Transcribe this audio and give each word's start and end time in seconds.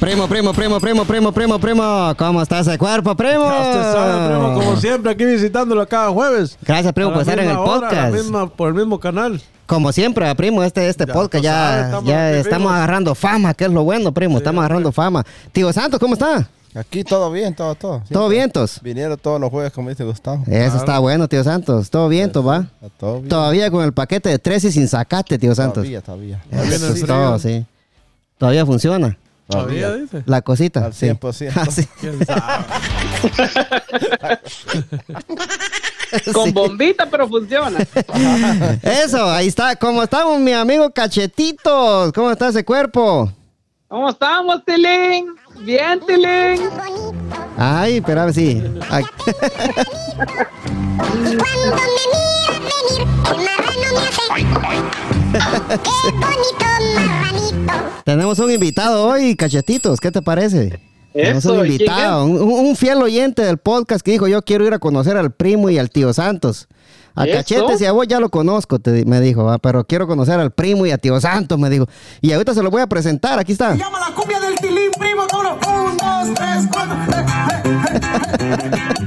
Primo, 0.00 0.26
primo, 0.26 0.52
primo, 0.54 0.80
primo, 0.80 1.04
primo, 1.04 1.30
primo, 1.32 1.58
primo. 1.58 2.14
¿Cómo 2.16 2.40
está 2.42 2.60
ese 2.60 2.78
cuerpo, 2.78 3.14
primo? 3.14 3.44
Ya 3.44 3.60
usted 3.60 3.82
sabe, 3.92 4.28
primo, 4.34 4.54
como 4.54 4.76
siempre, 4.76 5.12
aquí 5.12 5.24
visitándolo 5.26 5.86
cada 5.86 6.08
jueves. 6.10 6.56
Gracias, 6.62 6.92
primo, 6.94 7.12
por 7.12 7.20
estar 7.20 7.38
en 7.38 7.50
el 7.50 7.56
hora, 7.56 7.88
podcast. 7.88 8.14
misma- 8.14 8.48
por 8.48 8.68
el 8.68 8.74
mismo 8.74 8.98
canal. 8.98 9.40
Como 9.66 9.92
siempre, 9.92 10.34
primo, 10.34 10.62
este, 10.64 10.88
este 10.88 11.04
Ya, 11.06 11.12
podcast 11.12 11.44
ya, 11.44 11.52
sabes, 11.52 11.84
estamos 11.84 12.04
ya 12.08 12.30
estamos 12.30 12.72
agarrando 12.72 13.14
fama, 13.14 13.52
que 13.54 13.64
es 13.66 13.70
lo 13.70 13.84
bueno, 13.84 14.10
primo. 14.12 14.38
estamos 14.38 14.60
agarrando 14.64 14.90
fama. 14.90 15.24
Tío 15.52 15.70
Santos, 15.72 16.00
¿cómo 16.00 16.14
está? 16.14 16.48
Aquí 16.74 17.04
todo 17.04 17.30
bien, 17.30 17.54
todo, 17.54 17.74
todo. 17.74 18.02
¿Todo 18.10 18.28
vientos? 18.28 18.80
Vinieron 18.82 19.18
todos 19.18 19.38
los 19.40 19.50
jueves, 19.50 19.70
como 19.72 19.90
dice 19.90 20.04
Gustavo. 20.04 20.42
Eso 20.46 20.76
está 20.78 20.98
bueno, 20.98 21.28
tío 21.28 21.44
Santos. 21.44 21.90
Todo 21.90 22.08
vientos, 22.08 22.46
¿va? 22.46 22.64
Todo 22.98 23.16
bien. 23.16 23.28
Todavía 23.28 23.70
con 23.70 23.84
el 23.84 23.92
paquete 23.92 24.30
de 24.30 24.38
tres 24.38 24.64
y 24.64 24.72
sin 24.72 24.88
sacate, 24.88 25.38
tío 25.38 25.54
Santos. 25.54 25.82
Todavía, 25.84 26.00
todavía. 26.00 26.42
Eso 26.50 26.94
es 26.94 27.04
todo, 27.04 27.38
sí. 27.38 27.66
Todavía 28.38 28.64
funciona 28.64 29.18
Todavía 29.50 29.94
dice. 29.94 30.22
la 30.26 30.42
cosita. 30.42 30.86
Al 30.86 30.94
sí. 30.94 31.06
100%. 31.06 31.52
Ah, 31.56 31.66
sí. 31.70 31.86
¿Quién 32.00 32.24
sabe? 32.24 32.64
Con 36.32 36.52
bombita, 36.52 37.06
pero 37.08 37.28
funciona. 37.28 37.78
Eso, 38.82 39.30
ahí 39.30 39.46
está. 39.48 39.76
¿Cómo 39.76 40.02
estamos, 40.02 40.40
mi 40.40 40.52
amigo 40.52 40.90
Cachetitos? 40.90 42.12
¿Cómo 42.12 42.30
está 42.32 42.48
ese 42.48 42.64
cuerpo? 42.64 43.30
¿Cómo 43.88 44.08
estamos, 44.10 44.64
Tilín? 44.64 45.26
Bien, 45.60 46.00
Tilín. 46.06 46.68
Ay, 47.56 47.98
espérame, 47.98 48.32
sí. 48.32 48.62
Ay, 48.88 49.04
Cuando 50.16 51.30
me 51.30 51.36
miras 51.36 52.58
venir, 52.58 53.06
el 53.26 53.36
marrano 53.44 53.88
me 53.94 54.08
hace. 54.08 55.19
¡Qué 55.32 56.10
bonito 56.12 56.66
marranito! 56.94 57.72
tenemos 58.04 58.38
un 58.38 58.50
invitado 58.50 59.06
hoy, 59.06 59.36
Cachetitos. 59.36 60.00
¿Qué 60.00 60.10
te 60.10 60.22
parece? 60.22 60.80
Tenemos 61.12 61.44
Eso, 61.44 61.52
un 61.54 61.58
¿y 61.66 61.68
quién 61.68 61.72
invitado, 61.72 62.24
un, 62.24 62.40
un 62.68 62.76
fiel 62.76 63.02
oyente 63.02 63.42
del 63.42 63.58
podcast 63.58 64.02
que 64.04 64.12
dijo, 64.12 64.28
yo 64.28 64.42
quiero 64.42 64.64
ir 64.66 64.72
a 64.74 64.78
conocer 64.78 65.16
al 65.16 65.32
primo 65.32 65.68
y 65.70 65.78
al 65.78 65.90
tío 65.90 66.12
Santos. 66.12 66.68
A 67.16 67.24
¿Eso? 67.26 67.38
Cachetes 67.38 67.80
y 67.80 67.86
a 67.86 67.92
vos 67.92 68.06
ya 68.06 68.20
lo 68.20 68.28
conozco, 68.30 68.78
te- 68.78 69.04
me 69.04 69.20
dijo, 69.20 69.42
¿va? 69.44 69.58
pero 69.58 69.84
quiero 69.84 70.06
conocer 70.06 70.38
al 70.38 70.52
primo 70.52 70.86
y 70.86 70.92
a 70.92 70.98
tío 70.98 71.20
Santos, 71.20 71.58
me 71.58 71.68
dijo. 71.68 71.86
Y 72.20 72.32
ahorita 72.32 72.54
se 72.54 72.62
lo 72.62 72.70
voy 72.70 72.82
a 72.82 72.86
presentar, 72.86 73.38
aquí 73.40 73.50
está. 73.52 73.74
llama 73.74 73.98
la 74.08 74.14
cumbia 74.14 74.38
del 74.40 74.54
tilín, 74.56 74.90
primo, 74.98 75.22
los 75.32 75.66
un, 75.66 75.96
dos, 75.96 76.28
tres, 76.34 76.66
cuatro. 76.72 76.96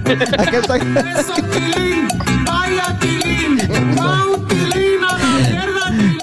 Aquí 0.38 0.56
está. 0.58 0.76
Eso, 0.76 1.34
tilín, 1.52 2.08
vaya 2.46 3.00
tilín, 3.00 3.58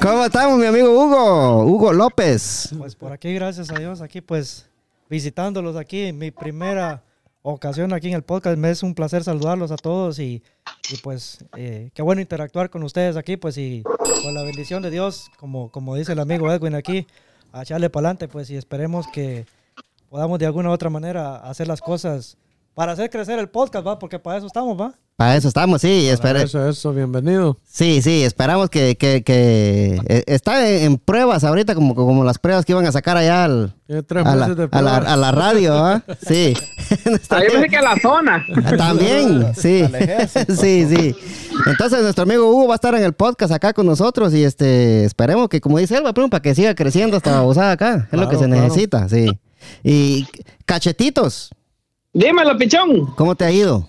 ¿Cómo 0.02 0.24
estamos, 0.24 0.58
mi 0.58 0.64
amigo 0.64 0.88
Hugo? 0.90 1.64
Hugo 1.64 1.92
López. 1.92 2.70
Pues 2.78 2.96
por 2.96 3.12
aquí, 3.12 3.34
gracias 3.34 3.70
a 3.70 3.78
Dios, 3.78 4.00
aquí 4.00 4.22
pues 4.22 4.66
visitándolos 5.10 5.76
aquí, 5.76 6.10
mi 6.14 6.30
primera 6.30 7.02
ocasión 7.42 7.92
aquí 7.92 8.08
en 8.08 8.14
el 8.14 8.22
podcast, 8.22 8.56
me 8.56 8.70
es 8.70 8.82
un 8.82 8.94
placer 8.94 9.22
saludarlos 9.24 9.70
a 9.70 9.76
todos 9.76 10.18
y, 10.18 10.42
y, 10.90 10.96
pues 11.02 11.44
eh, 11.54 11.90
qué 11.92 12.00
bueno 12.00 12.22
interactuar 12.22 12.70
con 12.70 12.82
ustedes 12.82 13.16
aquí, 13.16 13.36
pues 13.36 13.58
y 13.58 13.82
con 14.22 14.32
la 14.34 14.42
bendición 14.42 14.82
de 14.82 14.88
Dios, 14.88 15.30
como, 15.36 15.70
como 15.70 15.94
dice 15.96 16.12
el 16.12 16.20
amigo 16.20 16.50
Edwin 16.50 16.76
aquí, 16.76 17.06
a 17.52 17.62
echarle 17.62 17.90
para 17.90 18.08
adelante, 18.08 18.26
pues 18.28 18.48
y 18.48 18.56
esperemos 18.56 19.06
que 19.08 19.44
podamos 20.08 20.38
de 20.38 20.46
alguna 20.46 20.70
u 20.70 20.72
otra 20.72 20.88
manera 20.88 21.36
hacer 21.36 21.68
las 21.68 21.82
cosas 21.82 22.38
para 22.74 22.92
hacer 22.92 23.10
crecer 23.10 23.38
el 23.38 23.50
podcast, 23.50 23.86
¿va? 23.86 23.98
Porque 23.98 24.18
para 24.18 24.38
eso 24.38 24.46
estamos, 24.46 24.80
¿va? 24.80 24.94
Para 25.20 25.36
eso 25.36 25.48
estamos, 25.48 25.82
sí. 25.82 26.08
Eso, 26.08 26.66
eso, 26.66 26.94
bienvenido. 26.94 27.58
Sí, 27.70 28.00
sí, 28.00 28.22
esperamos 28.24 28.70
que, 28.70 28.96
que, 28.96 29.22
que 29.22 30.00
eh, 30.08 30.24
está 30.26 30.66
en, 30.66 30.82
en 30.84 30.96
pruebas 30.96 31.44
ahorita, 31.44 31.74
como, 31.74 31.94
como 31.94 32.24
las 32.24 32.38
pruebas 32.38 32.64
que 32.64 32.72
iban 32.72 32.86
a 32.86 32.92
sacar 32.92 33.18
allá 33.18 33.44
al, 33.44 33.74
a, 33.90 34.34
la, 34.34 34.44
a, 34.70 34.80
la, 34.80 34.96
a 34.96 35.16
la 35.18 35.30
radio, 35.30 35.74
¿ah? 35.74 36.02
Sí. 36.26 36.54
Ahí 37.28 37.48
pensé 37.52 37.68
que 37.68 37.76
a 37.76 37.82
la 37.82 38.00
zona. 38.00 38.46
También, 38.78 39.54
sí. 39.54 39.84
Sí, 40.58 40.86
sí. 40.88 41.14
Entonces, 41.66 42.00
nuestro 42.00 42.22
amigo 42.22 42.48
Hugo 42.50 42.68
va 42.68 42.74
a 42.74 42.76
estar 42.76 42.94
en 42.94 43.04
el 43.04 43.12
podcast 43.12 43.52
acá 43.52 43.74
con 43.74 43.84
nosotros 43.84 44.32
y 44.32 44.42
este 44.42 45.04
esperemos 45.04 45.50
que, 45.50 45.60
como 45.60 45.76
dice 45.76 45.98
él, 45.98 46.02
para 46.30 46.40
que 46.40 46.54
siga 46.54 46.74
creciendo 46.74 47.18
hasta 47.18 47.32
babosada 47.32 47.72
acá. 47.72 48.08
Es 48.10 48.18
lo 48.18 48.26
que 48.30 48.38
se 48.38 48.46
claro. 48.46 48.62
necesita, 48.62 49.06
sí. 49.10 49.28
Y 49.84 50.26
cachetitos, 50.64 51.50
Dímelo, 52.14 52.56
pichón. 52.56 53.14
¿cómo 53.16 53.34
te 53.34 53.44
ha 53.44 53.50
ido? 53.50 53.86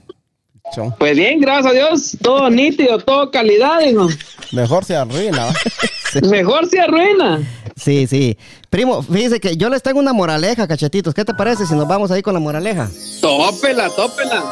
Chon. 0.74 0.94
Pues 0.98 1.16
bien, 1.16 1.40
gracias 1.40 1.66
a 1.66 1.72
Dios. 1.72 2.18
Todo 2.22 2.50
nítido, 2.50 2.98
todo 3.00 3.32
calidad, 3.32 3.82
hijo. 3.82 4.08
Mejor 4.52 4.86
se 4.86 4.96
arruina. 4.96 5.48
¿va? 5.48 6.30
Mejor 6.30 6.68
se 6.68 6.80
arruina. 6.80 7.42
Sí, 7.76 8.08
sí. 8.08 8.38
Primo, 8.70 9.02
fíjese 9.02 9.40
que 9.40 9.58
yo 9.58 9.70
les 9.70 9.82
tengo 9.82 10.00
una 10.00 10.14
moraleja, 10.14 10.68
cachetitos. 10.68 11.14
¿Qué 11.14 11.26
te 11.26 11.34
parece 11.34 11.66
si 11.66 11.74
nos 11.74 11.88
vamos 11.88 12.12
ahí 12.12 12.22
con 12.22 12.34
la 12.34 12.40
moraleja? 12.40 12.90
Tópela, 13.22 13.90
tópela. 13.90 14.44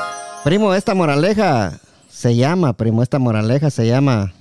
Primo, 0.44 0.74
esta 0.74 0.96
moraleja 0.96 1.80
se 2.09 2.36
llama, 2.36 2.74
primo, 2.74 3.03
esta 3.03 3.19
moraleja 3.19 3.69
se 3.69 3.88
llama. 3.88 4.34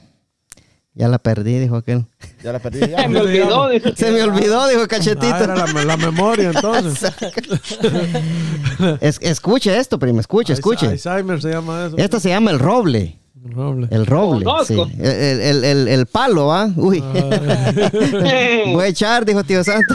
Ya 0.99 1.07
la 1.07 1.19
perdí, 1.21 1.61
dijo 1.61 1.77
aquel. 1.77 2.05
Ya 2.43 2.51
la 2.53 2.59
perdí. 2.59 2.81
Se 2.85 2.91
Ya. 2.91 3.07
me 3.09 3.21
olvidó. 3.21 3.69
dijo. 3.69 3.91
Se 3.97 4.11
me 4.11 4.21
olvidó, 4.25 4.67
dijo 4.67 4.83
Ah, 4.83 4.89
cachetito. 4.89 5.37
era 5.37 5.55
la, 5.55 5.85
la 5.85 5.97
memoria, 5.97 6.51
entonces. 6.53 7.13
Es- 9.01 9.19
escuche 9.23 9.77
esto, 9.79 9.99
primo, 10.01 10.19
escuche, 10.21 10.53
escuche. 10.55 10.87
Alzheimer 10.89 11.41
se 11.41 11.51
llama 11.51 11.87
eso. 11.87 11.97
Esta 11.97 12.19
se 12.19 12.31
llama 12.31 12.51
el 12.51 12.59
roble. 12.59 13.17
Roble. 13.51 13.87
El 13.93 14.05
roble, 14.07 14.45
sí. 14.67 14.75
El, 14.99 15.07
el- 15.07 15.41
el- 15.41 15.65
el- 15.65 15.89
el 15.89 16.07
palo, 16.07 16.53
¿ah? 16.53 16.69
Uy. 16.75 17.01
Voy 18.73 18.85
a 18.85 18.89
echar, 18.89 19.25
dijo 19.25 19.45
tío 19.45 19.63
Santo. 19.63 19.95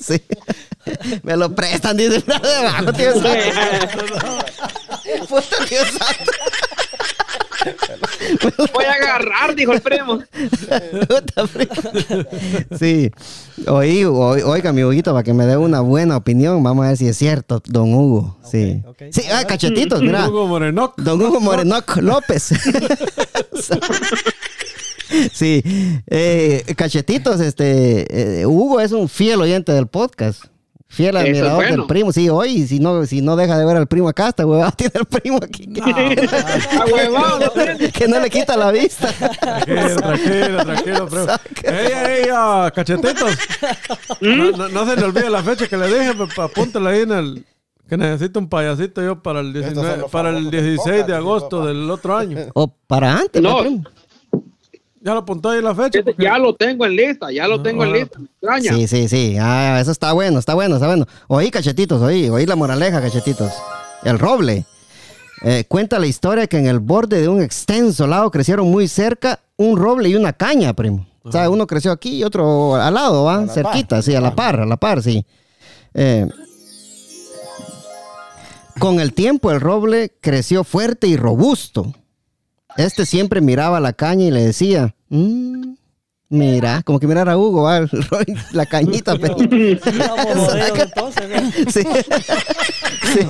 Sí. 0.00 0.22
Me 1.24 1.36
lo 1.36 1.52
prestan, 1.54 1.96
dice 1.96 2.20
tío 2.22 2.34
Santo. 2.40 2.92
Puta, 5.28 5.56
tío 5.68 5.80
Santo. 5.84 6.32
Voy 8.72 8.84
a 8.84 8.92
agarrar, 8.92 9.54
dijo 9.54 9.72
el 9.72 9.80
primo. 9.80 10.22
Sí. 12.78 13.10
Oí, 13.66 14.04
oiga, 14.04 14.72
mi 14.72 14.82
Huguito, 14.82 15.12
para 15.12 15.22
que 15.22 15.32
me 15.32 15.46
dé 15.46 15.56
una 15.56 15.80
buena 15.80 16.16
opinión. 16.16 16.62
Vamos 16.62 16.84
a 16.84 16.88
ver 16.88 16.96
si 16.96 17.06
es 17.08 17.16
cierto, 17.16 17.62
don 17.66 17.94
Hugo. 17.94 18.36
Sí. 18.44 18.82
Sí, 19.10 19.22
ah, 19.32 19.44
cachetitos, 19.44 20.00
mira. 20.02 20.28
Hugo 20.28 20.46
Morenoc. 20.46 20.98
Don 21.00 21.20
Hugo 21.20 21.40
Morenoc 21.40 21.96
López. 21.98 22.52
sí, 25.32 25.62
eh, 26.06 26.64
cachetitos, 26.76 27.40
este, 27.40 28.40
eh, 28.40 28.46
Hugo 28.46 28.80
es 28.80 28.92
un 28.92 29.08
fiel 29.08 29.40
oyente 29.40 29.72
del 29.72 29.86
podcast. 29.86 30.44
Fiel 30.94 31.16
admirador 31.16 31.56
bueno. 31.56 31.76
del 31.78 31.86
primo. 31.86 32.12
Sí, 32.12 32.28
hoy, 32.28 32.66
si 32.66 32.78
no, 32.78 33.04
si 33.06 33.20
no 33.20 33.36
deja 33.36 33.58
de 33.58 33.64
ver 33.66 33.76
al 33.76 33.86
primo 33.86 34.08
acá, 34.08 34.28
está 34.28 34.46
huevado, 34.46 34.72
tiene 34.76 34.92
el 34.94 35.04
primo 35.06 35.38
aquí. 35.42 35.66
No 35.74 37.50
tiene- 37.50 37.90
que 37.92 38.08
no 38.08 38.20
le 38.20 38.30
quita 38.30 38.56
la 38.56 38.70
vista. 38.70 39.12
Tranquilo, 39.12 39.96
tranquilo, 39.96 40.64
tranquilo. 40.64 41.06
Primo. 41.08 41.26
¡Ey, 41.64 41.92
ey, 42.22 42.28
ah, 42.32 42.70
cachetitos! 42.74 43.36
No, 44.20 44.52
no- 44.52 44.68
no 44.68 44.86
se 44.86 44.96
le 44.96 45.04
olvide 45.04 45.30
la 45.30 45.42
fecha 45.42 45.66
que 45.68 45.76
le 45.76 45.86
dije, 45.86 46.14
pues, 46.14 46.38
apúntala 46.38 46.90
ahí 46.90 47.00
en 47.02 47.12
el... 47.12 47.44
Que 47.88 47.98
necesito 47.98 48.38
un 48.38 48.48
payasito 48.48 49.02
yo 49.02 49.22
para 49.22 49.40
el, 49.40 49.48
Estos 49.54 49.74
son 49.74 49.82
19 49.82 49.96
los 49.98 50.10
para 50.10 50.28
el 50.30 50.36
famosos 50.36 50.52
de 50.52 50.62
16 50.62 51.06
de 51.06 51.14
agosto 51.14 51.66
del 51.66 51.90
otro 51.90 52.16
año. 52.16 52.38
O 52.54 52.68
para 52.86 53.18
antes, 53.18 53.42
No. 53.42 53.58
primo. 53.60 53.84
¿Ya 55.04 55.12
lo 55.12 55.18
apuntó 55.18 55.50
ahí 55.50 55.60
la 55.60 55.74
fecha? 55.74 56.00
Porque- 56.02 56.22
Ya 56.24 56.38
lo 56.38 56.54
tengo 56.54 56.86
en 56.86 56.96
lista, 56.96 57.30
ya 57.30 57.46
lo 57.46 57.60
tengo 57.62 57.84
en 57.84 57.90
Ah. 57.90 57.96
lista. 57.96 58.18
Me 58.18 58.24
extraña. 58.24 58.72
Sí, 58.74 58.88
sí, 58.88 59.08
sí. 59.08 59.36
Ah, 59.38 59.78
eso 59.80 59.90
está 59.90 60.12
bueno, 60.14 60.38
está 60.38 60.54
bueno, 60.54 60.76
está 60.76 60.86
bueno. 60.86 61.06
Oí, 61.28 61.50
cachetitos, 61.50 62.00
oí, 62.00 62.30
oí 62.30 62.46
la 62.46 62.56
moraleja, 62.56 63.02
cachetitos. 63.02 63.52
El 64.02 64.18
roble. 64.18 64.64
Eh, 65.42 65.64
cuenta 65.68 65.98
la 65.98 66.06
historia 66.06 66.46
que 66.46 66.56
en 66.56 66.66
el 66.66 66.78
borde 66.78 67.20
de 67.20 67.28
un 67.28 67.42
extenso 67.42 68.06
lago 68.06 68.30
crecieron 68.30 68.70
muy 68.70 68.88
cerca 68.88 69.40
un 69.58 69.76
roble 69.76 70.08
y 70.08 70.14
una 70.14 70.32
caña, 70.32 70.72
primo. 70.72 71.06
O 71.22 71.30
sea, 71.30 71.50
uno 71.50 71.66
creció 71.66 71.92
aquí 71.92 72.16
y 72.16 72.24
otro 72.24 72.76
al 72.76 72.94
lado, 72.94 73.24
¿va? 73.24 73.42
La 73.44 73.52
Cerquita, 73.52 73.96
par. 73.96 74.02
sí, 74.02 74.14
a 74.14 74.20
la 74.22 74.34
par, 74.34 74.60
a 74.60 74.66
la 74.66 74.76
par, 74.78 75.02
sí. 75.02 75.24
Eh, 75.92 76.26
con 78.78 79.00
el 79.00 79.12
tiempo 79.12 79.50
el 79.50 79.60
roble 79.60 80.12
creció 80.20 80.64
fuerte 80.64 81.06
y 81.06 81.16
robusto. 81.16 81.92
Este 82.76 83.06
siempre 83.06 83.40
miraba 83.40 83.80
la 83.80 83.92
caña 83.92 84.26
y 84.26 84.30
le 84.30 84.44
decía, 84.44 84.94
"Mm, 85.08 85.74
mira, 86.28 86.82
como 86.82 86.98
que 86.98 87.06
mirar 87.06 87.28
a 87.28 87.36
Hugo, 87.38 87.68
ro- 88.10 88.18
la 88.52 88.66
cañita. 88.66 89.16
pero- 89.20 89.36
¿no? 89.36 89.44
Sí. 91.70 91.82
Sí. 93.12 93.28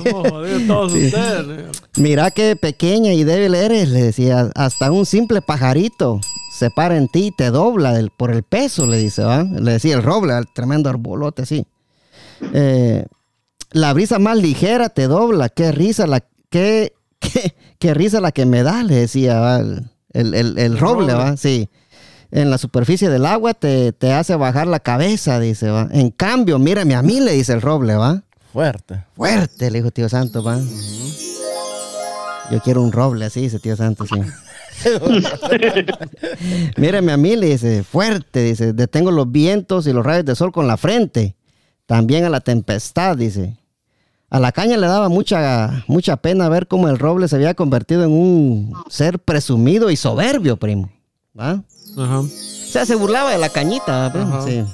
Ustedes. 1.07 1.47
¿eh? 1.49 1.67
Mira 1.97 2.31
qué 2.31 2.57
pequeña 2.57 3.13
y 3.13 3.25
débil 3.25 3.55
eres, 3.55 3.89
le 3.89 4.03
decía. 4.03 4.51
Hasta 4.55 4.91
un 4.91 5.07
simple 5.07 5.43
pajarito 5.43 6.21
se 6.59 6.71
para 6.71 6.97
en 6.97 7.09
ti 7.09 7.27
y 7.27 7.31
te 7.33 7.51
dobla 7.51 8.01
por 8.17 8.31
el 8.31 8.45
peso, 8.45 8.87
le 8.87 8.99
dice, 8.99 9.23
¿va? 9.25 9.43
Le 9.43 9.73
decía 9.73 9.97
el 9.97 10.03
roble, 10.03 10.37
el 10.39 10.45
tremendo 10.55 10.89
arbolote, 10.89 11.43
así. 11.43 11.67
Eh, 12.53 13.05
la 13.73 13.93
brisa 13.93 14.19
más 14.21 14.37
ligera 14.39 14.89
te 14.89 15.09
dobla, 15.09 15.49
qué 15.49 15.73
risa 15.73 16.07
la, 16.07 16.23
qué, 16.51 16.93
qué, 17.33 17.55
qué 17.79 17.95
risa 17.95 18.21
la 18.21 18.33
que 18.33 18.47
me 18.47 18.63
da, 18.63 18.83
le 18.83 18.95
decía, 18.97 19.41
¿va? 19.41 19.59
El, 19.61 19.85
el- 20.13 20.35
el- 20.35 20.59
el 20.59 20.79
roble, 20.79 21.13
¿va? 21.15 21.37
Sí. 21.37 21.69
en 22.31 22.51
la 22.51 22.59
superficie 22.59 23.09
del 23.11 23.27
agua 23.27 23.55
te, 23.55 23.93
te 23.93 24.13
hace 24.13 24.35
bajar 24.37 24.67
la 24.67 24.81
cabeza, 24.81 25.39
dice, 25.41 25.71
va. 25.71 25.89
En 25.93 26.11
cambio, 26.11 26.59
mírame 26.59 26.95
a 26.95 27.03
mí, 27.03 27.21
le 27.21 27.33
dice 27.33 27.53
el 27.53 27.61
roble, 27.63 27.95
va. 27.97 28.23
Fuerte. 28.53 29.05
Fuerte, 29.17 29.71
le 29.71 29.79
dijo 29.79 29.91
tío 29.91 30.09
Santo, 30.09 30.43
va. 30.43 30.59
Yo 32.51 32.61
quiero 32.61 32.83
un 32.83 32.93
roble 32.93 33.25
así, 33.25 33.41
dice 33.41 33.59
tío 33.59 33.75
Santo, 33.77 34.05
sí. 34.07 34.21
Mírame 36.77 37.13
a 37.13 37.17
mí, 37.17 37.37
le 37.37 37.49
dice, 37.51 37.83
fuerte, 37.85 38.43
dice, 38.43 38.73
detengo 38.73 39.11
los 39.11 39.31
vientos 39.31 39.87
y 39.87 39.93
los 39.93 40.05
rayos 40.05 40.25
de 40.25 40.35
sol 40.35 40.53
con 40.53 40.67
la 40.67 40.77
frente. 40.77 41.37
También 41.87 42.25
a 42.25 42.29
la 42.31 42.41
tempestad, 42.41 43.17
dice. 43.17 43.57
A 44.35 44.41
la 44.41 44.51
caña 44.51 44.77
le 44.77 44.89
daba 44.89 45.09
mucha, 45.09 45.85
mucha 45.87 46.17
pena 46.17 46.49
ver 46.49 46.67
cómo 46.67 46.89
el 46.89 46.99
roble 46.99 47.29
se 47.29 47.37
había 47.37 47.55
convertido 47.55 48.03
en 48.03 48.11
un 48.11 48.73
ser 48.89 49.21
presumido 49.21 49.93
y 49.93 49.97
soberbio, 49.97 50.57
primo. 50.57 50.91
¿va? 51.39 51.63
Ajá. 51.97 52.19
O 52.19 52.27
sea, 52.27 52.85
se 52.85 52.97
burlaba 52.97 53.31
de 53.31 53.39
la 53.39 53.49
cañita, 53.49 54.13
primo, 54.13 54.45
sí. 54.45 54.65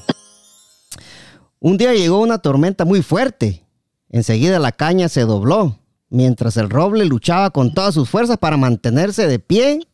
Un 1.58 1.76
día 1.76 1.92
llegó 1.92 2.20
una 2.20 2.38
tormenta 2.38 2.86
muy 2.86 3.02
fuerte. 3.02 3.62
Enseguida 4.08 4.58
la 4.58 4.72
caña 4.72 5.10
se 5.10 5.26
dobló, 5.26 5.76
mientras 6.08 6.56
el 6.56 6.70
roble 6.70 7.04
luchaba 7.04 7.50
con 7.50 7.74
todas 7.74 7.92
sus 7.92 8.08
fuerzas 8.08 8.38
para 8.38 8.56
mantenerse 8.56 9.26
de 9.26 9.40
pie. 9.40 9.86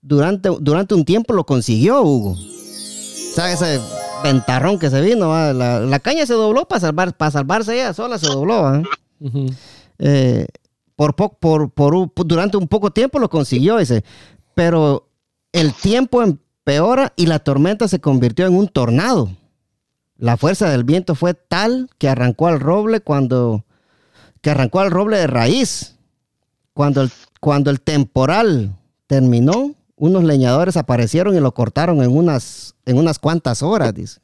Durante, 0.00 0.48
durante 0.62 0.94
un 0.94 1.04
tiempo 1.04 1.34
lo 1.34 1.44
consiguió, 1.44 2.00
Hugo. 2.00 2.30
O 2.30 3.34
sea, 3.34 3.52
ese 3.52 3.78
ventarrón 4.24 4.78
que 4.80 4.90
se 4.90 5.00
vino, 5.00 5.28
la, 5.52 5.78
la 5.80 5.98
caña 6.00 6.26
se 6.26 6.34
dobló 6.34 6.66
para 6.66 6.80
salvar, 6.80 7.16
para 7.16 7.30
salvarse 7.30 7.74
ella 7.74 7.92
sola, 7.94 8.18
se 8.18 8.26
dobló. 8.26 8.82
eh, 9.98 10.46
por, 10.96 11.14
po- 11.14 11.34
por, 11.38 11.70
por 11.70 12.10
durante 12.26 12.56
un 12.56 12.66
poco 12.66 12.90
tiempo 12.90 13.18
lo 13.20 13.28
consiguió, 13.30 13.76
dice. 13.76 14.02
Pero 14.54 15.08
el 15.52 15.72
tiempo 15.74 16.22
empeora 16.22 17.12
y 17.16 17.26
la 17.26 17.38
tormenta 17.38 17.86
se 17.86 18.00
convirtió 18.00 18.46
en 18.46 18.54
un 18.56 18.68
tornado. 18.68 19.30
La 20.16 20.36
fuerza 20.36 20.70
del 20.70 20.84
viento 20.84 21.14
fue 21.14 21.34
tal 21.34 21.90
que 21.98 22.08
arrancó 22.08 22.46
al 22.48 22.60
roble 22.60 23.00
cuando 23.00 23.64
que 24.40 24.50
arrancó 24.50 24.80
al 24.80 24.90
roble 24.90 25.18
de 25.18 25.26
raíz. 25.26 25.96
Cuando 26.72 27.02
el, 27.02 27.10
cuando 27.40 27.70
el 27.70 27.80
temporal 27.80 28.74
terminó, 29.06 29.74
unos 29.96 30.24
leñadores 30.24 30.76
aparecieron 30.76 31.36
y 31.36 31.40
lo 31.40 31.52
cortaron 31.54 32.02
en 32.02 32.16
unas, 32.16 32.74
en 32.84 32.98
unas 32.98 33.18
cuantas 33.18 33.62
horas, 33.62 33.94
dice. 33.94 34.20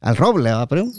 Al 0.00 0.16
roble, 0.16 0.50
¿va, 0.52 0.66
primo? 0.66 0.90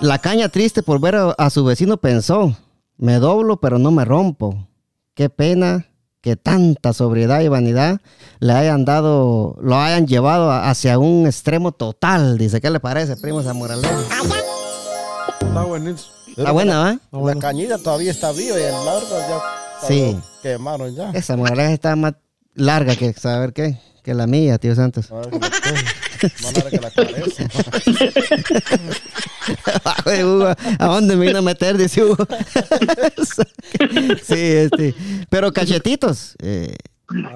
La 0.00 0.18
caña 0.18 0.48
triste 0.48 0.82
por 0.82 1.00
ver 1.00 1.14
a, 1.16 1.30
a 1.32 1.50
su 1.50 1.64
vecino 1.64 1.96
pensó, 1.96 2.56
me 2.96 3.14
doblo 3.18 3.58
pero 3.60 3.78
no 3.78 3.90
me 3.90 4.04
rompo. 4.04 4.66
Qué 5.14 5.30
pena 5.30 5.86
que 6.20 6.36
tanta 6.36 6.92
sobriedad 6.92 7.40
y 7.40 7.48
vanidad 7.48 8.00
le 8.40 8.52
hayan 8.54 8.84
dado, 8.84 9.56
lo 9.60 9.76
hayan 9.76 10.06
llevado 10.06 10.50
a- 10.50 10.68
hacia 10.70 10.98
un 10.98 11.26
extremo 11.26 11.72
total. 11.72 12.38
Dice, 12.38 12.60
¿qué 12.60 12.70
le 12.70 12.80
parece, 12.80 13.16
primo, 13.16 13.40
esa 13.40 13.52
moraleja? 13.54 13.94
Está 15.40 15.62
buenísimo. 15.64 16.12
Está 16.36 16.50
buena, 16.50 17.00
bueno. 17.12 17.34
La 17.40 17.40
cañita 17.40 17.78
todavía 17.78 18.10
está 18.10 18.32
viva 18.32 18.58
y 18.58 18.62
el 18.62 18.74
árbol 18.74 19.08
ya 19.28 19.38
Sí. 19.86 20.16
quemaron 20.42 20.94
ya. 20.94 21.10
Esa 21.10 21.36
moraleja 21.36 21.72
está 21.72 21.96
más 21.96 22.14
larga 22.54 22.96
que 22.96 23.12
saber 23.12 23.52
qué, 23.52 23.78
que 24.02 24.14
la 24.14 24.26
mía, 24.26 24.58
tío 24.58 24.74
Santos. 24.74 25.10
Más 25.10 26.54
larga 26.54 26.70
que 26.70 26.80
la 26.80 26.90
cabeza. 26.90 27.48
Ay, 30.06 30.22
Hugo, 30.24 30.48
¿A 30.78 30.86
dónde 30.86 31.16
me 31.16 31.26
vino 31.26 31.38
a 31.38 31.42
meter? 31.42 31.76
Dice 31.76 32.02
Hugo. 32.04 32.16
sí, 34.22 34.34
este. 34.34 34.94
Pero 35.28 35.52
cachetitos. 35.52 36.34
eh, 36.42 36.74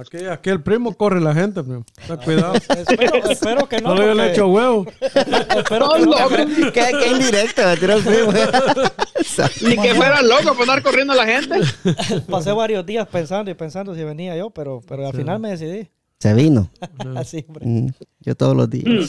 Aquí, 0.01 0.25
aquí 0.27 0.51
el 0.51 0.63
primo 0.63 0.95
corre 0.97 1.21
la 1.21 1.35
gente, 1.35 1.63
primo. 1.63 1.85
Ten 2.07 2.17
cuidado. 2.19 2.55
Espero, 2.77 3.31
espero 3.31 3.69
que 3.69 3.81
no. 3.81 3.91
No 3.91 3.95
le 3.95 4.07
porque- 4.09 4.23
he 4.23 4.33
hecho 4.33 4.49
huevo. 4.49 4.87
espero 5.01 5.91
que 5.95 6.01
no, 6.07 6.13
porque- 6.29 6.73
qué, 6.73 6.91
qué 6.99 7.09
indirecto 7.13 7.63
me 7.65 7.77
tiró 7.77 7.95
el 7.95 8.03
primo. 8.03 8.33
Ni 9.63 9.77
que 9.77 9.95
fuera 9.95 10.23
loco 10.23 10.53
por 10.55 10.63
andar 10.63 10.83
corriendo 10.83 11.13
a 11.13 11.17
la 11.17 11.27
gente. 11.27 11.61
Pasé 12.31 12.53
varios 12.53 12.85
días 12.85 13.07
pensando 13.09 13.51
y 13.51 13.55
pensando 13.55 13.95
si 13.95 14.03
venía 14.05 14.37
yo, 14.37 14.51
pero, 14.51 14.81
pero 14.87 15.07
al 15.07 15.13
final 15.15 15.39
me 15.39 15.51
decidí. 15.51 15.89
Se 16.21 16.35
vino. 16.35 16.69
Así, 17.17 17.45
hombre. 17.47 17.65
Mm, 17.65 17.89
Yo 18.21 18.35
todos 18.35 18.57
los 18.57 18.69
días. 18.69 19.09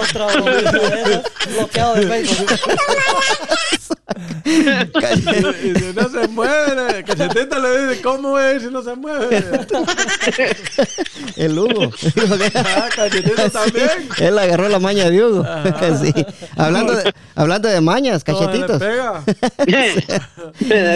Otra 0.00 0.26
bromita 0.26 0.72
de 0.72 1.02
esas, 1.02 1.22
bloqueado 1.54 1.94
de 1.94 2.06
Facebook. 2.06 2.48
Y 4.44 5.74
si 5.74 5.92
no 5.94 6.08
se 6.08 6.28
mueve, 6.28 7.04
cachetita 7.04 7.58
le 7.58 7.86
dice, 7.86 8.02
¿cómo 8.02 8.38
es 8.38 8.62
si 8.62 8.70
no 8.70 8.82
se 8.82 8.94
mueve? 8.94 9.42
El 11.36 11.58
Hugo. 11.58 11.90
Ah, 12.54 12.88
cachetita 12.94 13.50
también. 13.50 14.08
Él 14.18 14.38
agarró 14.38 14.68
la 14.68 14.78
maña 14.78 15.10
de 15.10 15.24
Hugo. 15.24 15.44
Sí. 16.02 16.12
Hablando, 16.56 16.94
de, 16.94 17.12
hablando 17.34 17.68
de 17.68 17.80
mañas, 17.80 18.24
cachetitos. 18.24 18.78
pega. 18.78 19.22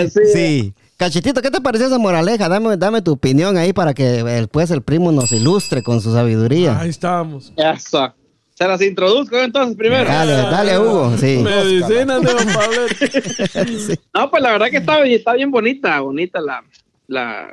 sí. 0.09 0.21
Sí. 0.33 0.75
Cachetito, 0.97 1.43
¿qué 1.43 1.51
te 1.51 1.61
pareció 1.61 1.89
esa 1.89 1.99
moraleja? 1.99 2.49
Dame, 2.49 2.77
dame 2.77 3.03
tu 3.03 3.13
opinión 3.13 3.57
ahí 3.57 3.73
para 3.73 3.93
que 3.93 4.23
después 4.23 4.71
el 4.71 4.83
primo 4.83 5.11
nos 5.11 5.33
ilustre 5.33 5.83
con 5.83 6.01
su 6.01 6.13
sabiduría. 6.13 6.79
Ahí 6.79 6.91
estamos. 6.91 7.53
Eso. 7.57 8.15
Se 8.55 8.69
las 8.69 8.83
introduzco 8.83 9.39
entonces 9.39 9.77
primero. 9.77 10.05
Dale, 10.05 10.33
dale, 10.33 10.79
Hugo. 10.79 11.17
Sí. 11.17 11.39
Medicina 11.43 12.21
de 12.21 12.33
Don. 12.33 12.47
No, 14.15 14.31
pues 14.31 14.43
la 14.43 14.53
verdad 14.53 14.71
que 14.71 14.77
está, 14.79 15.03
está 15.05 15.33
bien 15.35 15.51
bonita, 15.51 16.01
bonita 16.01 16.41
la, 16.41 16.63
la, 17.07 17.51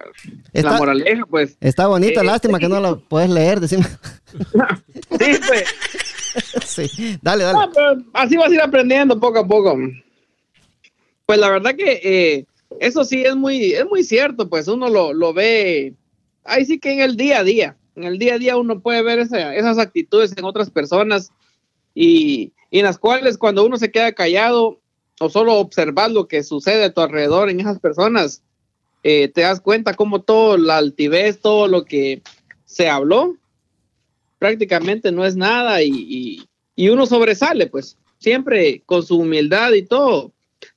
Está- 0.54 0.72
la 0.72 0.78
moraleja, 0.78 1.26
pues. 1.26 1.58
Está 1.62 1.88
bonito, 1.88 2.22
Eh, 2.22 2.26
lástima 2.26 2.60
que 2.60 2.68
no 2.68 2.80
lo 2.82 3.00
puedes 3.00 3.30
leer. 3.30 3.60
Decime. 3.60 3.86
Sí, 5.20 5.32
pues. 5.48 5.66
Sí. 6.66 7.18
Dale, 7.22 7.44
dale. 7.44 7.58
No, 7.60 7.72
pero 7.74 8.04
así 8.14 8.38
vas 8.38 8.52
a 8.52 8.54
ir 8.54 8.62
aprendiendo 8.62 9.20
poco 9.20 9.40
a 9.40 9.48
poco. 9.48 9.76
Pues 11.26 11.40
la 11.40 11.50
verdad 11.50 11.76
que 11.76 12.00
eh, 12.04 12.46
eso 12.80 13.04
sí 13.04 13.24
es 13.24 13.36
muy, 13.36 13.74
es 13.74 13.86
muy 13.86 14.04
cierto, 14.04 14.48
pues 14.50 14.68
uno 14.68 14.90
lo, 14.90 15.14
lo 15.14 15.34
ve, 15.34 15.94
ahí 16.44 16.66
sí 16.66 16.80
que 16.80 16.92
en 16.94 17.00
el 17.02 17.16
día 17.18 17.40
a 17.40 17.44
día, 17.44 17.76
en 18.00 18.06
el 18.06 18.18
día 18.18 18.36
a 18.36 18.38
día 18.40 18.58
uno 18.58 18.80
puede 18.80 19.02
ver 19.04 19.20
esa- 19.20 19.54
esas 19.56 19.78
actitudes 19.78 20.34
en 20.38 20.46
otras 20.46 20.70
personas 20.70 21.32
y, 21.94 22.54
en 22.72 22.86
las 22.86 22.98
cuales 22.98 23.38
cuando 23.38 23.66
uno 23.66 23.78
se 23.78 23.92
queda 23.92 24.14
callado 24.14 24.80
o 25.20 25.30
solo 25.30 25.56
observar 25.56 26.12
lo 26.12 26.28
que 26.28 26.44
sucede 26.44 26.86
a 26.86 26.94
tu 26.94 27.02
alrededor 27.02 27.50
en 27.50 27.60
esas 27.60 27.80
personas, 27.80 28.42
eh, 29.04 29.28
te 29.28 29.42
das 29.42 29.60
cuenta 29.60 29.94
como 29.96 30.22
todo 30.22 30.58
la 30.58 30.78
altivez, 30.78 31.40
todo 31.42 31.68
lo 31.68 31.84
que 31.84 32.22
se 32.66 32.90
habló, 32.90 33.36
prácticamente 34.38 35.12
no 35.12 35.26
es 35.26 35.36
nada 35.36 35.82
y 35.82 36.48
uno 36.78 37.06
sobresale, 37.06 37.68
pues 37.68 37.98
siempre 38.20 38.82
con 38.86 39.04
su 39.04 39.18
humildad 39.20 39.74
y 39.74 39.84
todo, 39.84 40.32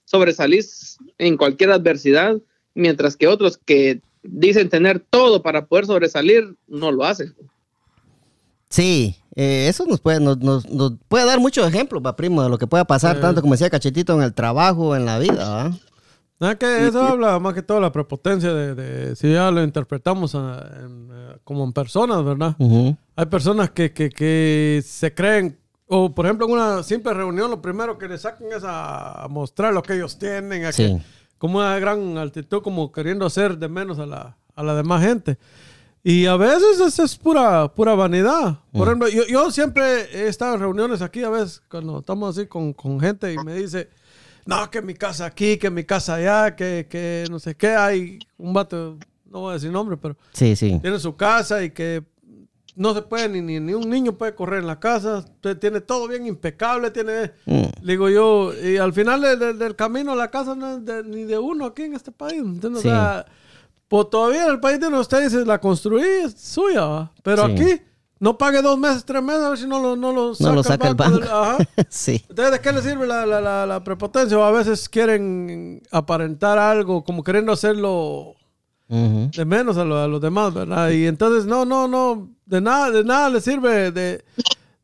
sobresalís 0.05 0.99
en 1.19 1.37
cualquier 1.37 1.71
adversidad, 1.71 2.41
mientras 2.75 3.17
que 3.17 3.29
otros 3.29 3.59
que 3.59 4.01
dicen 4.23 4.69
tener 4.69 5.01
todo 5.11 5.43
para 5.43 5.67
poder 5.67 5.87
sobresalir, 5.87 6.57
no 6.69 6.91
lo 6.93 7.05
hacen. 7.05 7.35
Sí, 8.69 9.17
eh, 9.35 9.67
eso 9.69 9.85
nos 9.87 10.01
puede, 10.01 10.21
nos, 10.21 10.39
nos- 10.39 10.69
nos 10.71 10.95
puede 11.09 11.27
dar 11.27 11.39
muchos 11.41 11.67
ejemplos, 11.69 12.03
primo, 12.17 12.43
de 12.43 12.49
lo 12.49 12.59
que 12.59 12.67
pueda 12.67 12.85
pasar, 12.87 13.21
tanto 13.21 13.41
como 13.43 13.53
decía 13.55 13.69
Cachetito, 13.71 14.15
en 14.15 14.23
el 14.23 14.33
trabajo, 14.33 14.97
en 14.97 15.05
la 15.05 15.19
vida. 15.19 15.71
Nada 16.41 16.57
que 16.59 16.87
eso 16.89 17.01
habla 17.03 17.39
más 17.39 17.55
que 17.55 17.63
todo 17.63 17.77
de 17.77 17.83
la 17.83 17.93
prepotencia 17.93 18.53
de, 18.53 18.75
de- 18.75 19.17
si 19.17 19.31
ya 19.33 19.51
lo 19.51 19.63
interpretamos 19.63 20.35
a- 20.35 20.67
en, 20.81 21.09
eh, 21.13 21.37
como 21.45 21.65
en 21.65 21.73
personas, 21.73 22.25
¿verdad? 22.25 22.57
Hay 23.15 23.27
personas 23.27 23.71
que, 23.71 23.93
que, 23.93 24.09
que 24.09 24.83
se 24.85 25.13
creen, 25.13 25.59
o 25.87 26.13
por 26.15 26.25
ejemplo 26.25 26.47
en 26.47 26.53
una 26.53 26.83
simple 26.83 27.13
reunión, 27.13 27.51
lo 27.51 27.61
primero 27.61 27.99
que 27.99 28.09
le 28.09 28.17
sacan 28.19 28.49
es 28.57 28.65
a, 28.65 29.25
a 29.25 29.29
mostrar 29.29 29.75
lo 29.75 29.83
que 29.83 29.95
ellos 29.95 30.19
tienen, 30.19 30.65
a 30.65 30.73
Sí. 30.73 30.85
que- 30.87 31.03
como 31.43 31.59
una 31.59 31.77
gran 31.81 32.17
altitud, 32.19 32.63
como 32.63 32.93
queriendo 32.93 33.27
hacer 33.27 33.59
de 33.59 33.67
menos 33.69 33.99
a 33.99 34.07
la, 34.07 34.37
a 34.55 34.63
la 34.63 34.77
demás 34.77 35.03
gente. 35.03 35.39
Y 36.05 36.27
a 36.27 36.37
veces 36.37 36.79
eso 36.79 37.03
es 37.03 37.17
pura, 37.17 37.67
pura 37.75 37.97
vanidad. 37.97 38.61
Por 38.71 38.87
ejemplo, 38.87 39.09
yo, 39.09 39.25
yo 39.27 39.51
siempre 39.51 40.03
he 40.13 40.29
estado 40.29 40.55
en 40.55 40.61
reuniones 40.61 41.03
aquí, 41.03 41.25
a 41.25 41.31
veces, 41.31 41.61
cuando 41.69 41.99
estamos 41.99 42.39
así 42.39 42.47
con, 42.47 42.73
con 42.73 43.01
gente 43.01 43.33
y 43.33 43.39
me 43.39 43.55
dice, 43.57 43.91
no, 44.47 44.71
que 44.71 44.83
mi 44.83 44.95
casa 44.95 45.27
aquí, 45.27 45.57
que 45.57 45.69
mi 45.69 45.83
casa 45.83 46.15
allá, 46.15 46.55
que, 46.55 46.87
que 46.89 47.25
no 47.29 47.41
sé 47.41 47.57
qué, 47.57 47.71
hay 47.75 48.21
un 48.39 48.53
vato, 48.53 48.97
no 49.29 49.41
voy 49.41 49.51
a 49.51 49.55
decir 49.55 49.73
nombre, 49.73 49.97
pero 49.97 50.17
Sí, 50.33 50.55
sí. 50.55 50.79
tiene 50.81 51.01
su 51.01 51.17
casa 51.17 51.65
y 51.65 51.71
que 51.71 52.05
no 52.75 52.95
se 52.95 53.03
puede, 53.03 53.29
ni, 53.29 53.41
ni, 53.43 53.61
ni 53.61 53.75
un 53.75 53.89
niño 53.91 54.13
puede 54.15 54.35
correr 54.35 54.61
en 54.61 54.67
la 54.67 54.81
casa, 54.81 55.25
te- 55.41 55.55
tiene 55.55 55.81
todo 55.83 56.09
bien 56.09 56.27
impecable, 56.27 56.91
tiene, 56.91 57.33
Mm. 57.47 57.65
digo 57.87 58.09
yo, 58.09 58.53
y 58.55 58.79
al 58.79 58.93
final 58.95 59.21
de- 59.21 59.37
de- 59.37 59.53
del 59.55 59.77
camino 59.77 60.15
la 60.15 60.31
casa 60.31 60.55
no 60.55 60.77
es 60.77 60.85
de- 60.85 61.05
ni 61.05 61.25
de 61.25 61.39
uno 61.39 61.67
aquí 61.67 61.83
en 61.83 61.95
este 61.95 62.11
país, 62.13 62.41
¿entiendes? 62.41 62.83
Sí. 62.83 62.89
O 62.89 62.91
sea, 62.91 63.27
pues 63.89 64.09
todavía 64.09 64.45
en 64.45 64.51
el 64.53 64.61
país 64.61 64.81
de 64.81 64.89
ustedes 64.89 65.35
la 65.47 65.61
construí, 65.61 66.03
es 66.25 66.33
suya, 66.41 66.85
¿va? 66.87 67.13
pero 67.23 67.47
Sí. 67.47 67.53
aquí 67.53 67.83
no 68.19 68.39
pague 68.39 68.63
dos 68.63 68.79
meses, 68.79 69.05
tres 69.05 69.23
meses, 69.23 69.43
a 69.43 69.49
ver 69.51 69.59
si 69.59 69.67
no 69.67 69.79
lo, 69.79 69.95
no 69.97 70.13
lo 70.13 70.35
saca, 70.35 70.49
No 70.49 70.55
lo 70.57 70.63
saca 70.63 70.89
el 70.89 70.95
banco. 70.95 71.19
del- 71.19 71.29
ajá. 71.29 71.59
sí. 71.91 72.25
Entonces, 72.29 72.53
¿de 72.53 72.61
qué 72.61 72.73
le 72.73 72.81
sirve 72.81 73.07
la, 73.07 73.27
la, 73.27 73.41
la, 73.43 73.67
la 73.67 73.85
prepotencia? 73.85 74.39
O 74.39 74.45
a 74.45 74.51
veces 74.53 74.89
quieren 74.89 75.83
aparentar 75.91 76.57
algo, 76.59 77.05
como 77.05 77.23
queriendo 77.23 77.53
hacerlo 77.53 78.35
De 78.97 79.45
menos 79.47 79.79
a, 79.79 79.85
lo- 79.85 79.97
a 79.99 80.07
los 80.07 80.21
demás, 80.21 80.53
¿verdad? 80.53 80.91
Y 80.91 81.07
entonces, 81.07 81.47
no, 81.47 81.65
no, 81.65 81.89
no, 81.89 82.29
de 82.45 82.61
nada, 82.61 82.91
de 82.91 83.03
nada 83.05 83.31
le 83.31 83.41
sirve 83.41 83.91
de 83.91 84.23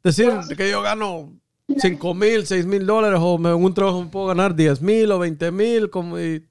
decir 0.03 0.33
que 0.57 0.71
yo 0.71 0.81
gano 0.81 1.33
5 1.77 2.15
mil, 2.15 2.47
6 2.47 2.65
mil 2.65 2.87
dólares 2.87 3.21
o 3.23 3.37
me- 3.37 3.51
en 3.51 3.63
un 3.63 3.75
trabajo 3.75 4.03
me 4.03 4.09
puedo 4.09 4.27
ganar 4.29 4.55
10 4.55 4.81
mil 4.81 5.11
o 5.13 5.19
20 5.19 5.51
mil. 5.53 5.91
Como, 5.91 6.19
y 6.19 6.43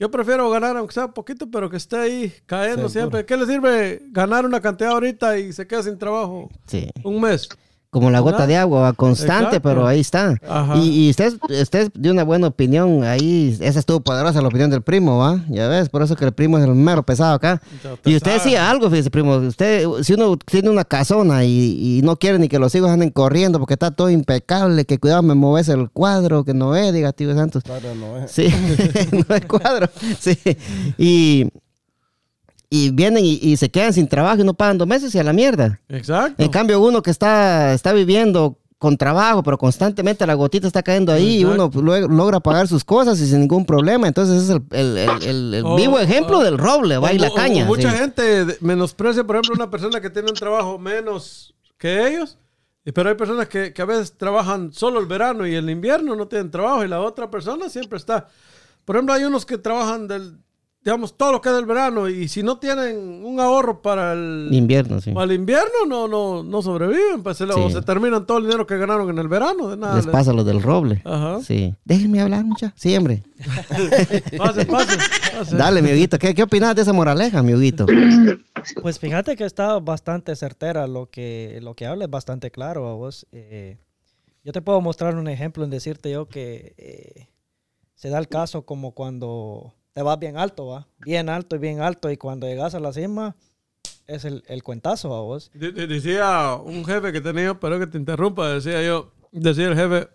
yo 0.00 0.10
prefiero 0.10 0.48
ganar, 0.48 0.78
aunque 0.78 0.94
sea 0.94 1.08
poquito, 1.08 1.50
pero 1.50 1.68
que 1.68 1.76
esté 1.76 1.96
ahí 1.96 2.32
cayendo 2.46 2.88
siempre. 2.88 3.26
¿Qué 3.26 3.36
le 3.36 3.44
sirve 3.44 4.00
ganar 4.10 4.46
una 4.46 4.62
cantidad 4.62 4.92
ahorita 4.92 5.38
y 5.38 5.52
se 5.52 5.66
queda 5.66 5.82
sin 5.82 5.98
trabajo 5.98 6.48
Sí. 6.66 6.88
un 7.02 7.20
mes? 7.20 7.48
Como 7.94 8.10
la 8.10 8.18
gota 8.18 8.48
de 8.48 8.56
agua, 8.56 8.92
constante, 8.92 9.56
Exacto. 9.56 9.68
pero 9.68 9.86
ahí 9.86 10.00
está. 10.00 10.36
Ajá. 10.48 10.76
Y, 10.78 11.06
y 11.06 11.10
usted, 11.10 11.32
usted 11.48 11.92
de 11.94 12.10
una 12.10 12.24
buena 12.24 12.48
opinión, 12.48 13.04
ahí, 13.04 13.56
esa 13.60 13.78
estuvo 13.78 14.00
poderosa 14.00 14.42
la 14.42 14.48
opinión 14.48 14.68
del 14.68 14.82
primo, 14.82 15.18
¿va? 15.18 15.44
Ya 15.48 15.68
ves, 15.68 15.88
por 15.88 16.02
eso 16.02 16.16
que 16.16 16.24
el 16.24 16.32
primo 16.32 16.58
es 16.58 16.64
el 16.64 16.74
mero 16.74 17.04
pesado 17.04 17.34
acá. 17.34 17.62
Y 18.04 18.16
usted 18.16 18.32
sabe. 18.32 18.42
decía 18.42 18.68
algo, 18.68 18.90
fíjese, 18.90 19.12
primo, 19.12 19.36
usted, 19.36 19.86
si 20.02 20.14
uno 20.14 20.36
tiene 20.36 20.70
una 20.70 20.84
casona 20.84 21.44
y, 21.44 21.98
y 21.98 22.02
no 22.02 22.16
quiere 22.16 22.40
ni 22.40 22.48
que 22.48 22.58
los 22.58 22.74
hijos 22.74 22.90
anden 22.90 23.10
corriendo 23.10 23.60
porque 23.60 23.74
está 23.74 23.92
todo 23.92 24.10
impecable, 24.10 24.84
que 24.84 24.98
cuidado 24.98 25.22
me 25.22 25.34
mueves 25.34 25.68
el 25.68 25.88
cuadro, 25.88 26.44
que 26.44 26.52
no 26.52 26.74
es, 26.74 26.92
diga, 26.92 27.12
tío 27.12 27.32
Santos. 27.32 27.62
Claro, 27.62 27.94
no 27.94 28.18
es. 28.18 28.32
Sí, 28.32 28.48
no 29.28 29.36
es 29.36 29.46
cuadro. 29.46 29.88
Sí. 30.18 30.36
Y, 30.98 31.48
y 32.76 32.90
vienen 32.90 33.24
y, 33.24 33.34
y 33.42 33.56
se 33.56 33.70
quedan 33.70 33.92
sin 33.92 34.08
trabajo 34.08 34.40
y 34.42 34.44
no 34.44 34.54
pagan 34.54 34.78
dos 34.78 34.88
meses 34.88 35.14
y 35.14 35.18
a 35.18 35.22
la 35.24 35.32
mierda. 35.32 35.80
Exacto. 35.88 36.42
En 36.42 36.50
cambio, 36.50 36.80
uno 36.80 37.02
que 37.02 37.10
está, 37.10 37.72
está 37.74 37.92
viviendo 37.92 38.58
con 38.78 38.96
trabajo, 38.98 39.42
pero 39.42 39.56
constantemente 39.56 40.26
la 40.26 40.34
gotita 40.34 40.66
está 40.66 40.82
cayendo 40.82 41.10
ahí 41.12 41.38
y 41.40 41.44
uno 41.44 41.70
logra 41.72 42.40
pagar 42.40 42.68
sus 42.68 42.84
cosas 42.84 43.18
y 43.20 43.26
sin 43.26 43.40
ningún 43.40 43.64
problema. 43.64 44.06
Entonces, 44.08 44.42
ese 44.42 44.52
es 44.52 44.60
el, 44.70 44.78
el- 44.78 44.98
el- 44.98 45.22
el- 45.28 45.54
el 45.54 45.64
O- 45.64 45.76
vivo 45.76 45.98
ejemplo 45.98 46.38
o- 46.40 46.44
del 46.44 46.58
roble, 46.58 46.98
va 46.98 47.12
y 47.12 47.18
la 47.18 47.30
caña. 47.32 47.64
mucha 47.64 47.90
sí. 47.92 47.96
gente 47.96 48.56
menosprecia, 48.60 49.24
por 49.24 49.36
ejemplo, 49.36 49.54
una 49.54 49.70
persona 49.70 50.00
que 50.02 50.10
tiene 50.10 50.28
un 50.28 50.34
trabajo 50.36 50.78
menos 50.78 51.54
que 51.78 52.08
ellos. 52.08 52.36
Pero 52.92 53.08
hay 53.08 53.14
personas 53.14 53.48
que, 53.48 53.72
que 53.72 53.80
a 53.80 53.86
veces 53.86 54.12
trabajan 54.18 54.70
solo 54.74 55.00
el 55.00 55.06
verano 55.06 55.46
y 55.46 55.54
el 55.54 55.70
invierno 55.70 56.14
no 56.14 56.28
tienen 56.28 56.50
trabajo 56.50 56.84
y 56.84 56.88
la 56.88 57.00
otra 57.00 57.30
persona 57.30 57.70
siempre 57.70 57.96
está. 57.96 58.26
Por 58.84 58.96
ejemplo, 58.96 59.14
hay 59.14 59.24
unos 59.24 59.46
que 59.46 59.56
trabajan 59.56 60.06
del, 60.06 60.36
digamos, 60.84 61.16
todo 61.16 61.32
lo 61.32 61.40
que 61.40 61.48
es 61.48 61.54
del 61.54 61.64
verano 61.64 62.08
y 62.10 62.28
si 62.28 62.42
no 62.42 62.58
tienen 62.58 63.24
un 63.24 63.40
ahorro 63.40 63.80
para 63.80 64.12
el, 64.12 64.48
Invierno, 64.52 65.00
sí. 65.00 65.12
para 65.12 65.24
el 65.24 65.32
invierno 65.32 65.86
no, 65.88 66.06
no, 66.06 66.42
no 66.42 66.60
sobreviven. 66.60 67.22
Pues 67.22 67.38
se, 67.38 67.44
o 67.44 67.68
Sí. 67.68 67.74
se 67.74 67.80
terminan 67.82 68.26
todo 68.26 68.36
el 68.38 68.44
dinero 68.44 68.66
que 68.66 68.76
ganaron 68.76 69.08
en 69.08 69.18
el 69.18 69.26
verano. 69.28 69.70
De 69.70 69.76
nada. 69.78 69.96
Les 69.96 70.04
les- 70.04 70.12
pasa 70.12 70.32
lo 70.34 70.44
del 70.44 70.62
roble. 70.62 71.00
Ajá. 71.04 71.40
Sí. 71.42 71.74
Déjenme 71.86 72.20
hablar, 72.20 72.44
mucha. 72.44 72.74
Sí, 72.76 72.94
hombre. 72.96 73.22
Pase, 74.38 74.66
pase, 74.66 74.96
pase. 75.36 75.56
Dale, 75.56 75.82
mi 75.82 75.90
Huguito. 75.90 76.18
¿Qué, 76.18 76.34
¿Qué 76.34 76.42
opinas 76.42 76.74
de 76.76 76.82
esa 76.82 76.92
moraleja, 76.92 77.42
mi 77.42 77.54
Huguito? 77.54 77.86
Pues 78.80 78.98
fíjate 78.98 79.36
que 79.36 79.44
está 79.44 79.78
bastante 79.78 80.34
certera 80.36 80.86
lo 80.86 81.10
que, 81.10 81.58
lo 81.62 81.74
que 81.74 81.84
habla, 81.84 82.04
es 82.06 82.10
bastante 82.10 82.50
claro 82.50 82.88
a 82.88 82.94
vos. 82.94 83.26
Eh, 83.30 83.76
yo 84.42 84.52
te 84.52 84.62
puedo 84.62 84.80
mostrar 84.80 85.16
un 85.16 85.28
ejemplo 85.28 85.64
en 85.64 85.70
decirte 85.70 86.10
yo 86.10 86.28
que 86.28 86.74
eh, 86.78 87.28
se 87.94 88.08
da 88.08 88.18
el 88.18 88.28
caso 88.28 88.64
como 88.64 88.92
cuando 88.92 89.74
te 89.94 90.02
vas 90.02 90.18
bien 90.18 90.36
alto, 90.36 90.66
¿va? 90.66 90.86
Bien 90.98 91.28
alto 91.28 91.56
y 91.56 91.58
bien 91.60 91.80
alto 91.80 92.10
y 92.10 92.16
cuando 92.16 92.46
llegas 92.46 92.74
a 92.74 92.80
la 92.80 92.92
cima 92.92 93.36
es 94.06 94.24
el, 94.24 94.42
el 94.48 94.62
cuentazo 94.62 95.14
a 95.14 95.20
vos. 95.22 95.50
De- 95.54 95.72
de- 95.72 95.86
Decía 95.86 96.54
un 96.62 96.84
jefe 96.84 97.12
que 97.12 97.20
tenía, 97.20 97.58
pero 97.58 97.78
que 97.78 97.86
te 97.86 97.96
interrumpa, 97.96 98.48
decía 98.50 98.82
yo, 98.84 99.12
decía 99.32 99.68
el 99.68 99.76
jefe, 99.76 100.08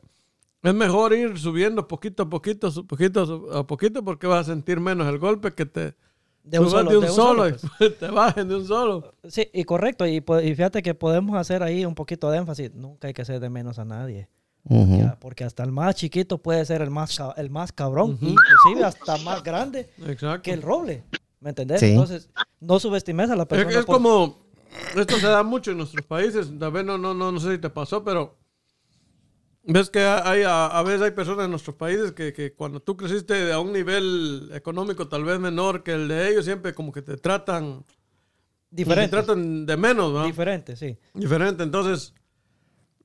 es 0.61 0.73
mejor 0.73 1.13
ir 1.13 1.39
subiendo 1.39 1.87
poquito 1.87 2.23
a 2.23 2.29
poquito, 2.29 2.69
poquito 2.85 3.49
a 3.53 3.65
poquito, 3.65 4.03
porque 4.03 4.27
vas 4.27 4.47
a 4.47 4.51
sentir 4.51 4.79
menos 4.79 5.07
el 5.07 5.17
golpe 5.17 5.53
que 5.53 5.65
te 5.65 5.95
De 6.43 6.59
un 6.59 6.69
subas 6.69 6.85
solo, 6.85 6.91
de 6.91 6.97
un 6.97 7.03
de 7.05 7.09
un 7.09 7.15
solo, 7.15 7.43
solo, 7.49 7.57
pues. 7.79 7.97
te 7.99 8.07
bajen 8.09 8.47
de 8.49 8.55
un 8.55 8.67
solo. 8.67 9.13
Sí, 9.29 9.49
y 9.53 9.63
correcto. 9.63 10.05
Y, 10.05 10.17
y 10.17 10.55
fíjate 10.55 10.83
que 10.83 10.93
podemos 10.93 11.37
hacer 11.37 11.63
ahí 11.63 11.85
un 11.85 11.95
poquito 11.95 12.29
de 12.29 12.39
énfasis. 12.39 12.73
Nunca 12.73 13.07
hay 13.07 13.13
que 13.13 13.23
ser 13.23 13.39
de 13.39 13.49
menos 13.49 13.79
a 13.79 13.85
nadie. 13.85 14.27
Ujú. 14.65 14.97
Ya, 14.99 15.17
porque 15.19 15.43
hasta 15.43 15.63
el 15.63 15.71
más 15.71 15.95
chiquito 15.95 16.37
puede 16.37 16.63
ser 16.65 16.81
el 16.81 16.89
más, 16.91 17.17
el 17.37 17.49
más 17.49 17.71
cabrón, 17.71 18.17
inclusive 18.21 18.83
hasta 18.83 19.17
más 19.19 19.41
grande 19.43 19.89
Exacto. 20.05 20.43
que 20.43 20.51
el 20.51 20.61
roble. 20.61 21.03
¿Me 21.39 21.49
entendés? 21.49 21.79
Sí. 21.79 21.87
Entonces, 21.91 22.29
no 22.59 22.79
subestimes 22.79 23.29
a 23.29 23.35
la 23.35 23.43
Es, 23.43 23.47
persona. 23.49 23.79
es 23.79 23.85
por- 23.85 23.95
como, 23.95 24.37
esto 24.95 25.17
se 25.17 25.27
da 25.27 25.41
mucho 25.43 25.71
en 25.71 25.77
nuestros 25.77 26.05
países, 26.05 26.51
tal 26.59 26.71
vez 26.71 26.83
no, 26.85 26.97
no, 26.97 27.13
no, 27.13 27.31
no 27.31 27.39
sé 27.39 27.53
si 27.53 27.57
te 27.57 27.69
pasó, 27.69 28.03
pero 28.03 28.37
ves 29.63 29.89
que 29.89 29.99
hay, 30.01 30.43
a, 30.43 30.67
a 30.67 30.83
veces 30.83 31.01
hay 31.03 31.11
personas 31.11 31.45
en 31.45 31.51
nuestros 31.51 31.75
países 31.75 32.11
que, 32.11 32.33
que 32.33 32.53
cuando 32.53 32.81
tú 32.81 32.97
creciste 32.97 33.51
a 33.51 33.59
un 33.59 33.71
nivel 33.71 34.49
económico 34.53 35.07
tal 35.07 35.23
vez 35.23 35.39
menor 35.39 35.83
que 35.83 35.93
el 35.93 36.07
de 36.07 36.29
ellos, 36.29 36.45
siempre 36.45 36.73
como 36.73 36.91
que 36.91 37.01
te 37.01 37.17
tratan, 37.17 37.83
te 37.87 37.95
diferente. 38.75 39.09
tratan 39.11 39.65
de 39.65 39.77
menos, 39.77 40.11
¿no? 40.13 40.25
Diferente, 40.25 40.75
sí. 40.75 40.97
Diferente. 41.13 41.63
Entonces, 41.63 42.13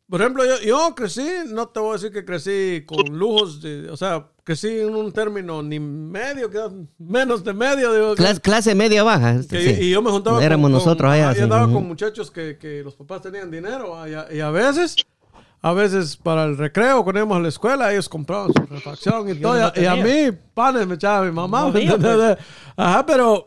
por 0.09 0.21
ejemplo, 0.21 0.45
yo, 0.45 0.59
yo 0.61 0.95
crecí, 0.95 1.27
no 1.49 1.69
te 1.69 1.81
voy 1.81 1.91
a 1.91 1.93
decir 1.95 2.13
que 2.13 2.25
crecí 2.25 2.85
con 2.87 3.17
lujos, 3.19 3.61
de- 3.63 3.89
o 3.91 3.97
sea, 3.97 4.29
crecí 4.45 4.69
en 4.81 4.95
un 4.95 5.11
término 5.13 5.63
ni 5.63 5.81
medio, 5.81 6.51
quizás 6.51 6.71
menos 6.99 7.43
de 7.43 7.55
medio. 7.55 7.93
Digo, 7.95 8.15
Clase, 8.15 8.41
clase 8.41 8.75
media 8.75 9.03
baja. 9.03 9.41
que- 9.49 9.75
sí. 9.77 9.85
Y 9.87 9.91
yo 9.91 10.03
me 10.03 10.11
juntaba 10.11 10.45
Éramos 10.45 10.65
con, 10.67 10.73
nosotros 10.73 11.09
con- 11.09 11.11
allá. 11.11 11.33
sí. 11.33 11.39
Yo 11.39 11.45
andaba 11.45 11.73
con 11.73 11.87
muchachos 11.89 12.31
que, 12.31 12.59
que 12.59 12.83
los 12.83 12.95
papás 12.95 13.23
tenían 13.23 13.51
dinero 13.51 14.07
y 14.07 14.15
a, 14.15 14.27
y 14.33 14.41
a 14.41 14.51
veces, 14.51 14.97
a 15.63 15.73
veces 15.73 16.17
para 16.19 16.45
el 16.45 16.59
recreo, 16.59 17.03
cuando 17.03 17.21
íbamos 17.21 17.39
a 17.39 17.41
la 17.41 17.49
escuela, 17.49 17.91
ellos 17.91 18.09
compraban 18.09 18.53
su 18.53 18.67
refacción 18.67 19.29
y 19.31 19.35
todo. 19.37 19.55
no 19.55 19.73
y, 19.81 19.87
a, 19.87 19.97
mí, 19.97 20.37
panes 20.53 20.87
me 20.87 20.97
echaba 20.97 21.25
mi 21.25 21.33
mamá. 21.33 21.63
No 21.63 21.71
¿me 21.73 21.79
había, 21.89 21.97
pues. 21.99 22.39
Ajá, 22.77 23.07
pero, 23.07 23.47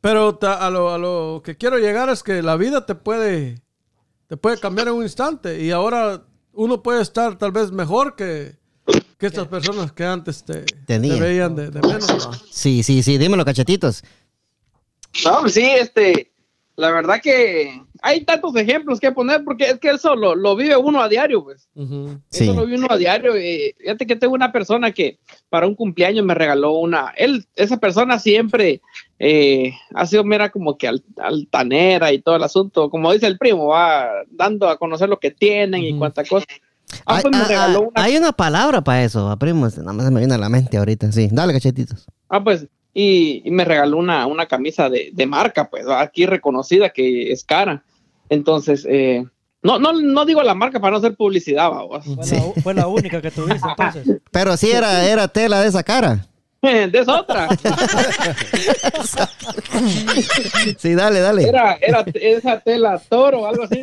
pero 0.00 0.36
ta- 0.36 0.64
a, 0.64 0.70
lo, 0.70 0.92
a 0.92 0.98
lo 0.98 1.42
que 1.44 1.56
quiero 1.56 1.78
llegar 1.78 2.08
es 2.08 2.22
que 2.22 2.40
la 2.42 2.54
vida 2.56 2.86
te 2.86 2.94
puede, 2.94 3.60
te 4.32 4.38
puede 4.38 4.58
cambiar 4.58 4.88
en 4.88 4.94
un 4.94 5.02
instante 5.02 5.62
y 5.62 5.70
ahora 5.72 6.22
uno 6.54 6.82
puede 6.82 7.02
estar 7.02 7.36
tal 7.36 7.52
vez 7.52 7.70
mejor 7.70 8.16
que, 8.16 8.56
que 9.18 9.26
estas 9.26 9.46
personas 9.46 9.92
que 9.92 10.06
antes 10.06 10.42
te, 10.42 10.62
te 10.62 10.74
Tenían. 10.86 11.20
veían 11.20 11.54
de, 11.54 11.70
de 11.70 11.82
menos. 11.82 12.28
¿va? 12.30 12.40
Sí, 12.50 12.82
sí, 12.82 13.02
sí. 13.02 13.18
Dímelo, 13.18 13.44
cachetitos. 13.44 14.02
No, 15.26 15.40
pues 15.42 15.52
sí, 15.52 15.66
este, 15.66 16.32
la 16.76 16.90
verdad 16.92 17.20
que 17.22 17.78
hay 18.02 18.24
tantos 18.24 18.54
ejemplos 18.56 18.98
que 18.98 19.12
poner 19.12 19.44
porque 19.44 19.64
es 19.70 19.78
que 19.78 19.90
eso 19.90 20.14
lo, 20.16 20.34
lo 20.34 20.56
vive 20.56 20.76
uno 20.76 21.00
a 21.00 21.08
diario, 21.08 21.44
pues. 21.44 21.68
Eso 22.30 22.52
lo 22.52 22.66
vive 22.66 22.78
uno 22.78 22.88
a 22.90 22.96
diario. 22.96 23.38
y 23.38 23.74
fíjate 23.78 24.06
que 24.06 24.16
tengo 24.16 24.34
una 24.34 24.50
persona 24.52 24.90
que 24.90 25.18
para 25.48 25.66
un 25.66 25.74
cumpleaños 25.74 26.24
me 26.24 26.34
regaló 26.34 26.72
una. 26.72 27.12
Él, 27.16 27.46
esa 27.54 27.76
persona 27.78 28.18
siempre 28.18 28.80
eh, 29.18 29.72
ha 29.94 30.04
sido 30.06 30.24
mera 30.24 30.50
como 30.50 30.76
que 30.76 30.88
al- 30.88 31.04
altanera 31.16 32.12
y 32.12 32.18
todo 32.20 32.36
el 32.36 32.42
asunto. 32.42 32.90
Como 32.90 33.12
dice 33.12 33.26
el 33.26 33.38
primo, 33.38 33.68
va 33.68 34.10
dando 34.30 34.68
a 34.68 34.76
conocer 34.78 35.08
lo 35.08 35.18
que 35.20 35.30
tienen 35.30 35.82
y 35.82 35.96
cuánta 35.96 36.24
cosa. 36.24 36.44
Ah, 37.06 37.16
Hay, 37.16 37.22
pues 37.22 37.36
me 37.36 37.42
ah, 37.42 37.48
regaló 37.48 37.78
ah, 37.78 37.88
una 37.94 38.02
hay 38.04 38.16
una 38.16 38.32
palabra 38.32 38.82
para 38.82 39.04
eso, 39.04 39.30
ah, 39.30 39.38
primo. 39.38 39.66
Nada 39.78 39.92
más 39.92 40.04
se 40.04 40.10
me 40.10 40.18
viene 40.20 40.34
a 40.34 40.38
la 40.38 40.48
mente 40.48 40.76
ahorita. 40.76 41.10
Sí, 41.12 41.28
dale, 41.30 41.52
cachetitos. 41.52 42.06
Ah, 42.28 42.42
pues, 42.42 42.66
y, 42.92 43.42
y 43.44 43.50
me 43.50 43.64
regaló 43.64 43.96
una, 43.96 44.26
una 44.26 44.46
camisa 44.46 44.90
de, 44.90 45.10
de 45.12 45.26
marca, 45.26 45.70
pues, 45.70 45.86
aquí 45.88 46.26
reconocida, 46.26 46.90
que 46.90 47.32
es 47.32 47.44
cara. 47.44 47.82
Entonces, 48.32 48.86
eh, 48.88 49.24
no, 49.62 49.78
no, 49.78 49.92
no 49.92 50.24
digo 50.24 50.42
la 50.42 50.54
marca 50.54 50.80
para 50.80 50.92
no 50.92 50.96
hacer 50.98 51.14
publicidad, 51.14 51.68
vamos. 51.70 52.04
Fue, 52.04 52.24
Sí. 52.24 52.36
la, 52.36 52.42
u- 52.46 52.54
fue 52.62 52.74
la 52.74 52.86
única 52.86 53.20
que 53.20 53.30
tuviste 53.30 53.68
entonces. 53.78 54.20
Pero 54.30 54.56
sí 54.56 54.70
era, 54.70 55.04
era 55.04 55.28
tela 55.28 55.60
de 55.60 55.68
esa 55.68 55.82
cara. 55.82 56.26
de 56.62 56.90
esa 56.98 57.20
otra. 57.20 57.48
Sí, 60.78 60.94
dale, 60.94 61.20
dale. 61.20 61.42
Era, 61.48 61.74
era 61.80 62.04
esa 62.14 62.60
tela 62.60 63.00
toro 63.08 63.40
o 63.42 63.46
algo 63.46 63.64
así. 63.64 63.82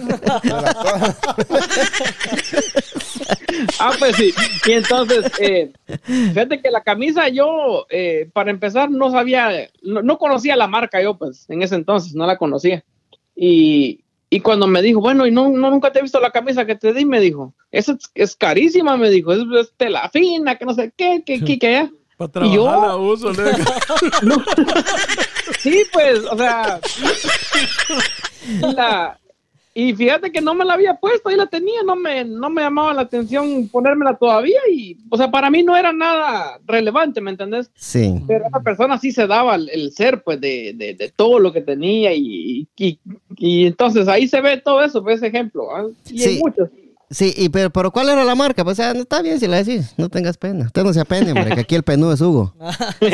ah, 3.79 3.91
pues 3.99 4.15
sí. 4.15 4.33
Y 4.67 4.71
entonces, 4.71 5.31
eh, 5.39 5.71
fíjate 6.03 6.61
que 6.61 6.71
la 6.71 6.81
camisa 6.81 7.27
yo, 7.29 7.85
eh, 7.89 8.29
para 8.33 8.51
empezar, 8.51 8.89
no 8.89 9.11
sabía, 9.11 9.69
no, 9.81 10.01
no 10.01 10.17
conocía 10.17 10.55
la 10.55 10.67
marca 10.67 11.01
yo, 11.01 11.17
pues, 11.17 11.49
en 11.49 11.61
ese 11.61 11.75
entonces, 11.75 12.13
no 12.15 12.25
la 12.25 12.37
conocía. 12.37 12.83
Y, 13.35 14.03
y 14.29 14.41
cuando 14.41 14.67
me 14.67 14.81
dijo, 14.81 14.99
bueno, 14.99 15.25
y 15.25 15.31
no, 15.31 15.49
no 15.49 15.71
nunca 15.71 15.91
te 15.91 15.99
he 15.99 16.03
visto 16.03 16.19
la 16.19 16.31
camisa 16.31 16.65
que 16.65 16.75
te 16.75 16.93
di, 16.93 17.05
me 17.05 17.19
dijo, 17.19 17.53
esa 17.71 17.93
es, 17.93 18.11
es 18.13 18.35
carísima, 18.35 18.95
me 18.95 19.09
dijo, 19.09 19.33
es, 19.33 19.39
es 19.59 19.73
tela 19.75 20.09
fina, 20.09 20.55
que 20.55 20.65
no 20.65 20.73
sé 20.73 20.93
qué, 20.95 21.23
que 21.25 21.35
aquí, 21.35 21.57
que 21.57 21.67
allá. 21.67 21.91
Para 22.17 22.45
¿Y 22.45 22.53
yo? 22.53 22.63
trabajar 22.65 22.89
la 22.89 22.95
uso, 22.97 23.33
¿no? 24.23 24.35
Sí, 25.59 25.83
pues, 25.91 26.19
o 26.19 26.37
sea, 26.37 26.79
la, 28.61 29.19
Y 29.73 29.93
fíjate 29.93 30.31
que 30.31 30.41
no 30.41 30.55
me 30.55 30.65
la 30.65 30.73
había 30.73 30.95
puesto, 30.95 31.29
ahí 31.29 31.35
la 31.35 31.45
tenía, 31.45 31.83
no 31.85 31.95
me, 31.95 32.25
no 32.25 32.49
me 32.49 32.63
llamaba 32.63 32.91
la 32.93 33.03
atención 33.03 33.69
ponérmela 33.69 34.17
todavía 34.17 34.59
y, 34.71 34.97
o 35.09 35.15
sea, 35.15 35.29
para 35.29 35.49
mí 35.51 35.61
no 35.63 35.77
era 35.77 35.93
nada 35.93 36.59
relevante, 36.65 37.21
¿me 37.21 37.29
entendés? 37.31 37.69
Sí. 37.75 38.15
Pero 38.27 38.47
esa 38.47 38.59
persona 38.61 38.97
sí 38.97 39.11
se 39.11 39.27
daba 39.27 39.55
el, 39.55 39.69
el 39.69 39.91
ser, 39.91 40.23
pues, 40.23 40.41
de, 40.41 40.73
de, 40.75 40.95
de 40.95 41.13
todo 41.15 41.37
lo 41.39 41.53
que 41.53 41.61
tenía 41.61 42.13
y, 42.13 42.67
y, 42.75 42.99
y 43.37 43.67
entonces 43.67 44.07
ahí 44.07 44.27
se 44.27 44.41
ve 44.41 44.57
todo 44.57 44.83
eso, 44.83 45.03
pues, 45.03 45.17
ese 45.17 45.27
ejemplo. 45.27 45.67
¿ah? 45.75 45.85
Y 46.09 46.19
Sí. 46.19 46.29
en 46.33 46.39
muchos. 46.39 46.69
Sí, 47.11 47.33
y 47.37 47.49
pero, 47.49 47.69
pero 47.71 47.89
¿cuál 47.91 48.09
era 48.09 48.23
la 48.23 48.35
marca? 48.35 48.63
Pues 48.63 48.77
o 48.79 48.83
sea, 48.83 48.93
no 48.93 49.01
está 49.01 49.21
bien 49.23 49.39
si 49.39 49.47
la 49.47 49.63
decís, 49.63 49.93
no 49.97 50.09
tengas 50.09 50.37
pena. 50.37 50.65
Usted 50.65 50.83
no 50.83 50.93
se 50.93 50.99
apene, 50.99 51.31
hombre, 51.31 51.55
que 51.55 51.61
aquí 51.61 51.73
el 51.75 51.81
penudo 51.83 52.13
es 52.13 52.21
Hugo. 52.21 52.53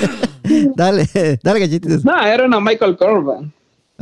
dale, 0.76 1.08
dale, 1.42 1.60
galletitas. 1.60 2.04
no, 2.04 2.20
era 2.22 2.44
una 2.44 2.60
Michael 2.60 2.96
Corban. 2.96 3.52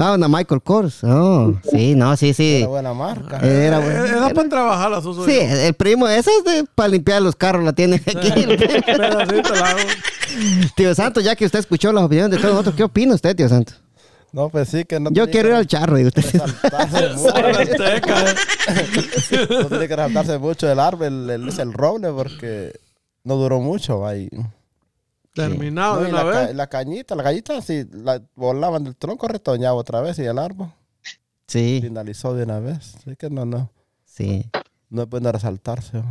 Ah, 0.01 0.13
una 0.15 0.29
Michael 0.29 0.63
Kors. 0.63 1.03
Oh, 1.03 1.55
sí, 1.73 1.97
no, 1.97 2.17
sí, 2.17 2.33
sí. 2.33 2.59
Era 2.59 2.69
buena 2.69 2.95
marca. 2.95 3.39
Era 3.39 3.79
Eh, 3.79 3.83
bueno. 3.83 4.05
Esa 4.05 4.31
para 4.33 4.49
trabajar 4.49 4.91
la 4.93 4.99
uso 5.01 5.25
Sí, 5.27 5.33
yo. 5.35 5.41
el 5.57 5.75
primo, 5.75 6.07
esa 6.07 6.31
es 6.39 6.45
de, 6.45 6.65
para 6.73 6.89
limpiar 6.91 7.21
los 7.21 7.35
carros, 7.35 7.65
la 7.65 7.73
tiene 7.73 7.97
aquí. 7.97 8.13
Pedacito 8.87 9.55
la 9.57 9.71
hago. 9.71 9.79
tío 10.77 10.95
Santo, 10.95 11.21
ya 11.21 11.35
que 11.35 11.47
usted 11.47 11.59
escuchó 11.59 11.93
las 11.93 12.05
opiniones 12.05 12.31
de 12.31 12.37
todos 12.39 12.53
nosotros, 12.53 12.77
¿qué 12.77 12.85
opina 12.85 13.13
usted, 13.17 13.35
tío 13.35 13.49
Santo? 13.49 13.73
No, 14.31 14.51
pues 14.51 14.69
sí, 14.69 14.85
que 14.85 15.01
no 15.01 15.11
Yo 15.11 15.29
quiero 15.31 15.49
ir 15.49 15.55
al 15.57 15.67
charro, 15.67 15.97
digo 15.97 16.09
usted. 16.15 16.23
eh. 17.83 18.01
no 19.51 19.65
tiene 19.69 19.89
que 19.89 19.97
resaltarse 19.97 20.39
mucho 20.39 20.71
el 20.71 20.79
árbol, 20.79 21.07
el, 21.07 21.31
el- 21.31 21.49
es 21.49 21.59
el 21.59 21.73
roble, 21.73 22.11
porque 22.13 22.73
no 23.25 23.37
duró 23.37 23.61
mucho 23.61 24.07
ahí. 24.07 24.29
Terminado 25.47 25.97
No, 25.97 26.01
de 26.03 26.09
una 26.11 26.25
la, 26.25 26.33
ca- 26.33 26.41
vez. 26.47 26.55
la 26.57 26.67
cañita, 26.67 27.15
la 27.15 27.23
cañita, 27.23 27.61
sí, 27.63 27.87
la 27.93 28.23
volaban 28.35 28.85
del 28.85 28.97
tronco, 28.97 29.29
retoñaba 29.29 29.75
otra 29.75 30.01
vez 30.01 30.19
y 30.19 30.25
el 30.25 30.39
árbol 30.39 30.69
Sí, 31.47 31.79
finalizó 31.83 32.35
de 32.35 32.45
una 32.45 32.61
vez. 32.61 32.95
Así 32.97 33.17
que 33.17 33.31
no, 33.31 33.45
no, 33.47 33.71
sí. 34.05 34.45
no 34.91 35.03
es 35.03 35.09
bueno 35.09 35.33
resaltarse. 35.33 36.03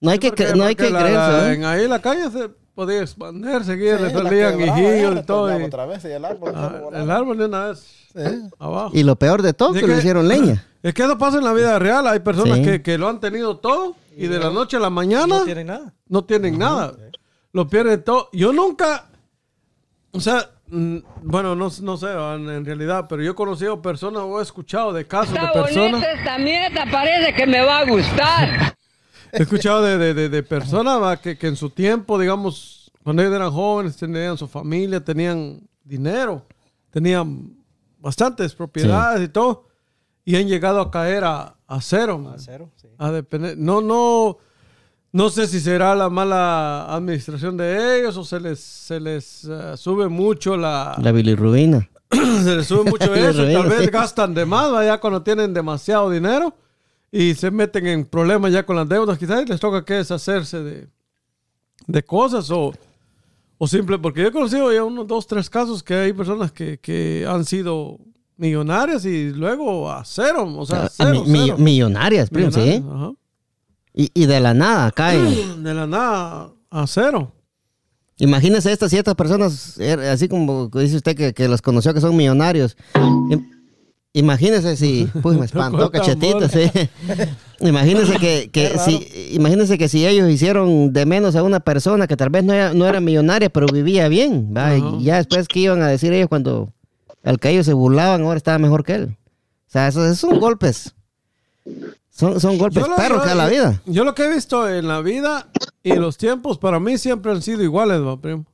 ¿no? 0.00 0.10
Hay 0.10 0.18
que, 0.18 0.28
Porque- 0.28 0.48
cre- 0.48 0.56
no 0.56 0.64
hay 0.64 0.74
que 0.74 0.88
la- 0.90 0.98
creerse, 1.00 1.16
la- 1.16 1.50
¿eh? 1.50 1.54
En 1.54 1.64
ahí 1.64 1.86
la 1.88 1.98
calle 2.00 2.30
se 2.30 2.48
podía 2.74 3.02
expandir, 3.02 3.62
seguir, 3.64 4.00
le 4.00 4.08
Sí, 4.08 4.14
la 4.16 4.22
salían 4.22 4.60
hijillos 4.60 5.16
y 5.18 5.22
todo. 5.24 5.60
y- 5.60 5.62
otra 5.64 5.84
vez 5.84 6.02
y 6.04 6.08
el 6.08 6.24
árbol 6.24 6.52
ah, 6.56 6.80
el 6.94 7.10
árbol 7.10 7.36
de 7.36 7.44
una 7.44 7.66
vez 7.66 7.78
Sí. 8.14 8.20
abajo. 8.58 8.90
Y 8.94 9.02
lo 9.02 9.16
peor 9.16 9.42
de 9.42 9.52
todo, 9.52 9.74
Es 9.74 9.80
que 9.82 9.86
lo 9.86 9.92
que- 9.92 9.98
hicieron 9.98 10.26
leña. 10.28 10.64
Es 10.82 10.94
que 10.94 11.02
eso 11.02 11.18
pasa 11.18 11.36
en 11.36 11.44
la 11.44 11.52
vida 11.52 11.78
real. 11.78 12.06
Hay 12.06 12.20
personas 12.20 12.56
Sí. 12.58 12.64
que, 12.64 12.80
que 12.82 12.96
lo 12.96 13.06
han 13.06 13.20
tenido 13.20 13.58
todo 13.58 13.96
y 14.16 14.28
de 14.28 14.38
la 14.38 14.48
noche 14.48 14.78
a 14.78 14.80
la 14.80 14.88
mañana 14.88 15.26
No 15.40 15.44
tiene 15.44 15.62
nada. 15.64 15.92
no 16.08 16.24
tienen 16.24 16.58
nada. 16.58 16.94
Lo 17.52 17.68
pierden 17.68 18.02
todo. 18.04 18.28
Yo 18.32 18.52
nunca, 18.52 19.08
o 20.12 20.20
sea, 20.20 20.50
mm, 20.68 20.98
bueno, 21.22 21.54
no, 21.54 21.68
no 21.82 21.96
sé 21.96 22.12
en, 22.12 22.48
en 22.48 22.64
realidad, 22.64 23.06
pero 23.08 23.22
yo 23.22 23.32
he 23.32 23.34
conocido 23.34 23.80
personas 23.82 24.22
o 24.22 24.38
he 24.38 24.42
escuchado 24.42 24.92
de 24.92 25.06
casos 25.06 25.34
de 25.34 25.40
personas. 25.52 26.04
esta 26.04 26.38
mierda, 26.38 26.84
parece 26.90 27.34
que 27.34 27.46
me 27.46 27.60
va 27.62 27.78
a 27.78 27.84
gustar. 27.86 28.76
He 29.32 29.42
escuchado 29.42 29.82
de, 29.82 29.96
de, 29.96 30.12
de, 30.12 30.28
de 30.28 30.42
personas 30.42 31.00
va, 31.00 31.16
que, 31.16 31.38
que 31.38 31.46
en 31.46 31.54
su 31.54 31.70
tiempo, 31.70 32.18
digamos, 32.18 32.90
cuando 33.04 33.22
ellos 33.22 33.34
eran 33.34 33.52
jóvenes, 33.52 33.96
tenían 33.96 34.36
su 34.36 34.48
familia, 34.48 35.04
tenían 35.04 35.60
dinero, 35.84 36.44
tenían 36.90 37.56
bastantes 37.98 38.54
propiedades 38.54 39.22
y 39.22 39.28
todo, 39.28 39.68
y 40.24 40.34
han 40.34 40.48
llegado 40.48 40.80
a 40.80 40.90
caer 40.90 41.22
a, 41.22 41.54
a 41.66 41.80
cero. 41.80 42.18
man. 42.18 42.40
Cero, 42.40 42.70
sí. 42.74 42.88
A 42.98 43.12
depender. 43.12 43.56
No, 43.56 43.80
no, 43.80 44.38
no 45.12 45.28
sé 45.30 45.46
si 45.46 45.58
será 45.60 45.94
la 45.94 46.08
mala 46.08 46.86
administración 46.94 47.56
de 47.56 47.98
ellos 47.98 48.16
o 48.16 48.24
se 48.24 48.38
les, 48.40 48.60
se 48.60 49.00
les 49.00 49.44
eh, 49.44 49.76
sube 49.76 50.08
mucho 50.08 50.56
la, 50.56 50.96
La 51.02 51.12
bilirrubina. 51.12 51.88
se 52.10 52.56
les 52.56 52.66
sube 52.66 52.88
mucho 52.90 53.14
eso 53.14 53.42
tal 53.44 53.68
vez 53.68 53.90
gastan 53.90 54.34
de 54.34 54.44
más 54.46 54.98
cuando 54.98 55.22
tienen 55.22 55.52
demasiado 55.54 56.10
dinero 56.10 56.54
y 57.12 57.34
se 57.34 57.50
meten 57.50 57.86
en 57.88 58.04
problemas 58.04 58.52
ya 58.52 58.64
con 58.64 58.76
las 58.76 58.88
deudas. 58.88 59.18
Quizás 59.18 59.48
les 59.48 59.58
toca 59.58 59.84
que 59.84 59.94
deshacerse 59.94 60.62
de, 60.62 60.86
de 61.88 62.02
cosas 62.04 62.48
o, 62.52 62.72
o 63.58 63.66
simple, 63.66 63.98
porque 63.98 64.22
yo 64.22 64.28
he 64.28 64.32
conocido 64.32 64.72
ya 64.72 64.84
unos 64.84 65.06
dos, 65.08 65.26
tres 65.26 65.50
casos 65.50 65.82
que 65.82 65.94
hay 65.94 66.12
personas 66.12 66.52
que, 66.52 66.78
que 66.78 67.26
han 67.28 67.44
sido 67.44 67.98
millonarias 68.36 69.04
y 69.04 69.30
luego 69.30 69.90
a 69.90 70.04
cero, 70.04 70.50
o 70.56 70.64
sea, 70.64 70.84
Ah, 70.84 70.88
cero, 70.90 71.10
mi- 71.26 71.32
mi- 71.32 71.44
cero. 71.46 71.58
millonarias, 71.58 72.30
primo, 72.30 72.50
sí. 72.52 72.60
Millonarias, 72.60 72.94
ajá. 72.94 73.12
Y, 73.94 74.10
y 74.14 74.26
de 74.26 74.40
la 74.40 74.54
nada 74.54 74.90
caen. 74.92 75.62
De 75.64 75.74
la 75.74 75.86
nada 75.86 76.50
a 76.70 76.86
cero. 76.86 77.32
Imagínese 78.18 78.70
estas 78.70 78.90
ciertas 78.90 79.14
personas, 79.14 79.78
er, 79.80 79.98
así 80.00 80.28
como 80.28 80.68
dice 80.68 80.96
usted 80.96 81.16
que, 81.16 81.32
que 81.32 81.48
los 81.48 81.62
conoció 81.62 81.94
que 81.94 82.00
son 82.02 82.14
millonarios. 82.16 82.76
Im- 82.94 83.48
Imagínese 84.12 84.76
si, 84.76 85.08
pues 85.22 85.38
me 85.38 85.46
espantó 85.46 85.90
cachetito, 85.90 86.48
sí. 86.48 86.70
Imagínese 87.60 88.16
que, 88.18 88.50
que 88.52 88.78
si, 88.78 89.06
imagínese 89.34 89.78
que 89.78 89.88
si 89.88 90.04
ellos 90.06 90.28
hicieron 90.30 90.92
de 90.92 91.06
menos 91.06 91.36
a 91.36 91.42
una 91.42 91.60
persona 91.60 92.06
que 92.06 92.16
tal 92.16 92.28
vez 92.30 92.42
no 92.42 92.52
era, 92.52 92.74
no 92.74 92.86
era 92.86 93.00
millonaria, 93.00 93.50
pero 93.50 93.66
vivía 93.66 94.08
bien, 94.08 94.52
y 94.98 95.04
ya 95.04 95.16
después 95.16 95.46
que 95.46 95.60
iban 95.60 95.80
a 95.82 95.86
decir 95.88 96.12
ellos 96.12 96.28
cuando 96.28 96.72
al 97.22 97.38
que 97.38 97.50
ellos 97.50 97.66
se 97.66 97.72
burlaban, 97.74 98.22
ahora 98.22 98.38
estaba 98.38 98.58
mejor 98.58 98.82
que 98.84 98.94
él. 98.94 99.16
O 99.68 99.70
sea, 99.72 99.86
esos, 99.88 100.04
esos 100.06 100.18
son 100.30 100.40
golpes. 100.40 100.94
Son, 102.20 102.38
son 102.40 102.58
golpes 102.58 102.86
lo- 102.86 102.94
perros 102.96 103.22
yo- 103.24 103.28
que 103.30 103.34
la 103.34 103.48
vida. 103.48 103.82
Yo 103.86 104.04
lo 104.04 104.14
que 104.14 104.24
he 104.26 104.32
visto 104.34 104.68
en 104.68 104.86
la 104.86 105.00
vida 105.00 105.48
y 105.82 105.94
los 105.94 106.16
tiempos 106.18 106.58
para 106.58 106.78
mí 106.78 106.98
siempre 106.98 107.32
han 107.32 107.40
sido 107.42 107.62
iguales, 107.62 108.00
va, 108.02 108.20
primo. 108.20 108.44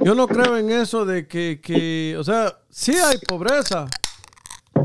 Yo 0.00 0.14
no 0.14 0.26
creo 0.28 0.56
en 0.58 0.70
eso 0.70 1.04
de 1.04 1.26
que, 1.26 1.60
que 1.62 2.16
o 2.18 2.24
sea, 2.24 2.58
sí 2.68 2.92
hay 2.92 3.18
pobreza, 3.26 3.86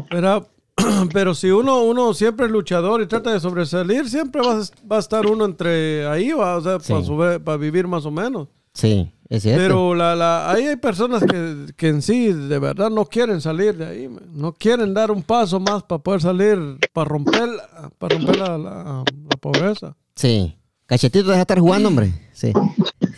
pero, 0.10 0.48
pero 1.14 1.34
si 1.36 1.50
uno, 1.52 1.82
uno 1.84 2.14
siempre 2.14 2.46
es 2.46 2.52
luchador 2.52 3.02
y 3.02 3.08
trata 3.08 3.32
de 3.32 3.40
sobresalir, 3.40 4.10
siempre 4.10 4.42
va, 4.42 4.54
a- 4.62 4.88
va 4.92 4.96
a 4.98 5.00
estar 5.00 5.26
uno 5.26 5.46
entre 5.46 6.08
ahí, 6.08 6.32
va, 6.32 6.56
o 6.58 6.62
sea, 6.62 6.80
Sí. 6.80 6.94
para, 6.94 7.06
sobre- 7.06 7.40
para 7.40 7.58
vivir 7.58 7.88
más 7.88 8.06
o 8.06 8.12
menos. 8.12 8.48
Sí, 8.78 9.12
es 9.28 9.42
cierto. 9.42 9.62
Pero 9.64 9.96
la, 9.96 10.16
la, 10.16 10.52
ahí 10.52 10.68
hay 10.68 10.76
personas 10.76 11.24
que, 11.24 11.66
que 11.76 11.88
en 11.88 12.04
sí 12.04 12.32
de 12.32 12.60
verdad 12.60 12.92
no 12.92 13.06
quieren 13.06 13.42
salir 13.42 13.76
de 13.76 13.88
ahí, 13.88 14.10
no 14.34 14.54
quieren 14.54 14.94
dar 14.94 15.10
un 15.10 15.24
paso 15.24 15.60
más 15.60 15.82
para 15.82 15.98
poder 16.04 16.22
salir, 16.22 16.60
para 16.94 17.10
romper, 17.10 17.50
para 17.98 18.16
romper 18.18 18.36
la, 18.38 18.58
la- 18.58 19.04
la 19.04 19.38
pobreza. 19.42 19.96
Sí. 20.16 20.54
Cachetito 20.86 21.26
deja 21.26 21.38
de 21.38 21.42
estar 21.42 21.60
jugando, 21.60 21.90
hombre. 21.90 22.14
Sí. 22.34 22.54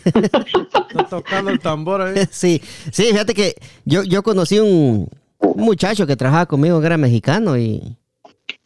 Está 0.04 1.06
tocando 1.08 1.50
el 1.50 1.60
tambor 1.60 2.00
ahí. 2.02 2.14
Sí, 2.30 2.60
sí, 2.90 3.04
fíjate 3.04 3.34
que 3.34 3.54
yo, 3.84 4.02
yo 4.02 4.22
conocí 4.22 4.58
un, 4.58 5.08
un 5.38 5.56
muchacho 5.64 6.06
que 6.06 6.16
trabajaba 6.16 6.46
conmigo 6.46 6.80
que 6.80 6.86
era 6.86 6.96
mexicano 6.96 7.56
y 7.58 7.96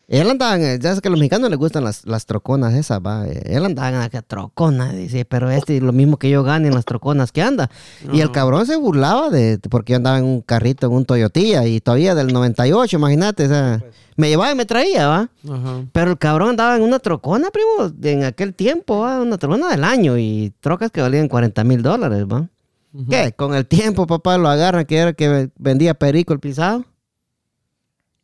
él 0.09 0.29
andaba, 0.31 0.57
en- 0.57 0.81
ya 0.81 0.91
sabes 0.91 1.01
que 1.01 1.09
a 1.09 1.11
los 1.11 1.19
mexicanos 1.19 1.49
les 1.51 1.59
gustan 1.59 1.85
las, 1.85 2.05
las 2.07 2.27
troconas 2.27 2.75
esas, 2.75 3.01
va. 3.01 3.27
Él 3.27 3.65
andaba 3.65 3.89
en 3.89 3.95
aquella 3.97 4.23
trocona, 4.23 4.93
dice, 4.93 5.25
pero 5.25 5.51
este 5.51 5.77
es 5.79 5.83
lo 5.83 5.93
mismo 5.93 6.17
que 6.19 6.29
yo 6.31 6.43
gane 6.43 6.69
en 6.69 6.75
las 6.75 6.85
troconas 6.85 7.33
que 7.33 7.43
anda. 7.43 7.71
Y 8.13 8.21
el 8.21 8.31
cabrón 8.31 8.67
se 8.67 8.77
burlaba 8.77 9.31
de, 9.31 9.59
porque 9.71 9.93
yo 9.93 9.97
andaba 9.97 10.19
en 10.19 10.25
un 10.25 10.41
carrito, 10.43 10.87
en 10.87 10.93
un 10.93 11.05
Toyotilla 11.05 11.67
y 11.67 11.81
todavía 11.81 12.15
del 12.15 12.33
98, 12.33 12.97
imagínate, 12.97 13.47
o 13.47 13.49
sea, 13.49 13.83
me 14.17 14.29
llevaba 14.29 14.53
y 14.53 14.55
me 14.57 14.67
traía, 14.67 15.09
va. 15.09 15.29
Ajá. 15.49 15.85
Pero 15.93 16.11
el 16.13 16.19
cabrón 16.19 16.51
andaba 16.51 16.77
en 16.77 16.83
una 16.83 16.99
trocona, 16.99 17.49
primo, 17.51 17.93
en 18.03 18.25
aquel 18.25 18.55
tiempo, 18.55 19.01
¿va? 19.01 19.21
una 19.23 19.39
trocona 19.39 19.69
del 19.71 19.85
año 19.85 20.19
y 20.19 20.53
trocas 20.61 20.91
que 20.91 21.01
valían 21.01 21.29
40 21.29 21.65
mil 21.65 21.83
dólares, 21.83 22.25
¿va? 22.27 22.49
¿Qué? 23.11 23.33
Con 23.33 23.55
el 23.55 23.67
tiempo, 23.67 24.07
papá, 24.07 24.39
lo 24.39 24.49
agarran 24.49 24.85
que 24.85 24.97
era 24.99 25.13
que 25.15 25.51
vendía 25.59 25.95
perico 25.95 26.33
el 26.33 26.39
pisado. 26.39 26.85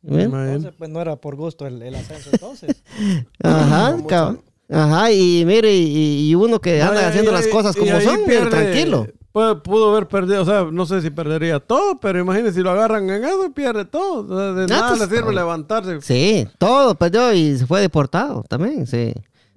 Entonces, 0.03 0.73
pues 0.77 0.89
no 0.89 0.99
era 1.01 1.15
por 1.15 1.35
gusto 1.35 1.67
el, 1.67 1.81
el 1.81 1.95
ascenso 1.95 2.29
entonces. 2.33 2.83
Ajá, 3.43 3.97
cabrón. 4.07 4.41
Ajá, 4.69 5.11
y 5.11 5.43
mire, 5.45 5.73
y, 5.75 6.29
y 6.29 6.35
uno 6.35 6.59
que 6.61 6.81
anda 6.81 7.07
haciendo 7.09 7.31
las 7.31 7.45
cosas 7.47 7.75
como 7.75 7.91
son, 7.99 8.21
mire, 8.21 8.39
pierde- 8.45 8.49
tranquilo. 8.49 9.07
puede- 9.33 9.55
pudo 9.57 9.91
haber 9.91 10.07
perdido, 10.07 10.41
o 10.43 10.45
sea, 10.45 10.65
no 10.71 10.85
sé 10.85 11.01
si 11.01 11.09
perdería 11.09 11.59
todo, 11.59 11.99
pero 11.99 12.19
imagínese 12.19 12.53
si 12.55 12.61
lo 12.61 12.71
agarran 12.71 13.09
en 13.09 13.23
eso, 13.25 13.51
pierde 13.53 13.83
todo. 13.83 14.33
O 14.33 14.37
sea, 14.39 14.53
de 14.53 14.63
Ah, 14.63 14.67
nada 14.67 14.95
pues, 14.95 15.09
le 15.09 15.15
sirve 15.17 15.33
levantarse. 15.33 16.01
Sí, 16.01 16.47
todo 16.57 16.95
perdió 16.95 17.33
y 17.33 17.57
se 17.57 17.67
fue 17.67 17.81
deportado 17.81 18.43
también, 18.47 18.87
sí. 18.87 19.13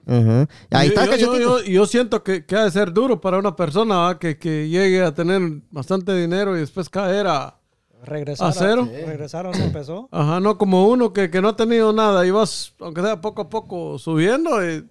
Ajá. 0.07 0.49
Ahí 0.71 0.89
yo, 0.89 0.95
está, 0.95 1.05
yo, 1.05 1.11
cachetito. 1.13 1.39
yo, 1.39 1.59
yo- 1.61 1.65
yo 1.65 1.87
siento 1.87 2.23
que, 2.25 2.45
que 2.45 2.57
ha 2.57 2.65
de 2.65 2.71
ser 2.73 2.93
duro 2.93 3.21
para 3.21 3.39
una 3.39 3.55
persona 3.57 3.97
¿va? 3.99 4.19
Que, 4.19 4.37
que 4.37 4.69
llegue 4.69 5.01
a 5.03 5.15
tener 5.15 5.41
bastante 5.71 6.15
dinero 6.15 6.57
y 6.57 6.61
después 6.61 6.89
caer 6.91 7.29
a... 7.29 7.57
Regresaron. 8.05 8.51
¿A 8.51 8.53
cero? 8.53 8.89
Regresaron, 9.07 9.55
se 9.55 9.65
empezó. 9.65 10.09
Ajá, 10.13 10.41
no 10.41 10.57
como 10.59 10.89
uno 10.89 11.13
que, 11.13 11.31
que 11.31 11.41
no 11.41 11.49
ha 11.49 11.57
tenido 11.57 11.93
nada 11.93 12.27
y 12.27 12.31
vas, 12.31 12.75
aunque 12.81 13.01
sea 13.03 13.21
poco 13.21 13.43
a 13.43 13.49
poco 13.49 13.99
subiendo, 13.99 14.65
y 14.69 14.85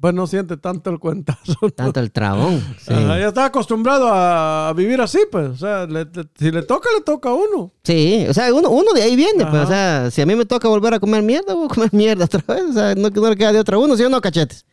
pues 0.00 0.12
no 0.12 0.26
siente 0.26 0.56
tanto 0.58 0.90
el 0.90 0.98
cuentazo. 0.98 1.54
¿no? 1.62 1.70
Tanto 1.70 1.98
el 2.00 2.10
trabón. 2.12 2.60
Sí. 2.78 2.92
Ajá, 2.92 3.18
ya 3.18 3.28
está 3.28 3.46
acostumbrado 3.46 4.08
a, 4.08 4.68
a 4.68 4.72
vivir 4.74 5.00
así, 5.00 5.18
pues. 5.30 5.48
O 5.48 5.56
sea, 5.56 5.86
le- 5.86 6.04
le- 6.04 6.28
si 6.38 6.50
le 6.50 6.62
toca, 6.62 6.88
le 6.94 7.02
toca 7.02 7.30
a 7.30 7.34
uno. 7.34 7.70
Sí, 7.84 8.26
o 8.28 8.34
sea, 8.34 8.52
uno, 8.52 8.68
uno 8.70 8.92
de 8.92 9.02
ahí 9.02 9.16
viene, 9.16 9.46
pues, 9.46 9.62
o 9.62 9.66
sea, 9.66 10.10
si 10.10 10.20
a 10.20 10.26
mí 10.26 10.34
me 10.34 10.44
toca 10.44 10.68
volver 10.68 10.92
a 10.94 11.00
comer 11.00 11.22
mierda, 11.22 11.54
voy 11.54 11.66
a 11.66 11.74
comer 11.74 11.88
mierda 11.94 12.26
otra 12.26 12.42
vez, 12.54 12.64
o 12.70 12.72
sea, 12.72 12.94
no, 12.94 13.08
no 13.08 13.30
le 13.30 13.36
queda 13.36 13.52
de 13.52 13.60
otra 13.60 13.78
uno, 13.78 13.96
¿sí 13.96 14.02
o 14.02 14.10
no, 14.10 14.20
cachetes? 14.20 14.66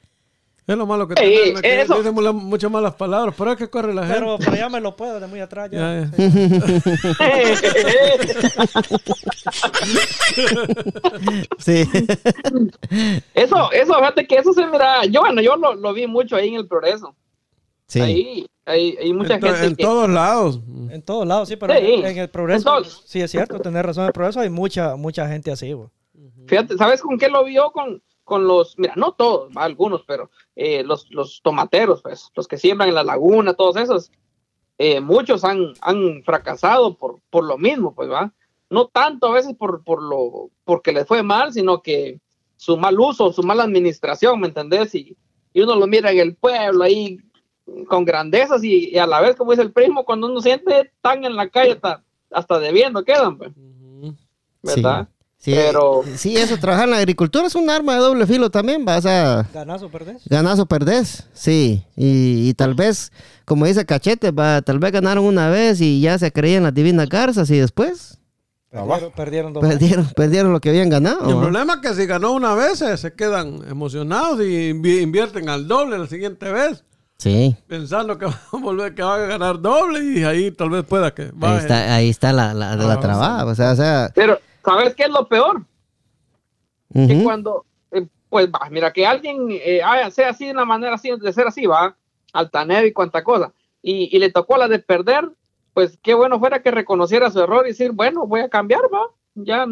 Es 0.72 0.78
lo 0.78 0.86
malo 0.86 1.08
que 1.08 1.16
Sí, 1.16 1.36
tenemos, 1.36 1.62
que 1.62 1.82
eso. 1.82 1.96
dicen 1.98 2.14
mula- 2.14 2.32
muchas 2.32 2.72
malas 2.72 2.94
palabras, 2.96 3.36
pero 3.38 3.52
es 3.52 3.58
que 3.58 3.70
corre 3.70 3.94
la 3.94 4.04
gente. 4.04 4.20
Pero, 4.20 4.38
pero 4.40 4.56
ya 4.56 4.70
me 4.70 4.80
lo 4.80 4.96
puedo 4.96 5.20
de 5.20 5.28
muy 5.28 5.40
atrás. 5.40 5.70
Ya. 5.72 5.80
Ya, 5.80 6.12
ya. 6.18 7.22
Sí. 11.58 11.84
eso, 13.34 13.72
eso, 13.72 13.94
fíjate 13.96 14.28
que 14.28 14.36
eso 14.36 14.54
se 14.54 14.66
mira, 14.68 15.06
yo 15.06 15.22
bueno, 15.22 15.42
yo 15.42 15.56
lo, 15.56 15.76
lo 15.76 15.94
vi 15.94 16.08
mucho 16.08 16.36
ahí 16.36 16.50
en 16.50 16.56
el 16.56 16.68
progreso. 16.68 17.16
Sí. 17.88 18.00
Ahí, 18.02 18.48
hay, 18.66 18.98
hay 19.02 19.14
mucha 19.14 19.36
en, 19.36 19.40
to- 19.42 19.48
gente 19.48 19.66
en 19.68 19.76
que... 19.76 19.84
todos 19.84 20.10
lados. 20.10 20.60
En 20.90 21.02
todos 21.02 21.28
lados, 21.28 21.50
sí, 21.50 21.56
pero 21.56 21.74
Sí. 21.74 21.80
en, 21.86 22.06
en 22.06 22.18
el 22.18 22.30
progreso, 22.30 22.78
En 22.80 22.86
sí 22.86 23.22
es 23.22 23.32
cierto, 23.32 23.60
tener 23.60 23.86
razón, 23.86 24.04
en 24.04 24.08
el 24.08 24.14
progreso 24.14 24.40
hay 24.40 24.50
mucha, 24.50 24.96
mucha 24.96 25.28
gente 25.28 25.52
así, 25.52 25.74
güey. 25.74 25.90
Fíjate, 26.48 26.78
¿sabes 26.78 27.02
con 27.02 27.18
qué 27.18 27.30
lo 27.30 27.44
vio? 27.46 27.72
Con, 27.72 28.02
con 28.24 28.48
los, 28.48 28.78
mira, 28.78 28.94
no 28.96 29.12
todos, 29.14 29.52
algunos, 29.56 30.04
pero 30.08 30.30
eh, 30.56 30.84
los, 30.84 31.10
los 31.12 31.42
tomateros, 31.42 32.02
pues, 32.02 32.30
los 32.36 32.48
que 32.48 32.58
siembran 32.58 32.90
en 32.90 32.96
la 32.96 33.04
laguna, 33.04 33.54
todos 33.54 33.78
esos, 33.78 34.12
eh, 34.78 35.00
muchos 35.00 35.44
han, 35.44 35.74
han 35.82 36.24
fracasado 36.24 36.96
por, 36.98 37.20
por 37.30 37.46
lo 37.46 37.58
mismo, 37.58 37.94
pues, 37.94 38.10
va. 38.10 38.34
No 38.70 38.88
tanto 38.88 39.28
a 39.28 39.34
veces 39.34 39.54
por, 39.56 39.84
por 39.84 40.02
lo, 40.02 40.50
porque 40.64 40.94
les 40.94 41.06
fue 41.06 41.24
mal, 41.24 41.52
sino 41.52 41.82
que 41.82 42.20
su 42.56 42.78
mal 42.78 43.00
uso, 43.00 43.34
su 43.34 43.44
mala 43.44 43.64
administración, 43.64 44.40
¿me 44.40 44.48
entendés? 44.48 44.96
Y, 44.96 45.18
y 45.54 45.62
uno 45.62 45.76
lo 45.76 45.88
mira 45.88 46.12
en 46.12 46.20
el 46.20 46.36
pueblo 46.36 46.84
ahí 46.84 47.18
con 47.88 48.06
grandezas 48.06 48.64
y, 48.64 48.90
y 48.90 48.98
a 48.98 49.08
la 49.08 49.22
vez, 49.22 49.36
como 49.36 49.52
dice 49.52 49.64
el 49.64 49.72
primo, 49.72 50.06
cuando 50.06 50.28
uno 50.28 50.42
siente 50.42 50.92
tan 51.02 51.26
en 51.26 51.36
la 51.36 51.50
calle, 51.50 51.74
hasta, 51.74 52.04
hasta 52.32 52.60
debiendo 52.60 53.04
quedan, 53.04 53.38
pues, 53.38 53.52
¿verdad? 54.62 55.08
Sí, 55.43 55.54
Pero- 55.56 56.04
sí, 56.17 56.38
eso, 56.38 56.56
trabajar 56.58 56.86
en 56.86 56.91
la 56.91 56.97
agricultura 56.97 57.47
es 57.47 57.56
un 57.56 57.67
arma 57.67 57.95
de 57.95 57.99
doble 58.01 58.27
filo 58.27 58.51
también, 58.51 58.86
vas 58.86 59.08
a 59.08 59.47
Ganazo, 59.51 59.89
perdés. 59.89 60.21
ganas 60.30 60.60
o 60.60 60.67
perdés, 60.67 61.23
sí, 61.34 61.84
y, 61.95 62.47
y 62.47 62.54
tal 62.54 62.75
vez, 62.75 63.12
como 63.43 63.65
dice 63.65 63.84
Cachete, 63.88 64.30
va, 64.30 64.62
tal 64.62 64.77
vez 64.77 64.91
ganaron 64.91 65.25
una 65.25 65.49
vez 65.49 65.82
y 65.82 65.99
ya 65.99 66.19
se 66.19 66.32
creían 66.32 66.62
las 66.62 66.75
divinas 66.75 67.10
garzas 67.10 67.49
y 67.49 67.58
después 67.58 68.19
Perdieron, 68.69 69.12
perdieron 69.12 69.54
perdieron, 69.54 70.06
perdieron 70.15 70.54
lo 70.54 70.62
que 70.62 70.69
habían 70.69 70.89
ganado. 70.89 71.25
Y 71.25 71.30
el 71.32 71.36
¿va? 71.38 71.41
problema 71.41 71.73
es 71.73 71.80
que 71.82 71.93
si 71.93 72.06
ganó 72.06 72.32
una 72.32 72.54
vez, 72.54 72.82
eh, 72.82 72.95
se 72.95 73.12
quedan 73.13 73.60
emocionados 73.69 74.39
y 74.39 74.71
invi- 74.71 75.01
invierten 75.01 75.49
al 75.49 75.67
doble 75.67 75.97
la 75.97 76.08
siguiente 76.08 76.51
vez, 76.51 76.84
Sí, 77.17 77.56
pensando 77.67 78.17
que 78.17 78.25
va 78.27 78.39
a 78.54 78.58
volver, 78.58 78.95
que 78.95 79.01
van 79.04 79.21
a 79.21 79.25
ganar 79.25 79.60
doble 79.60 80.04
y 80.19 80.23
ahí 80.23 80.51
tal 80.51 80.69
vez 80.69 80.86
pueda 80.86 81.13
que 81.13 81.32
ahí 81.41 81.58
está, 81.58 81.95
ahí 81.95 82.10
está 82.10 82.32
la, 82.32 82.54
la, 82.54 82.75
la 82.77 82.93
Ah, 82.93 82.99
trabaja, 82.99 83.45
o 83.45 83.56
sea, 83.56 83.71
o 83.71 83.75
sea, 83.75 84.12
Pero, 84.15 84.39
¿sabes 84.63 84.95
qué 84.95 85.04
es 85.04 85.10
lo 85.10 85.28
peor? 85.28 85.65
que 86.93 87.24
cuando, 87.24 87.65
eh, 87.91 88.06
pues 88.30 88.47
va, 88.50 88.69
mira, 88.69 88.91
que 88.91 89.06
alguien 89.06 89.47
eh, 89.50 89.82
haya- 89.84 90.12
sea 90.12 90.30
así 90.32 90.45
de 90.47 90.52
una 90.52 90.65
manera 90.65 90.95
así, 90.95 91.10
de 91.17 91.32
ser 91.34 91.47
así, 91.47 91.65
va, 91.65 91.95
altanero 92.34 92.86
y 92.86 92.91
cuanta 92.93 93.24
cosa, 93.24 93.54
y, 93.82 94.13
y 94.15 94.19
le 94.19 94.30
tocó 94.32 94.58
la 94.58 94.67
de 94.67 94.80
perder, 94.80 95.30
pues 95.74 95.97
qué 96.04 96.13
bueno 96.13 96.38
fuera 96.38 96.62
que 96.62 96.69
reconociera 96.71 97.32
su 97.32 97.39
error 97.39 97.65
y 97.65 97.69
decir, 97.69 97.91
bueno, 97.93 98.28
voy 98.28 98.41
a 98.41 98.50
cambiar, 98.50 98.82
va, 98.93 99.08
ya, 99.36 99.65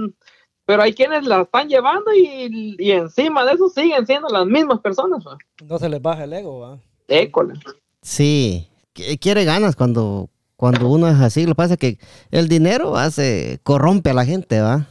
pero 0.65 0.81
hay 0.81 0.93
quienes 0.93 1.25
la 1.25 1.41
están 1.41 1.67
llevando 1.67 2.13
y, 2.13 2.75
y 2.79 2.91
encima 2.91 3.43
de 3.43 3.53
eso 3.53 3.67
siguen 3.67 4.05
siendo 4.05 4.29
las 4.29 4.45
mismas 4.45 4.79
personas, 4.79 5.25
va. 5.27 5.37
No 5.65 5.77
se 5.77 5.89
les 5.89 6.01
baja 6.01 6.23
el 6.23 6.31
ego, 6.31 6.59
¿va? 6.59 6.79
École. 7.09 7.55
sí, 8.01 8.69
Qu- 8.95 9.19
quiere 9.19 9.43
ganas 9.43 9.75
cuando, 9.75 10.29
cuando 10.59 10.89
uno 10.89 11.07
es 11.07 11.15
así, 11.21 11.43
lo 11.43 11.51
que 11.51 11.55
pasa 11.55 11.73
es 11.75 11.79
que 11.79 11.99
el 12.31 12.49
dinero 12.49 12.97
hace, 12.97 13.61
corrompe 13.63 14.09
a 14.09 14.13
la 14.13 14.25
gente, 14.25 14.59
¿va? 14.59 14.89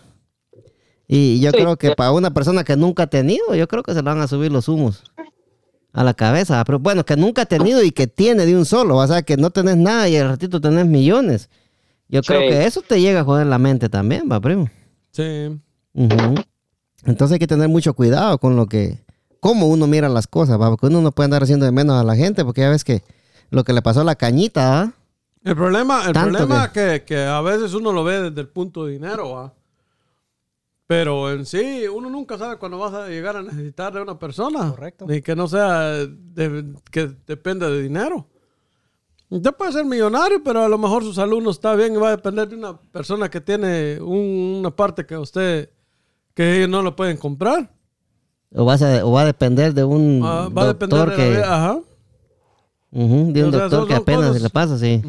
Y 1.07 1.40
yo 1.40 1.50
Sí. 1.50 1.59
creo 1.59 1.76
que 1.76 1.90
para 1.94 2.11
una 2.12 2.33
persona 2.33 2.64
que 2.64 2.74
nunca 2.74 3.02
ha 3.02 3.07
tenido, 3.09 3.54
yo 3.54 3.68
creo 3.68 3.83
que 3.83 3.92
se 3.92 3.98
le 3.98 4.02
van 4.02 4.18
a 4.22 4.26
subir 4.28 4.50
los 4.50 4.66
humos 4.66 5.02
a 5.92 6.04
la 6.04 6.14
cabeza. 6.14 6.64
Pero 6.64 6.78
bueno, 6.78 7.04
que 7.04 7.16
nunca 7.16 7.42
ha 7.42 7.46
tenido 7.46 7.83
y 7.83 7.90
que 7.90 8.07
tiene 8.07 8.46
de 8.46 8.57
un 8.57 8.64
solo. 8.64 8.96
O 8.96 9.07
sea, 9.07 9.20
que 9.20 9.37
no 9.37 9.50
tenés 9.50 9.76
nada 9.76 10.09
y 10.09 10.16
al 10.16 10.28
ratito 10.28 10.59
tenés 10.59 10.87
millones. 10.87 11.50
Yo 12.09 12.22
creo 12.22 12.40
Sí. 12.40 12.46
que 12.48 12.64
eso 12.64 12.81
te 12.81 12.98
llega 13.02 13.20
a 13.20 13.24
joder 13.24 13.46
la 13.46 13.59
mente 13.59 13.90
también, 13.90 14.26
va, 14.33 14.40
primo. 14.40 14.70
Sí. 15.12 15.59
Entonces 17.04 17.33
hay 17.35 17.38
que 17.38 17.46
tener 17.46 17.68
mucho 17.68 17.92
cuidado 17.92 18.38
con 18.38 18.57
lo 18.57 18.66
que, 18.66 18.98
cómo 19.40 19.66
uno 19.66 19.87
mira 19.87 20.09
las 20.09 20.26
cosas, 20.26 20.59
¿va? 20.61 20.70
porque 20.70 20.87
uno 20.87 21.00
no 21.02 21.12
puede 21.12 21.26
andar 21.26 21.42
haciendo 21.42 21.66
de 21.66 21.72
menos 21.72 22.00
a 22.00 22.04
la 22.04 22.16
gente, 22.16 22.42
porque 22.44 22.62
ya 22.62 22.70
ves 22.70 22.85
que 22.85 23.02
lo 23.50 23.64
que 23.64 23.72
le 23.74 23.83
pasó 23.83 24.00
a 24.00 24.04
la 24.04 24.14
cañita, 24.14 24.70
¿va? 24.70 24.92
El 25.44 25.55
problema, 25.57 26.07
el 26.07 26.12
Tanto 26.12 26.37
problema 26.38 26.64
es 26.66 26.70
que, 26.72 27.05
que 27.05 27.22
a 27.24 27.40
veces 27.40 27.72
uno 27.74 27.92
lo 27.92 28.05
ve 28.05 28.22
desde 28.22 28.40
el 28.40 28.48
punto 28.48 28.85
de 28.85 28.92
dinero, 28.92 29.31
¿va? 29.33 29.55
Pero 30.87 31.31
en 31.31 31.44
sí, 31.44 31.85
uno 31.87 32.09
nunca 32.09 32.38
sabe 32.38 32.57
cuándo 32.57 32.79
vas 32.79 32.94
a 32.94 33.09
llegar 33.09 33.37
a 33.37 33.42
necesitar 33.42 33.92
de 33.92 34.01
una 34.01 34.18
persona. 34.18 34.70
Correcto. 34.70 35.07
Ni 35.07 35.20
que 35.20 35.37
no 35.37 35.46
sea 35.46 35.90
de- 36.07 36.72
que 36.90 37.11
depende 37.27 37.70
de 37.70 37.83
dinero. 37.83 38.27
Usted 39.29 39.53
puede 39.55 39.72
ser 39.72 39.85
millonario, 39.85 40.42
pero 40.42 40.62
a 40.62 40.68
lo 40.68 40.79
mejor 40.79 41.03
su 41.05 41.12
salud 41.12 41.42
no 41.42 41.51
está 41.51 41.74
bien 41.74 41.92
y 41.92 41.96
va 41.98 42.09
a 42.09 42.16
depender 42.16 42.48
de 42.48 42.57
una 42.57 42.81
persona 42.81 43.29
que 43.31 43.42
tiene 43.42 44.01
un- 44.01 44.57
una 44.61 44.70
parte 44.74 45.05
que 45.05 45.18
usted, 45.18 45.68
que 46.33 46.57
ellos 46.57 46.70
no 46.70 46.81
lo 46.81 46.96
pueden 46.96 47.18
comprar. 47.18 47.70
O, 48.55 48.64
vas 48.64 48.81
a, 48.81 49.05
o 49.05 49.12
va 49.12 49.20
a 49.22 49.27
depender 49.27 49.74
de 49.74 49.85
un 49.85 50.22
Ah, 50.24 50.48
va 50.48 50.62
a 50.62 50.66
depender 50.68 50.98
doctor 51.01 51.16
de 51.18 51.22
que, 51.22 51.31
vida, 51.33 51.55
Ajá. 51.55 51.81
De 52.90 53.03
un 53.05 53.31
O 53.31 53.33
sea, 53.35 53.42
doctor 53.61 53.70
son- 53.81 53.88
que 53.88 53.94
apenas 53.94 54.20
cosas- 54.27 54.37
se 54.37 54.42
le 54.42 54.51
pasa, 54.51 54.79
sí. 54.79 55.03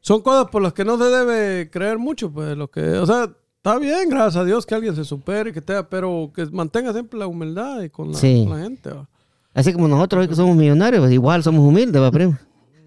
Son 0.00 0.20
cosas 0.20 0.46
por 0.50 0.60
las 0.62 0.72
que 0.74 0.84
no 0.84 0.98
se 0.98 1.04
debe 1.04 1.70
creer 1.70 1.98
mucho, 1.98 2.30
pues 2.30 2.56
lo 2.56 2.70
que, 2.70 2.80
o 2.98 3.06
sea, 3.06 3.30
está 3.56 3.78
bien, 3.78 4.08
gracias 4.10 4.36
a 4.36 4.44
Dios 4.44 4.66
que 4.66 4.74
alguien 4.74 4.94
se 4.94 5.04
supere 5.04 5.52
que 5.52 5.62
te, 5.62 5.82
pero 5.84 6.30
que 6.34 6.44
mantenga 6.46 6.92
siempre 6.92 7.18
la 7.18 7.26
humildad 7.26 7.80
y 7.80 7.88
con 7.88 8.12
la, 8.12 8.18
Sí. 8.18 8.44
con 8.46 8.58
la 8.58 8.64
gente. 8.64 8.90
¿va? 8.90 9.08
Así 9.54 9.72
como 9.72 9.88
nosotros 9.88 10.22
hoy 10.22 10.28
que 10.28 10.34
somos 10.34 10.54
millonarios, 10.56 11.00
pues 11.00 11.12
igual 11.12 11.42
somos 11.42 11.60
humildes, 11.66 12.02
va, 12.02 12.10
primo. 12.10 12.36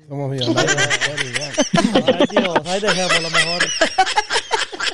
Somos 0.08 0.30
millonarios. 0.30 0.76
Ay, 1.74 2.26
Dios, 2.30 2.56
ahí 2.66 2.80
dejémoslo 2.82 3.30
mejor. 3.32 3.64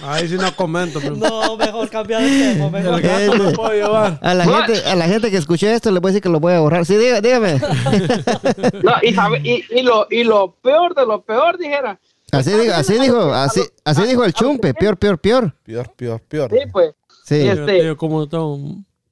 Ahí 0.01 0.27
sí 0.27 0.35
no 0.35 0.53
comento, 0.55 0.99
pero 1.01 1.15
No, 1.15 1.55
mejor 1.55 1.89
cambiar 1.89 2.21
de 2.21 2.53
tema, 2.53 2.69
mejor. 2.69 2.95
el 2.95 3.01
gato 3.01 3.43
me 3.43 3.51
puedo 3.51 3.71
llevar. 3.73 4.19
A 4.21 4.33
la 4.33 4.43
gente, 4.45 4.85
a 4.85 4.95
la 4.95 5.05
gente 5.05 5.31
que 5.31 5.37
escuché 5.37 5.73
esto 5.73 5.91
le 5.91 5.99
voy 5.99 6.09
a 6.09 6.11
decir 6.11 6.21
que 6.23 6.29
lo 6.29 6.39
voy 6.39 6.53
a 6.53 6.59
borrar. 6.59 6.85
Sí, 6.85 6.95
diga- 6.95 7.21
dígame. 7.21 7.59
No, 8.83 8.91
y, 9.01 9.13
sabe- 9.13 9.41
y, 9.43 9.63
y 9.69 9.81
lo, 9.81 10.07
y 10.09 10.23
lo 10.23 10.55
peor 10.61 10.93
de 10.95 11.05
lo 11.05 11.21
peor, 11.23 11.57
dijera. 11.57 11.99
Así 12.31 12.51
dijo, 12.51 12.73
así 12.73 12.99
dijo, 12.99 13.33
así, 13.33 13.61
así 13.85 14.03
dijo 14.03 14.23
el 14.25 14.33
chumpe, 14.33 14.73
peor, 14.73 14.97
peor, 14.97 15.19
peor. 15.19 15.55
Peor, 15.63 15.89
peor, 15.95 16.21
peor. 16.27 16.49
Sí, 16.51 16.59
pues. 16.71 16.93
Sí. 17.25 17.35
Y 17.35 17.45
Yo, 17.45 17.51
este- 17.53 17.95
como 17.95 18.23
estamos 18.23 18.59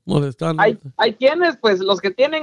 molestando. 0.05 0.61
Hay, 0.61 0.77
hay 0.97 1.13
quienes, 1.13 1.55
pues, 1.57 1.79
los 1.79 2.01
que 2.01 2.11
tienen, 2.11 2.41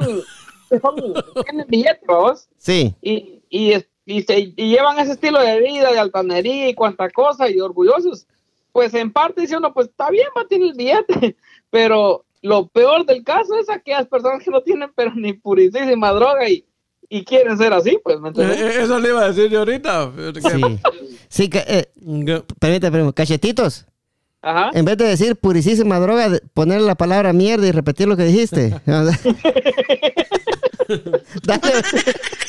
que 0.71 0.79
son, 0.81 0.95
tienen 1.45 1.67
billetes, 1.69 2.49
Sí. 2.59 2.95
y, 3.03 3.43
y, 3.51 3.73
es- 3.73 3.87
y, 4.09 4.23
se- 4.23 4.55
y 4.57 4.71
llevan 4.71 4.99
ese 4.99 5.13
estilo 5.13 5.39
de 5.41 5.61
vida, 5.61 5.93
de 5.93 5.99
altanería 5.99 6.69
y 6.69 6.75
cuanta 6.75 7.11
cosa, 7.11 7.49
y 7.51 7.61
orgullosos, 7.61 8.27
pues 8.73 8.95
en 8.95 9.13
parte 9.13 9.43
dice 9.43 9.57
uno, 9.57 9.73
pues 9.75 9.89
está 9.89 10.09
bien, 10.11 10.27
va 10.37 10.43
a 10.43 10.47
tener 10.49 10.69
el 10.69 10.75
billete, 10.75 11.37
pero 11.71 12.25
lo 12.41 12.67
peor 12.69 13.05
del 13.05 13.23
caso 13.23 13.59
es 13.59 13.69
aquellas 13.69 14.07
personas 14.07 14.43
que 14.43 14.51
no 14.51 14.63
tienen, 14.63 14.91
pero 14.95 15.13
ni 15.15 15.35
purísima 15.35 16.11
droga 16.13 16.49
y, 16.49 16.65
y 17.11 17.25
quieren 17.25 17.59
ser 17.59 17.73
así, 17.75 17.99
pues, 18.03 18.19
¿me 18.21 18.31
Eh, 18.31 18.33
eh, 18.39 18.73
eso 18.81 18.99
le 18.99 19.09
iba 19.11 19.23
a 19.25 19.29
decir 19.29 19.51
yo 19.51 19.59
ahorita. 19.59 20.11
Sí. 20.51 20.79
Sí, 21.29 21.51
que, 21.51 21.65
eh, 21.67 22.91
primo. 22.91 23.13
Cachetitos. 23.13 23.87
Ajá. 24.41 24.71
En 24.73 24.85
vez 24.85 24.97
de 24.97 25.05
decir 25.07 25.35
purisísima 25.37 25.99
droga, 25.99 26.31
ponerle 26.55 26.87
la 26.87 26.95
palabra 26.95 27.33
mierda 27.33 27.67
y 27.67 27.73
repetir 27.73 28.07
lo 28.09 28.17
que 28.17 28.25
dijiste. 28.25 28.73
Dale. 31.45 31.73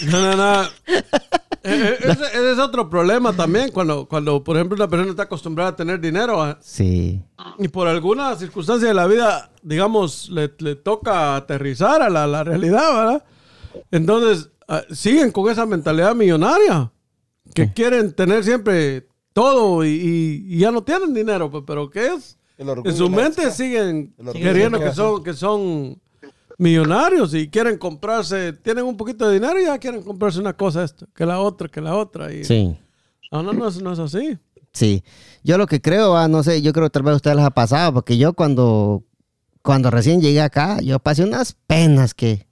No, 0.10 0.21
no, 0.21 0.36
no. 0.38 0.63
Eh, 0.63 0.69
eh, 1.63 1.97
ese, 1.99 2.23
ese 2.25 2.52
es 2.54 2.60
otro 2.60 2.89
problema 2.89 3.34
también 3.34 3.71
cuando, 3.71 4.08
cuando, 4.08 4.43
por 4.43 4.56
ejemplo, 4.56 4.75
una 4.75 4.88
persona 4.88 5.12
está 5.12 5.23
acostumbrada 5.23 5.71
a 5.71 5.75
tener 5.75 5.99
dinero 5.99 6.38
¿va? 6.38 6.58
Sí. 6.62 7.21
y 7.58 7.67
por 7.67 7.88
alguna 7.88 8.36
circunstancia 8.38 8.88
de 8.88 8.93
la 8.93 9.08
vida, 9.08 9.52
digamos, 9.62 10.30
le, 10.30 10.52
le 10.60 10.75
toca 10.75 11.36
aterrizar 11.36 12.02
a 12.02 12.10
la, 12.10 12.25
la 12.28 12.43
realidad, 12.43 12.95
¿verdad? 12.95 13.23
Entonces, 13.91 14.49
ah, 14.67 14.84
siguen 14.91 15.32
con 15.32 15.52
esa 15.52 15.65
mentalidad 15.65 16.15
millonaria, 16.15 16.91
que 17.54 17.73
quieren 17.73 18.13
tener 18.13 18.43
siempre 18.43 19.08
todo 19.34 19.84
y, 19.84 19.89
y- 19.89 20.56
y 20.56 20.60
ya 20.60 20.71
no 20.71 20.84
tienen 20.84 21.13
dinero, 21.13 21.49
pues, 21.52 21.63
pero 21.67 21.89
¿qué 21.89 22.08
es? 22.13 22.38
En 22.58 22.95
su 22.95 23.10
mente 23.10 23.52
siguen 23.52 24.13
queriendo 24.34 24.80
que 24.80 24.91
son, 24.93 25.23
que 25.23 25.34
son 25.34 26.02
millonarios 26.60 27.34
y 27.34 27.50
quieren 27.50 27.78
comprarse, 27.80 28.54
tienen 28.54 28.86
un 28.86 28.95
poquito 28.98 29.28
de 29.28 29.34
dinero 29.36 29.60
y 29.60 29.63
ya 29.65 29.80
quieren 29.80 30.04
comprarse 30.04 30.39
una 30.39 30.54
cosa 30.56 30.84
esto, 30.84 31.08
que 31.15 31.26
la 31.26 31.39
otra, 31.39 31.67
que 31.69 31.82
la 31.82 31.95
otra. 31.95 32.32
Y, 32.32 32.43
Sí. 32.43 32.78
No, 33.32 33.41
no, 33.43 33.54
no 33.54 33.67
es, 33.67 33.82
no 33.82 33.93
es 33.93 34.00
así. 34.00 34.38
Sí. 34.74 35.04
Yo 35.43 35.58
lo 35.58 35.65
que 35.67 35.82
creo, 35.82 36.15
ah, 36.17 36.28
no 36.28 36.43
sé, 36.43 36.62
yo 36.62 36.74
creo 36.74 36.86
que 36.88 36.89
tal 36.91 37.04
vez 37.04 37.13
a 37.13 37.15
ustedes 37.15 37.38
les 37.38 37.45
ha 37.45 37.50
pasado, 37.52 37.93
porque 37.93 38.17
yo 38.17 38.34
cuando, 38.34 39.04
cuando 39.63 39.89
recién 39.89 40.22
llegué 40.22 40.41
acá, 40.41 40.80
yo 40.82 41.00
pasé 41.00 41.24
unas 41.24 41.54
penas 41.67 42.13
que... 42.13 42.45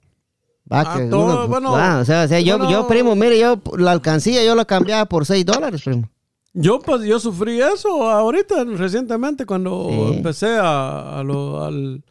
va, 0.70 0.80
Ah, 0.80 0.98
que 0.98 1.04
todo, 1.06 1.46
bueno, 1.48 1.72
va, 1.72 1.98
o 2.00 2.04
sea, 2.04 2.24
o 2.24 2.28
sea, 2.28 2.40
yo, 2.40 2.58
bueno. 2.58 2.72
yo, 2.72 2.86
primo, 2.88 3.14
mire, 3.14 3.38
yo 3.38 3.60
la 3.76 3.92
alcancía 3.92 4.44
yo 4.44 4.54
la 4.54 4.64
cambiaba 4.64 5.04
por 5.06 5.26
6 5.26 5.44
dólares, 5.44 5.82
primo. 5.84 6.08
Yo, 6.54 6.78
pues, 6.80 7.02
yo 7.02 7.20
sufrí 7.20 7.60
eso 7.60 8.08
ahorita, 8.10 8.64
recientemente, 8.64 9.44
cuando 9.46 9.88
Sí. 9.90 10.16
empecé 10.16 10.56
a, 10.56 11.18
a, 11.18 11.22
lo- 11.22 11.62
al- 11.64 12.02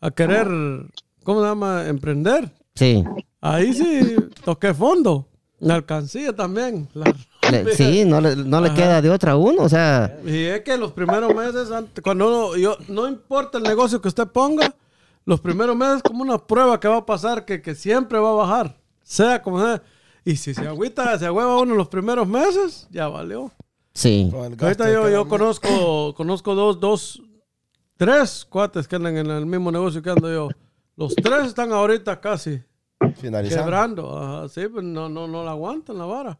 a 0.00 0.10
querer, 0.10 0.46
¿cómo 1.28 1.42
se 1.42 1.46
llama? 1.46 1.86
Emprender. 1.86 2.50
Sí. 2.74 3.04
Ahí 3.42 3.74
sí 3.74 4.16
toqué 4.46 4.72
fondo. 4.72 5.28
La 5.60 5.74
alcancía 5.74 6.34
también. 6.34 6.88
la- 6.94 7.14
Le- 7.50 7.74
sí, 7.74 8.04
no 8.06 8.18
le, 8.20 8.34
no 8.36 8.62
le 8.62 8.72
queda 8.72 9.02
de 9.02 9.10
otra 9.10 9.32
a 9.32 9.36
uno. 9.36 9.62
O 9.62 9.68
sea, 9.68 10.18
Y 10.24 10.44
es 10.44 10.62
que 10.62 10.78
los 10.78 10.92
primeros 10.92 11.34
meses, 11.34 11.70
ante- 11.70 12.00
cuando 12.00 12.26
uno, 12.28 12.56
yo, 12.56 12.78
no 12.88 13.06
importa 13.06 13.58
el 13.58 13.64
negocio 13.64 14.00
que 14.00 14.08
usted 14.08 14.26
ponga, 14.28 14.74
los 15.26 15.38
primeros 15.40 15.76
meses 15.76 16.02
como 16.02 16.22
una 16.22 16.38
prueba 16.38 16.80
que 16.80 16.88
va 16.88 16.96
a 16.98 17.04
pasar, 17.06 17.44
que, 17.44 17.60
que 17.60 17.74
siempre 17.74 18.18
va 18.18 18.30
a 18.30 18.34
bajar, 18.34 18.76
sea 19.02 19.42
como 19.42 19.60
sea. 19.60 19.82
Y 20.24 20.36
si 20.36 20.54
se 20.54 20.66
agüita, 20.66 21.18
se 21.18 21.26
agüeva 21.26 21.58
uno 21.58 21.74
los 21.74 21.88
primeros 21.88 22.26
meses, 22.26 22.86
ya 22.90 23.08
valió. 23.08 23.50
sí. 23.92 24.30
Ahorita 24.32 24.90
yo, 24.90 25.10
yo 25.10 25.28
conozco, 25.28 26.14
conozco 26.14 26.54
dos, 26.54 26.80
dos, 26.80 27.20
tres 27.98 28.46
cuates 28.48 28.86
que 28.88 28.96
andan 28.96 29.16
en 29.18 29.30
el 29.30 29.44
mismo 29.46 29.70
negocio 29.72 30.00
que 30.02 30.10
ando 30.10 30.32
yo. 30.32 30.48
Los 30.98 31.14
tres 31.14 31.46
están 31.46 31.70
ahorita 31.72 32.20
casi 32.20 32.60
Finalizando. 33.20 33.64
quebrando. 33.64 34.18
Ajá, 34.18 34.48
sí, 34.48 34.66
pues 34.66 34.84
no, 34.84 35.08
no, 35.08 35.28
no 35.28 35.44
la 35.44 35.52
aguantan 35.52 35.96
la 35.96 36.04
vara. 36.06 36.38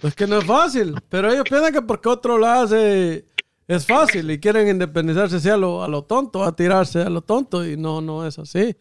Pues 0.00 0.14
que 0.14 0.26
no 0.26 0.38
es 0.38 0.44
fácil. 0.46 0.94
Pero 1.08 1.30
ellos 1.30 1.42
piensan 1.48 1.72
que 1.72 1.82
porque 1.82 2.08
otro 2.08 2.38
lo 2.38 2.46
hace 2.46 3.26
es 3.66 3.84
fácil 3.86 4.30
y 4.30 4.38
quieren 4.38 4.68
independizarse 4.68 5.36
así 5.36 5.48
a 5.48 5.56
lo, 5.56 5.82
a 5.82 5.88
lo 5.88 6.04
tonto, 6.04 6.44
a 6.44 6.54
tirarse 6.54 7.00
a 7.02 7.10
lo 7.10 7.22
tonto. 7.22 7.66
Y 7.66 7.76
no, 7.76 8.00
no 8.00 8.24
es 8.24 8.38
así. 8.38 8.76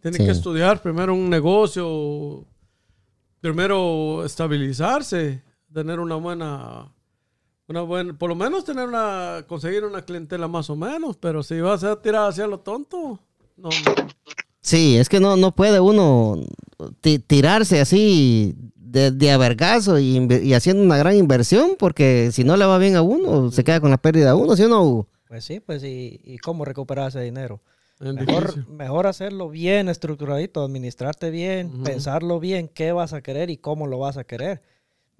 Tienen 0.00 0.20
Sí. 0.20 0.24
que 0.26 0.30
estudiar 0.30 0.80
primero 0.80 1.12
un 1.12 1.28
negocio, 1.28 2.44
primero 3.40 4.24
estabilizarse, 4.24 5.42
tener 5.72 5.98
una 5.98 6.14
buena, 6.14 6.92
una 7.66 7.80
buena, 7.82 8.12
por 8.16 8.28
lo 8.28 8.36
menos 8.36 8.64
tener 8.64 8.86
una, 8.88 9.44
conseguir 9.48 9.84
una 9.84 10.02
clientela 10.02 10.46
más 10.46 10.70
o 10.70 10.76
menos. 10.76 11.16
Pero 11.16 11.42
si 11.42 11.60
vas 11.60 11.82
a 11.82 12.00
tirar 12.00 12.28
hacia 12.28 12.46
lo 12.46 12.60
tonto, 12.60 13.18
no, 13.56 13.68
no. 13.70 14.06
Sí, 14.66 14.96
es 14.96 15.08
que 15.08 15.20
no, 15.20 15.36
no 15.36 15.54
puede 15.54 15.78
uno 15.78 16.40
ti- 17.00 17.20
tirarse 17.20 17.78
así 17.80 18.52
de, 18.74 19.12
de 19.12 19.30
a 19.30 19.38
vergazo 19.38 19.96
y, 20.00 20.52
haciendo 20.54 20.82
una 20.82 20.96
gran 20.96 21.14
inversión, 21.16 21.76
porque 21.78 22.30
si 22.32 22.42
no 22.42 22.56
le 22.56 22.64
va 22.64 22.76
bien 22.78 22.96
a 22.96 23.02
uno, 23.02 23.52
se 23.52 23.62
queda 23.62 23.78
con 23.80 23.90
la 23.90 23.96
pérdida 23.98 24.32
a 24.32 24.34
uno, 24.34 24.56
¿sí 24.56 24.64
o 24.64 24.68
no? 24.68 25.06
Pues 25.28 25.44
sí, 25.44 25.60
pues 25.60 25.84
y, 25.84 26.20
y 26.24 26.38
cómo 26.38 26.64
recuperar 26.64 27.10
ese 27.10 27.20
dinero. 27.20 27.62
Mejor, 28.00 28.68
mejor 28.68 29.06
hacerlo 29.06 29.48
bien 29.50 29.88
estructuradito, 29.88 30.64
administrarte 30.64 31.30
bien, 31.30 31.84
pensarlo 31.84 32.40
bien, 32.40 32.66
qué 32.66 32.90
vas 32.90 33.12
a 33.12 33.22
querer 33.22 33.50
y 33.50 33.58
cómo 33.58 33.86
lo 33.86 34.00
vas 34.00 34.16
a 34.16 34.24
querer. 34.24 34.62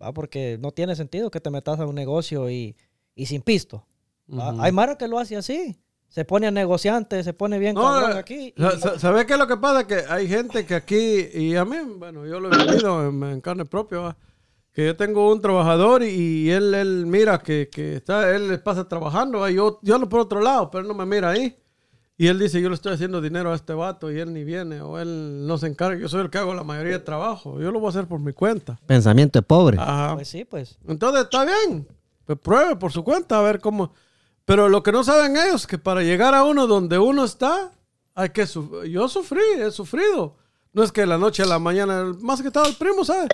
¿va? 0.02 0.12
Porque 0.12 0.58
no 0.60 0.72
tiene 0.72 0.96
sentido 0.96 1.30
que 1.30 1.40
te 1.40 1.50
metas 1.50 1.78
a 1.78 1.86
un 1.86 1.94
negocio 1.94 2.50
y, 2.50 2.74
y 3.14 3.26
sin 3.26 3.42
pisto. 3.42 3.86
Hay 4.58 4.72
Mara 4.72 4.98
que 4.98 5.06
lo 5.06 5.20
hace 5.20 5.36
así. 5.36 5.76
Se 6.16 6.24
pone 6.24 6.46
a 6.46 6.50
negociante, 6.50 7.22
se 7.22 7.34
pone 7.34 7.58
bien 7.58 7.74
No, 7.74 7.82
cabrón 7.82 8.12
eh, 8.16 8.20
aquí. 8.20 8.54
y- 8.56 8.58
sa- 8.62 8.78
sa- 8.78 8.98
¿Sabe 8.98 9.26
qué 9.26 9.34
es 9.34 9.38
lo 9.38 9.46
que 9.46 9.58
pasa? 9.58 9.86
Que 9.86 9.96
hay 10.08 10.26
gente 10.26 10.64
que 10.64 10.74
aquí, 10.74 11.28
y 11.34 11.54
a 11.56 11.66
mí, 11.66 11.76
bueno, 11.98 12.24
yo 12.24 12.40
lo 12.40 12.50
he 12.50 12.56
vivido 12.56 13.06
en, 13.06 13.22
en 13.22 13.40
carne 13.42 13.66
propia, 13.66 13.98
¿va? 13.98 14.16
que 14.72 14.86
yo 14.86 14.96
tengo 14.96 15.30
un 15.30 15.42
trabajador 15.42 16.02
y, 16.02 16.06
y 16.06 16.50
él, 16.50 16.72
él 16.72 17.04
mira 17.04 17.38
que, 17.40 17.68
que 17.70 17.96
está, 17.96 18.34
él 18.34 18.48
le 18.48 18.56
pasa 18.56 18.88
trabajando, 18.88 19.40
¿va? 19.40 19.50
yo, 19.50 19.78
yo 19.82 19.94
ando 19.94 20.08
por 20.08 20.20
otro 20.20 20.40
lado, 20.40 20.70
pero 20.70 20.80
él 20.80 20.88
no 20.88 20.94
me 20.94 21.04
mira 21.04 21.28
ahí. 21.28 21.54
Y 22.16 22.28
él 22.28 22.38
dice, 22.38 22.62
yo 22.62 22.70
le 22.70 22.76
estoy 22.76 22.94
haciendo 22.94 23.20
dinero 23.20 23.52
a 23.52 23.54
este 23.54 23.74
vato 23.74 24.10
y 24.10 24.18
él 24.18 24.32
ni 24.32 24.42
viene, 24.42 24.80
o 24.80 24.98
él 24.98 25.46
no 25.46 25.58
se 25.58 25.66
encarga, 25.66 26.00
yo 26.00 26.08
soy 26.08 26.22
el 26.22 26.30
que 26.30 26.38
hago 26.38 26.54
la 26.54 26.64
mayoría 26.64 26.94
de 26.94 27.00
trabajo, 27.00 27.60
yo 27.60 27.70
lo 27.70 27.78
voy 27.78 27.88
a 27.88 27.90
hacer 27.90 28.06
por 28.06 28.20
mi 28.20 28.32
cuenta. 28.32 28.80
Pensamiento 28.86 29.38
de 29.38 29.42
pobre. 29.42 29.76
Ajá. 29.78 30.14
Pues 30.14 30.28
sí, 30.28 30.46
pues. 30.46 30.78
Entonces 30.88 31.24
está 31.24 31.44
bien. 31.44 31.86
Pues 32.24 32.38
pruebe 32.38 32.74
por 32.76 32.90
su 32.90 33.04
cuenta 33.04 33.38
a 33.38 33.42
ver 33.42 33.60
cómo. 33.60 33.92
Pero 34.46 34.68
lo 34.70 34.82
que 34.82 34.92
no 34.92 35.04
saben 35.04 35.36
ellos 35.36 35.62
es 35.62 35.66
que 35.66 35.76
para 35.76 36.02
llegar 36.02 36.34
a 36.34 36.44
uno 36.44 36.66
donde 36.66 36.98
uno 36.98 37.24
está, 37.24 37.72
hay 38.14 38.30
que 38.30 38.46
sufrir. 38.46 38.90
Yo 38.90 39.08
sufrí, 39.08 39.42
he 39.58 39.70
sufrido. 39.70 40.36
No 40.72 40.82
es 40.82 40.92
que 40.92 41.04
la 41.04 41.18
noche 41.18 41.42
a 41.42 41.46
la 41.46 41.58
mañana, 41.58 42.14
más 42.20 42.40
que 42.40 42.50
todo 42.50 42.66
el 42.66 42.74
primo, 42.76 43.04
¿sabes? 43.04 43.28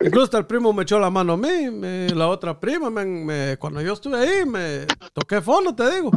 Incluso 0.00 0.24
hasta 0.24 0.38
el 0.38 0.46
primo 0.46 0.72
me 0.72 0.82
echó 0.82 0.98
la 0.98 1.10
mano 1.10 1.34
a 1.34 1.36
mí, 1.36 1.70
me- 1.70 2.08
la 2.10 2.28
otra 2.28 2.58
prima, 2.58 2.90
me- 2.90 3.04
me- 3.04 3.56
cuando 3.58 3.80
yo 3.80 3.92
estuve 3.92 4.18
ahí, 4.18 4.44
me 4.44 4.86
toqué 5.12 5.40
fondo, 5.40 5.74
te 5.74 5.88
digo. 5.94 6.10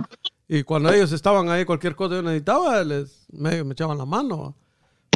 Y 0.48 0.64
cuando 0.64 0.92
ellos 0.92 1.12
estaban 1.12 1.50
ahí, 1.50 1.66
cualquier 1.66 1.96
cosa 1.96 2.12
que 2.12 2.16
yo 2.18 2.22
necesitaba, 2.24 2.84
les, 2.84 3.26
me, 3.32 3.64
me 3.64 3.74
echaban 3.74 3.98
la 3.98 4.06
mano. 4.06 4.56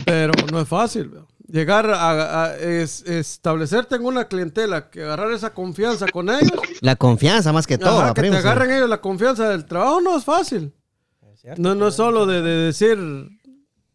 Pero 0.05 0.33
no 0.51 0.59
es 0.59 0.67
fácil. 0.67 1.11
Llegar 1.51 1.89
a, 1.89 2.45
a 2.45 2.55
es- 2.57 3.03
establecerte 3.05 3.95
en 3.95 4.05
una 4.05 4.25
clientela, 4.25 4.89
que 4.89 5.03
agarrar 5.03 5.31
esa 5.33 5.53
confianza 5.53 6.05
con 6.07 6.29
ellos. 6.29 6.51
La 6.81 6.95
confianza 6.95 7.51
más 7.51 7.67
que 7.67 7.77
todo. 7.77 7.97
Ajá, 7.99 8.07
¿va, 8.09 8.13
que 8.13 8.21
primo? 8.21 8.33
te 8.35 8.39
agarren 8.39 8.71
ellos 8.71 8.89
la 8.89 9.01
confianza 9.01 9.49
del 9.49 9.65
trabajo 9.65 9.99
no 10.01 10.17
es 10.17 10.23
fácil. 10.23 10.71
No, 11.57 11.75
no 11.75 11.87
es 11.89 11.95
solo 11.95 12.25
de, 12.25 12.41
de 12.41 12.51
decir 12.67 12.97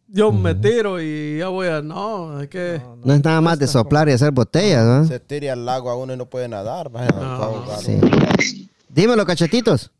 yo 0.09 0.31
me 0.31 0.53
tiro 0.55 1.01
y 1.01 1.37
ya 1.39 1.47
voy 1.47 1.67
a. 1.67 1.81
No, 1.81 2.37
hay 2.37 2.47
que. 2.47 2.81
No 3.03 3.13
es 3.13 3.23
nada 3.23 3.41
más 3.41 3.57
de 3.59 3.67
soplar 3.67 4.07
y 4.07 4.11
hacer 4.13 4.31
botellas, 4.31 4.85
¿no? 4.85 5.05
Se 5.05 5.19
tira 5.19 5.53
al 5.53 5.65
lago 5.65 5.89
a 5.89 5.95
uno 5.97 6.13
y 6.13 6.17
no 6.17 6.25
puede 6.27 6.47
nadar. 6.47 6.89
vaya, 6.89 7.09
No. 7.11 7.65
Sí. 7.81 8.69
Dímelo, 8.89 9.25
cachetitos. 9.25 9.91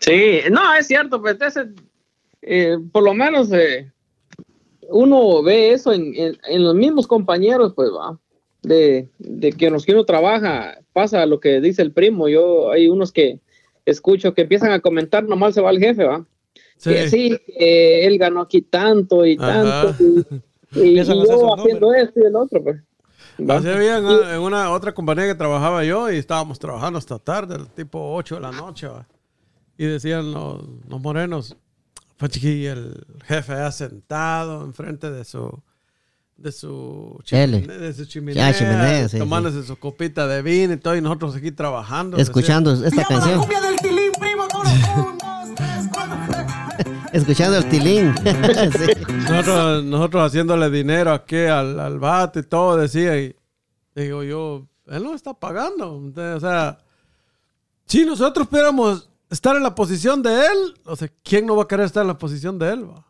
Sí, 0.00 0.40
no, 0.50 0.74
es 0.74 0.86
cierto, 0.86 1.20
pues 1.20 1.36
ese, 1.40 1.66
eh, 2.42 2.78
por 2.92 3.02
lo 3.02 3.12
menos 3.12 3.50
eh, 3.52 3.90
uno 4.90 5.42
ve 5.42 5.72
eso 5.72 5.92
en, 5.92 6.12
en- 6.14 6.38
en 6.48 6.64
los 6.64 6.74
mismos 6.74 7.06
compañeros, 7.06 7.72
pues 7.74 7.90
va, 7.90 8.18
de, 8.62 9.08
de 9.18 9.52
que 9.52 9.70
los 9.70 9.84
que 9.86 9.92
uno 9.92 10.04
trabaja, 10.04 10.78
pasa 10.92 11.24
lo 11.26 11.40
que 11.40 11.60
dice 11.60 11.82
el 11.82 11.92
primo, 11.92 12.28
yo 12.28 12.70
hay 12.70 12.88
unos 12.88 13.12
que 13.12 13.40
escucho 13.86 14.34
que 14.34 14.42
empiezan 14.42 14.72
a 14.72 14.80
comentar, 14.80 15.24
nomás 15.24 15.54
se 15.54 15.60
va 15.60 15.70
el 15.70 15.78
jefe, 15.80 16.04
va, 16.04 16.24
Sí. 16.76 16.90
que 16.90 17.08
sí, 17.10 17.38
que 17.58 18.06
él 18.06 18.16
ganó 18.18 18.40
aquí 18.40 18.62
tanto 18.62 19.26
y 19.26 19.36
Ajá. 19.38 19.82
tanto, 19.96 20.02
y, 20.02 20.24
y- 20.80 21.00
y 21.00 21.04
yo 21.04 21.54
haciendo 21.54 21.92
esto 21.94 22.20
y 22.20 22.24
el 22.26 22.36
otro, 22.36 22.62
pues. 22.62 22.80
Así 23.48 23.68
había 23.68 23.98
en, 23.98 24.06
en 24.34 24.40
una 24.40 24.70
otra 24.70 24.92
compañía 24.92 25.26
que 25.26 25.34
trabajaba 25.34 25.82
yo 25.84 26.10
y 26.12 26.16
estábamos 26.16 26.58
trabajando 26.58 26.98
hasta 26.98 27.18
tarde, 27.18 27.56
tipo 27.74 28.12
8 28.14 28.34
de 28.34 28.40
la 28.42 28.50
noche. 28.52 28.86
¿va? 28.86 29.06
Y 29.78 29.86
decían 29.86 30.32
los, 30.32 30.62
los 30.88 31.00
morenos, 31.00 31.56
pues 32.20 32.36
el 32.44 33.06
jefe 33.24 33.54
ha 33.54 33.72
sentado 33.72 34.62
enfrente 34.62 35.10
de 35.10 35.24
su 35.24 35.62
de 36.36 36.52
su 36.52 37.18
chimenea, 37.24 37.76
de 37.78 37.92
su 37.94 38.04
chimenea, 38.04 38.48
Ah, 38.48 38.54
chimenea, 38.54 39.08
sí, 39.08 39.18
tomándose 39.18 39.62
su 39.62 39.76
copita 39.78 40.26
de 40.26 40.42
vino 40.42 40.74
y 40.74 40.76
todo, 40.76 40.96
y 40.96 41.00
nosotros 41.00 41.36
aquí 41.36 41.50
trabajando. 41.50 42.16
Escuchando 42.18 42.72
esta 42.72 43.02
la 43.02 43.04
canción. 43.08 43.38
cumbia 43.40 43.60
del 43.60 43.76
tilín, 43.76 44.12
primo. 44.18 44.48
Todos. 44.48 44.68
Un, 44.96 45.18
dos, 45.18 45.54
tres, 45.56 45.88
cuatro. 45.92 46.94
Escuchando 47.12 47.56
el 47.58 47.68
tilín. 47.68 48.14
Sí. 48.24 49.12
Nosotros, 49.28 49.84
nosotros 49.84 50.26
haciéndole 50.26 50.70
dinero 50.70 51.12
aquí 51.12 51.44
al, 51.44 51.78
al 51.78 51.98
vato 51.98 52.38
y 52.38 52.42
todo, 52.42 52.76
decía, 52.78 53.18
y 53.18 53.34
digo 53.94 54.22
yo, 54.24 54.66
él 54.86 55.02
no 55.02 55.14
está 55.14 55.34
pagando. 55.34 56.00
Entonces, 56.02 56.36
o 56.36 56.40
sea, 56.40 56.78
si 57.86 58.04
nosotros 58.04 58.48
pudiéramos 58.48 59.09
estar 59.30 59.56
en 59.56 59.62
la 59.62 59.74
posición 59.74 60.22
de 60.22 60.46
él, 60.46 60.74
o 60.84 60.96
sea, 60.96 61.08
¿quién 61.22 61.46
no 61.46 61.56
va 61.56 61.62
a 61.64 61.68
querer 61.68 61.86
estar 61.86 62.02
en 62.02 62.08
la 62.08 62.18
posición 62.18 62.58
de 62.58 62.70
él? 62.72 62.90
va? 62.90 63.06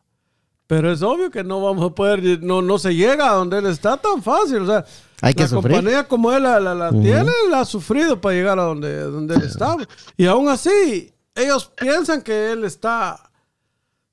Pero 0.67 0.93
es 0.93 1.03
obvio 1.03 1.31
que 1.33 1.43
no 1.43 1.61
vamos 1.61 1.91
a 1.91 1.95
poder, 1.95 2.41
no, 2.43 2.63
no 2.63 2.79
se 2.79 2.95
llega 2.95 3.31
a 3.31 3.35
donde 3.35 3.59
él 3.59 3.67
está 3.67 3.97
tan 3.97 4.23
fácil. 4.23 4.59
O 4.59 4.67
sea, 4.67 4.85
Hay 5.21 5.35
que 5.35 5.43
la 5.43 5.49
sufrir. 5.49 5.75
compañía 5.75 6.07
como 6.07 6.31
él 6.33 6.45
la, 6.45 6.61
la- 6.61 6.75
la 6.77 6.91
tiene, 6.91 7.33
la 7.51 7.61
ha 7.61 7.65
sufrido 7.65 8.21
para 8.21 8.37
llegar 8.37 8.57
a 8.61 8.63
donde, 8.63 9.01
donde 9.03 9.35
él 9.35 9.43
está. 9.43 9.77
Y 10.17 10.27
aún 10.27 10.49
así, 10.49 11.13
ellos 11.35 11.73
piensan 11.77 12.23
que 12.23 12.53
él 12.53 12.65
está 12.65 13.27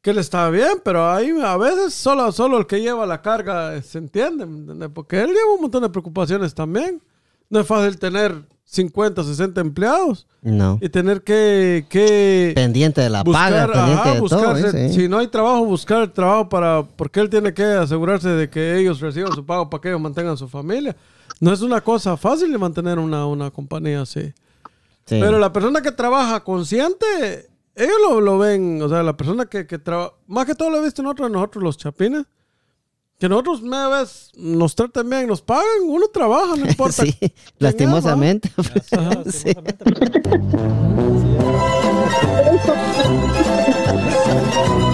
que 0.01 0.11
él 0.11 0.19
está 0.19 0.49
bien, 0.49 0.79
pero 0.85 1.11
ahí 1.11 1.31
a 1.43 1.57
veces 1.57 1.93
solo, 1.93 2.31
solo 2.31 2.59
el 2.59 2.65
que 2.65 2.79
lleva 2.79 3.05
la 3.05 3.21
carga 3.21 3.81
se 3.81 3.97
entiende, 3.97 4.45
¿me 4.45 4.59
entiendes? 4.59 4.89
porque 4.93 5.19
él 5.21 5.27
lleva 5.27 5.53
un 5.55 5.61
montón 5.61 5.83
de 5.83 5.89
preocupaciones 5.89 6.53
también. 6.55 7.01
No 7.49 7.59
es 7.59 7.67
fácil 7.67 7.99
tener 7.99 8.41
50, 8.69 9.23
60 9.23 9.61
empleados 9.61 10.27
No. 10.41 10.77
y 10.81 10.89
tener 10.89 11.21
que, 11.23 11.85
que 11.89 12.51
Pendiente 12.53 12.99
de 12.99 13.09
la 13.09 13.23
buscar, 13.23 13.51
paga, 13.67 13.73
pendiente 13.73 14.01
ajá, 14.01 14.13
de 14.13 14.19
buscarse- 14.21 14.71
todo. 14.71 14.77
¿eh? 14.81 14.89
Si 14.93 15.07
no 15.07 15.19
hay 15.19 15.27
trabajo, 15.27 15.63
buscar 15.65 16.01
el 16.03 16.11
trabajo 16.11 16.49
para, 16.49 16.83
porque 16.83 17.21
él 17.21 17.29
tiene 17.29 17.53
que 17.53 17.63
asegurarse 17.63 18.27
de 18.29 18.49
que 18.49 18.77
ellos 18.77 18.99
reciban 18.99 19.31
su 19.33 19.45
pago 19.45 19.69
para 19.69 19.81
que 19.81 19.87
ellos 19.87 20.01
mantengan 20.01 20.35
su 20.37 20.49
familia. 20.49 20.95
No 21.39 21.53
es 21.53 21.61
una 21.61 21.79
cosa 21.81 22.17
fácil 22.17 22.51
de 22.51 22.57
mantener 22.57 22.99
una, 22.99 23.25
una 23.25 23.51
compañía 23.51 24.01
así. 24.01 24.33
Sí. 25.05 25.17
Pero 25.21 25.39
la 25.39 25.53
persona 25.53 25.81
que 25.81 25.93
trabaja 25.93 26.43
consciente, 26.43 27.47
ellos 27.73 27.95
lo, 28.09 28.19
lo 28.19 28.37
ven, 28.37 28.81
o 28.81 28.89
sea, 28.89 29.01
la 29.01 29.15
persona 29.15 29.45
que, 29.45 29.65
que 29.65 29.79
trabaja, 29.79 30.11
más 30.27 30.45
que 30.45 30.55
todo 30.55 30.69
lo 30.69 30.79
he 30.79 30.83
visto 30.83 31.01
en 31.01 31.05
nosotros, 31.05 31.31
nosotros 31.31 31.63
los 31.63 31.77
chapines, 31.77 32.25
que 33.19 33.27
nosotros 33.27 33.61
una 33.61 33.87
vez 33.89 34.31
nos 34.37 34.75
tratan 34.75 35.09
bien, 35.09 35.27
nos 35.27 35.41
pagan, 35.41 35.65
uno 35.87 36.07
trabaja, 36.07 36.55
no 36.55 36.65
importa. 36.69 37.03
Sí, 37.05 37.15
lastimosamente. 37.59 38.51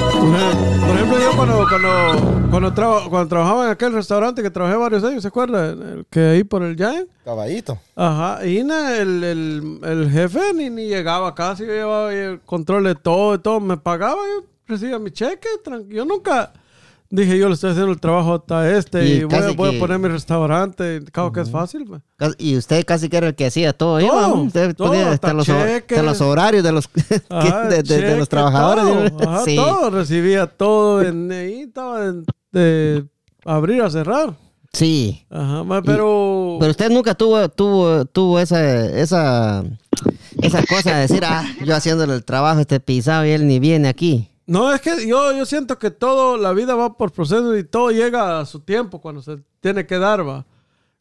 Por 0.04 0.96
ejemplo, 0.96 1.20
yo 1.20 1.36
cuando, 1.36 1.66
cuando, 1.70 2.50
cuando, 2.50 2.74
traba- 2.74 3.10
cuando 3.10 3.28
trabajaba 3.30 3.66
en 3.66 3.72
aquel 3.72 3.94
restaurante 3.94 4.42
que 4.42 4.50
trabajé 4.50 4.76
varios 4.78 5.04
años, 5.04 5.22
¿se 5.22 5.28
acuerda? 5.28 5.70
El 5.72 6.06
que 6.10 6.20
ahí 6.20 6.44
por 6.44 6.64
el 6.64 6.76
Giant. 6.76 7.08
Caballito. 7.24 7.78
Ajá, 7.96 8.46
y 8.46 8.64
na- 8.64 8.98
el, 8.98 9.24
el, 9.24 9.80
el 9.84 10.12
jefe 10.12 10.54
ni, 10.54 10.70
ni 10.70 10.88
llegaba 10.88 11.34
casi, 11.36 11.66
yo 11.66 11.72
llevaba 11.74 12.14
el 12.14 12.40
control 12.42 12.84
de 12.86 12.96
todo, 12.96 13.34
de 13.34 13.40
todo, 13.40 13.60
me 13.60 13.78
pagaba, 13.78 14.22
yo 14.36 14.46
recibía 14.68 15.00
mi 15.00 15.12
cheque, 15.12 15.48
yo 15.90 16.06
nunca, 16.06 16.52
Dije, 17.16 17.38
yo 17.38 17.48
le 17.48 17.54
estoy 17.54 17.70
haciendo 17.70 17.92
el 17.92 18.00
trabajo 18.00 18.44
a 18.50 18.70
este 18.72 19.06
Y 19.08 19.12
y, 19.12 19.24
voy, 19.26 19.36
a- 19.36 19.42
casi 19.42 19.56
voy 19.56 19.70
que- 19.70 19.78
a 19.78 19.80
poner 19.80 20.00
mi 20.00 20.08
restaurante. 20.08 21.00
Claro 21.12 21.32
que 21.32 21.42
es 21.42 21.52
fácil, 21.52 21.86
Y 22.40 22.58
usted 22.58 22.84
casi 22.86 23.08
que 23.08 23.18
era 23.18 23.28
el 23.28 23.36
que 23.36 23.46
hacía 23.46 23.72
todo. 23.72 23.98
ahí, 23.98 24.08
Todo, 24.08 24.18
¿va? 24.20 24.34
Usted 24.34 24.76
todo, 24.76 24.88
ponía 24.88 25.04
hasta 25.12 25.14
hasta 25.28 25.34
los, 25.34 25.48
hasta 25.48 26.26
horarios 26.26 26.64
de 26.64 26.72
los, 26.72 26.90
Ajá, 27.30 27.68
de, 27.68 27.76
de- 27.76 27.84
de 27.84 28.00
cheque, 28.02 28.16
los 28.18 28.28
trabajadores. 28.30 29.12
Todo, 29.16 29.30
ajá, 29.30 29.44
sí. 29.46 29.56
todo, 29.56 29.90
recibía 29.92 30.48
todo. 30.48 31.04
En, 31.04 31.32
ahí 31.32 31.62
estaba 31.62 32.00
de 32.52 33.06
abrir 33.46 33.84
a 33.84 33.92
cerrar. 33.92 34.34
sí. 34.74 35.24
Ajá, 35.30 35.64
pero... 35.86 36.58
Pero 36.60 36.72
usted 36.72 36.90
nunca 36.90 37.14
tuvo, 37.14 37.48
tuvo, 37.48 38.06
tuvo 38.06 38.40
esa, 38.40 38.86
esa, 38.88 39.64
esa 40.42 40.64
cosa 40.66 40.96
de 40.96 41.02
decir, 41.02 41.24
ah, 41.26 41.46
yo 41.64 41.76
haciéndole 41.76 42.16
el 42.16 42.26
trabajo 42.26 42.60
este 42.60 42.80
pisado 42.80 43.24
y 43.24 43.30
él 43.30 43.46
ni 43.48 43.60
viene 43.60 43.88
aquí. 43.88 44.30
No, 44.46 44.74
es 44.74 44.82
que 44.82 45.08
yo, 45.08 45.32
yo 45.36 45.46
siento 45.46 45.80
que 45.80 45.90
todo, 45.90 46.38
la 46.38 46.52
vida 46.54 46.76
va 46.76 46.98
por 46.98 47.12
procesos 47.12 47.58
y 47.58 47.64
todo 47.64 47.92
llega 47.92 48.40
a 48.40 48.46
su 48.46 48.60
tiempo 48.60 49.00
cuando 49.00 49.22
se 49.22 49.38
tiene 49.62 49.86
que 49.86 49.98
dar, 49.98 50.28
va. 50.28 50.46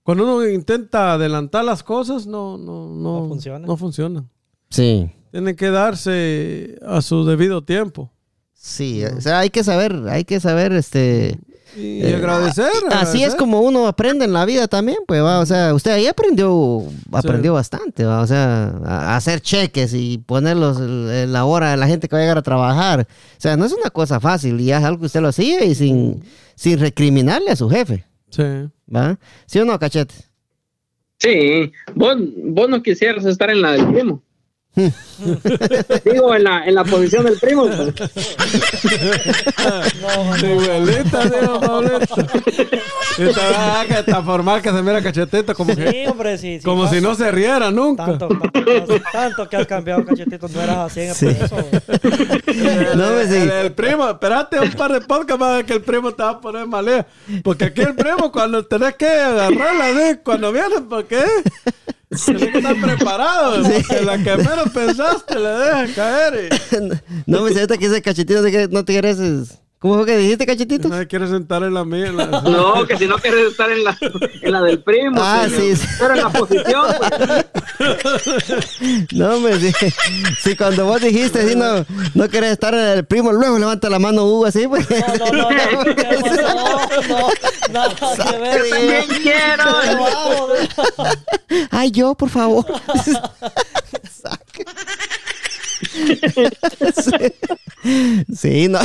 Cuando 0.03 0.25
uno 0.25 0.47
intenta 0.47 1.13
adelantar 1.13 1.65
las 1.65 1.83
cosas, 1.83 2.27
no, 2.27 2.57
no, 2.59 2.89
no, 2.89 3.21
No 3.21 3.29
funciona. 3.29 3.67
No 3.67 3.77
funciona. 3.77 4.25
Sí. 4.71 5.11
Tiene 5.31 5.57
que 5.57 5.71
darse 5.71 6.79
a 6.87 7.03
su 7.03 7.25
debido 7.25 7.63
tiempo. 7.63 8.11
Sí, 8.53 9.05
o 9.05 9.21
sea, 9.21 9.41
hay 9.41 9.51
que 9.51 9.65
saber, 9.65 9.93
hay 10.09 10.25
que 10.25 10.39
saber, 10.39 10.73
este... 10.73 11.39
Y 11.77 12.03
eh, 12.05 12.17
agradecer. 12.17 12.71
Así 12.91 13.23
es 13.23 13.35
como 13.35 13.61
uno 13.61 13.87
aprende 13.87 14.25
en 14.25 14.33
la 14.33 14.45
vida 14.45 14.69
también, 14.69 14.99
pues, 15.07 15.23
va, 15.23 15.41
o 15.41 15.47
sea, 15.47 15.73
usted 15.75 15.93
ahí 15.93 16.07
aprendió, 16.07 16.83
aprendió 17.13 17.55
bastante, 17.55 18.05
va, 18.05 18.21
o 18.21 18.27
sea, 18.27 18.75
a 18.85 19.17
hacer 19.17 19.41
cheques 19.41 19.95
y 19.95 20.19
ponerlos 20.19 20.79
en 20.81 21.33
la 21.33 21.45
hora 21.45 21.71
de 21.71 21.77
la 21.77 21.87
gente 21.87 22.09
que 22.09 22.17
va 22.17 22.21
a 22.21 22.23
llegar 22.25 22.39
a 22.39 22.43
trabajar. 22.43 23.01
O 23.09 23.41
sea, 23.41 23.57
no 23.57 23.65
es 23.65 23.73
una 23.73 23.91
cosa 23.91 24.21
fácil 24.21 24.61
y 24.61 24.71
es 24.71 24.83
algo 24.83 25.01
que 25.01 25.07
usted 25.07 25.21
lo 25.21 25.29
hacía 25.29 25.65
y 25.65 25.75
sin, 25.75 26.23
sin 26.55 26.79
recriminarle 26.79 27.51
a 27.51 27.57
su 27.57 27.69
jefe, 27.71 28.05
Sí. 28.31 28.43
¿va? 28.95 29.19
¿Sí 29.47 29.59
o 29.59 29.65
no, 29.65 29.79
cachete? 29.79 30.15
Sí, 31.19 31.71
vos, 31.95 32.17
vos 32.45 32.69
no 32.69 32.83
quisieras 32.83 33.25
estar 33.25 33.49
en 33.51 33.63
la 33.63 33.73
del 33.73 33.87
primo. 33.93 34.23
Digo, 36.05 36.35
en 36.35 36.45
la, 36.45 36.65
en 36.65 36.75
la 36.75 36.83
posición 36.85 37.25
del 37.27 37.39
primo. 37.39 37.67
pues. 37.69 37.93
Igualita, 40.43 41.25
digo, 41.27 41.61
Pablito. 41.61 42.17
Esta, 43.19 43.41
ah, 43.55 43.85
que 43.87 43.95
está 43.99 44.23
formal 44.23 44.63
que 44.63 44.71
se 44.71 44.83
mira 44.83 45.03
cachetito 45.03 45.55
como 45.55 45.77
que... 45.77 45.91
Sí, 45.91 46.07
hombre, 46.07 46.39
sí. 46.39 46.59
sí, 46.59 46.65
Como 46.65 46.85
pasa. 46.85 46.95
si 46.95 47.01
no 47.03 47.15
se 47.15 47.31
riera 47.31 47.71
nunca. 47.71 48.07
Tanto, 48.07 48.29
tanto, 48.29 49.01
tanto 49.13 49.47
que 49.49 49.57
has 49.57 49.67
cambiado, 49.67 50.05
cachetito. 50.07 50.49
No 50.49 50.63
eras 50.63 50.79
así 50.79 51.01
en 51.01 51.11
el 51.11 51.17
proceso. 51.17 51.57
No, 52.97 53.09
pues, 53.09 53.29
sí. 53.29 53.37
El, 53.37 53.51
el 53.51 53.73
primo, 53.73 54.09
espérate 54.09 54.59
un 54.59 54.71
par 54.73 54.91
de 54.93 55.01
podcasts 55.03 55.39
para 55.39 55.57
ver 55.57 55.67
que 55.67 55.75
el 55.75 55.83
primo 55.83 56.13
te 56.13 56.23
va 56.23 56.31
a 56.31 56.41
poner 56.41 56.67
malea. 56.67 57.07
Porque 57.43 57.65
aquí 57.67 57.83
el 57.83 57.95
primo, 57.95 58.33
cuando 58.33 58.65
tenés 58.65 58.95
que 58.97 59.07
agarrarla, 59.09 59.87
¿sí? 59.89 60.19
cuando 60.25 60.51
viene, 60.53 60.81
¿por 60.89 61.05
qué? 61.07 61.23
Tienes 62.25 62.51
que 62.51 62.59
estar 62.59 62.81
preparado. 62.81 63.63
porque 63.63 64.05
la 64.05 64.19
que 64.19 64.37
menos 64.37 64.71
pensaste 64.73 65.39
le 65.39 65.49
dejas 65.49 65.91
caer. 65.93 66.63
no 67.27 67.43
me 67.43 67.53
siento 67.53 67.79
que 67.79 67.87
ese 67.87 68.03
cachetito 68.03 68.43
no 68.71 68.85
te 68.85 68.93
quieres... 68.93 69.19
¿Cómo 69.83 69.97
fue 69.97 70.07
que 70.07 70.17
dijiste, 70.17 70.47
cachetito? 70.47 70.89
Nadie 70.89 71.09
quiere 71.09 71.27
sentar 71.27 71.65
en 71.65 71.75
la 71.75 71.85
mía. 71.85 72.07
en 72.07 72.17
la- 72.17 72.27
No, 72.27 72.87
que 72.87 72.97
si 72.97 73.07
no 73.09 73.17
quieres 73.19 73.51
estar 73.51 73.69
en 73.69 73.83
la, 73.83 73.99
en 74.41 74.53
la 74.53 74.63
del 74.63 74.81
primo. 74.81 75.21
Ah, 75.21 75.47
sí, 75.49 75.75
sí. 75.75 75.87
Pero 75.99 76.15
en 76.15 76.21
la 76.23 76.29
posición. 76.31 76.87
pues. 76.99 77.11
No, 79.13 79.41
me 79.41 79.59
sí, 79.59 79.73
sí, 80.41 80.55
cuando 80.57 80.85
vos 80.87 81.01
dijiste, 81.01 81.49
sí, 81.49 81.57
no, 81.57 81.85
no 82.15 82.29
querés 82.29 82.53
estar 82.53 82.73
en 82.75 82.81
el 82.99 83.05
primo, 83.05 83.33
luego 83.33 83.59
levanta 83.59 83.91
la 83.91 83.99
mano 83.99 84.25
Hugo 84.25 84.47
así, 84.47 84.69
pues. 84.69 84.87
No, 84.89 85.33
no, 85.33 85.51
no, 85.51 85.51
no, 85.51 87.09
no, 87.09 87.09
no, 87.09 87.29
nada 87.73 87.95
que 88.31 88.39
ver. 88.39 88.63
Yo 88.63 88.71
también 88.71 89.05
quiero. 89.21 89.65
Ay, 91.73 91.91
yo, 91.91 92.15
por 92.15 92.31
favor. 92.31 92.65
sí. 97.03 97.33
Sí, 98.37 98.69
no. 98.69 98.79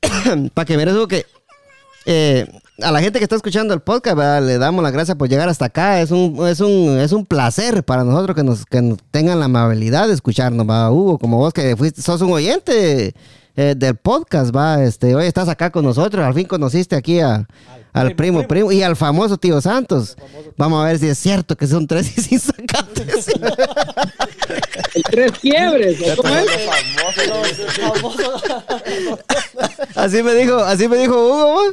Para 0.54 0.64
que 0.66 0.76
veas 0.76 0.94
Hugo, 0.94 1.08
que 1.08 1.26
eh, 2.06 2.46
a 2.82 2.92
la 2.92 3.00
gente 3.00 3.18
que 3.18 3.24
está 3.24 3.36
escuchando 3.36 3.72
el 3.72 3.80
podcast, 3.80 4.16
¿verdad? 4.16 4.42
le 4.42 4.58
damos 4.58 4.82
las 4.82 4.92
gracias 4.92 5.16
por 5.16 5.28
llegar 5.28 5.48
hasta 5.48 5.66
acá. 5.66 6.00
Es 6.00 6.10
un, 6.10 6.46
es 6.46 6.60
un, 6.60 6.98
es 6.98 7.12
un 7.12 7.24
placer 7.24 7.84
para 7.84 8.04
nosotros 8.04 8.36
que 8.36 8.42
nos, 8.42 8.66
que 8.66 8.82
nos 8.82 8.98
tengan 9.10 9.38
la 9.38 9.46
amabilidad 9.46 10.08
de 10.08 10.14
escucharnos, 10.14 10.68
¿va? 10.68 10.90
Hugo, 10.90 11.18
como 11.18 11.38
vos 11.38 11.52
que 11.52 11.76
fuiste, 11.76 12.02
sos 12.02 12.20
un 12.20 12.32
oyente 12.32 13.14
eh, 13.56 13.74
del 13.76 13.96
podcast, 13.96 14.54
va, 14.54 14.82
este, 14.82 15.14
hoy 15.14 15.26
estás 15.26 15.48
acá 15.48 15.70
con 15.70 15.84
nosotros, 15.84 16.24
al 16.24 16.34
fin 16.34 16.46
conociste 16.46 16.94
aquí 16.96 17.20
a, 17.20 17.46
al 17.94 18.14
primo, 18.14 18.40
primo, 18.40 18.48
primo, 18.48 18.72
y 18.72 18.82
al 18.82 18.94
famoso 18.94 19.38
tío 19.38 19.58
Santos. 19.62 20.16
Vamos 20.58 20.84
a 20.84 20.88
ver 20.88 20.98
si 20.98 21.08
es 21.08 21.16
cierto 21.16 21.56
que 21.56 21.66
son 21.66 21.86
tres 21.86 22.18
y 22.18 22.20
sin 22.20 22.38
sacantes. 22.38 23.26
Tres 25.10 25.32
quiebres. 25.40 25.98
¿o 26.00 26.22
¿Cómo 26.22 26.34
es? 26.34 26.46
Así 29.94 30.22
me 30.22 30.34
dijo, 30.34 30.56
así 30.58 30.88
me 30.88 30.96
dijo 30.96 31.14
Hugo. 31.14 31.72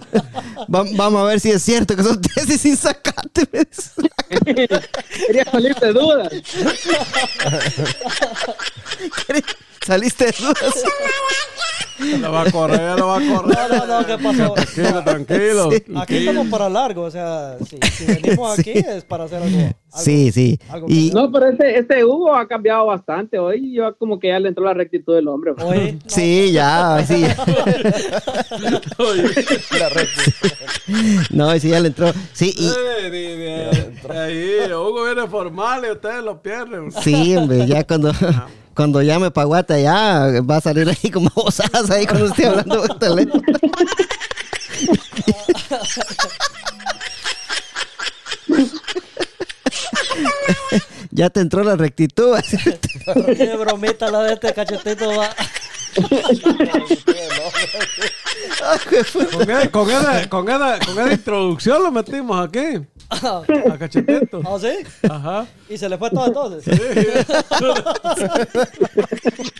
¿va? 0.73 0.83
Va- 0.93 1.05
vamos 1.05 1.21
a 1.21 1.25
ver 1.25 1.39
si 1.39 1.51
es 1.51 1.61
cierto 1.63 1.95
que 1.95 2.03
son 2.03 2.19
y 2.49 2.57
sin 2.57 2.75
dice. 3.51 3.91
Quería 5.27 5.45
salir 5.45 5.75
de 5.75 5.93
dudas. 5.93 6.33
Saliste 9.85 10.25
de 10.25 10.31
dudas. 10.39 10.83
Lo 12.19 12.31
va 12.31 12.41
a 12.41 12.51
correr, 12.51 12.99
lo 12.99 13.07
va 13.07 13.17
a 13.17 13.19
correr. 13.19 13.57
No, 13.69 13.85
no, 13.85 14.01
no, 14.01 14.05
¿qué 14.05 14.17
pasó? 14.17 14.53
Tranquilo, 14.53 15.03
tranquilo. 15.03 15.69
Aquí 16.01 16.17
estamos 16.17 16.47
para 16.47 16.67
largo, 16.67 17.03
o 17.03 17.11
sea, 17.11 17.55
si, 17.65 17.77
si 17.91 18.05
venimos 18.05 18.59
aquí 18.59 18.71
es 18.71 19.05
para 19.05 19.23
hacer 19.23 19.41
algo. 19.41 19.57
algo 19.57 19.73
Sí, 19.95 20.31
sí. 20.31 20.59
algo 20.69 20.87
Y, 20.89 21.11
No, 21.13 21.31
pero 21.31 21.47
este, 21.47 21.77
este 21.79 22.03
Hugo 22.03 22.35
ha 22.35 22.47
cambiado 22.47 22.87
bastante. 22.87 23.39
Hoy 23.39 23.73
yo 23.73 23.95
como 23.95 24.19
que 24.19 24.29
ya 24.29 24.39
le 24.39 24.49
entró 24.49 24.65
la 24.65 24.73
rectitud 24.73 25.15
del 25.15 25.27
hombre. 25.29 25.53
Oye, 25.63 25.97
sí, 26.07 26.51
ya, 26.51 27.05
sí. 27.07 27.25
No, 31.29 31.57
sí, 31.59 31.69
ya 31.69 31.79
le 31.79 31.87
entró. 31.87 32.11
Sí, 32.33 32.53
y, 32.57 32.69
Eh, 33.15 33.93
Ahí, 34.09 34.73
Hugo 34.73 35.05
viene 35.05 35.27
formal 35.27 35.83
y 35.87 35.91
ustedes 35.91 36.23
lo 36.23 36.41
pierden. 36.41 36.91
sí, 36.91 37.35
hombre, 37.37 37.65
ya 37.65 37.83
cuando, 37.85 38.11
cuando 38.75 39.01
llame 39.01 39.31
Paguata 39.31 39.79
ya 39.79 40.41
va 40.41 40.57
a 40.57 40.61
salir 40.61 40.89
ahí 40.89 41.11
como 41.11 41.29
bosadas 41.35 41.89
ahí 41.89 42.05
cuando 42.05 42.27
esté 42.27 42.47
hablando 42.47 42.83
por 42.83 42.99
teléfono. 42.99 43.43
ya 51.13 51.29
te 51.29 51.39
entró 51.39 51.63
la 51.63 51.75
rectitud. 51.75 52.35
qué 53.37 53.55
bromita 53.55 54.09
la 54.09 54.23
de 54.23 54.33
este 54.33 54.53
cachetito 54.53 55.15
va. 55.15 55.29
Con, 59.71 59.71
con 59.71 59.89
esa, 59.89 60.29
con, 60.29 60.49
esa, 60.49 60.79
con 60.79 60.99
esa 60.99 61.13
introducción 61.13 61.83
lo 61.83 61.91
metimos 61.91 62.47
aquí. 62.47 62.83
A 63.09 63.77
cachetito. 63.77 64.41
¿Ah, 64.43 64.57
sí? 64.59 65.07
Ajá. 65.07 65.45
Y 65.69 65.77
se 65.77 65.87
le 65.87 65.97
fue 65.97 66.09
todo 66.09 66.27
entonces. 66.27 66.79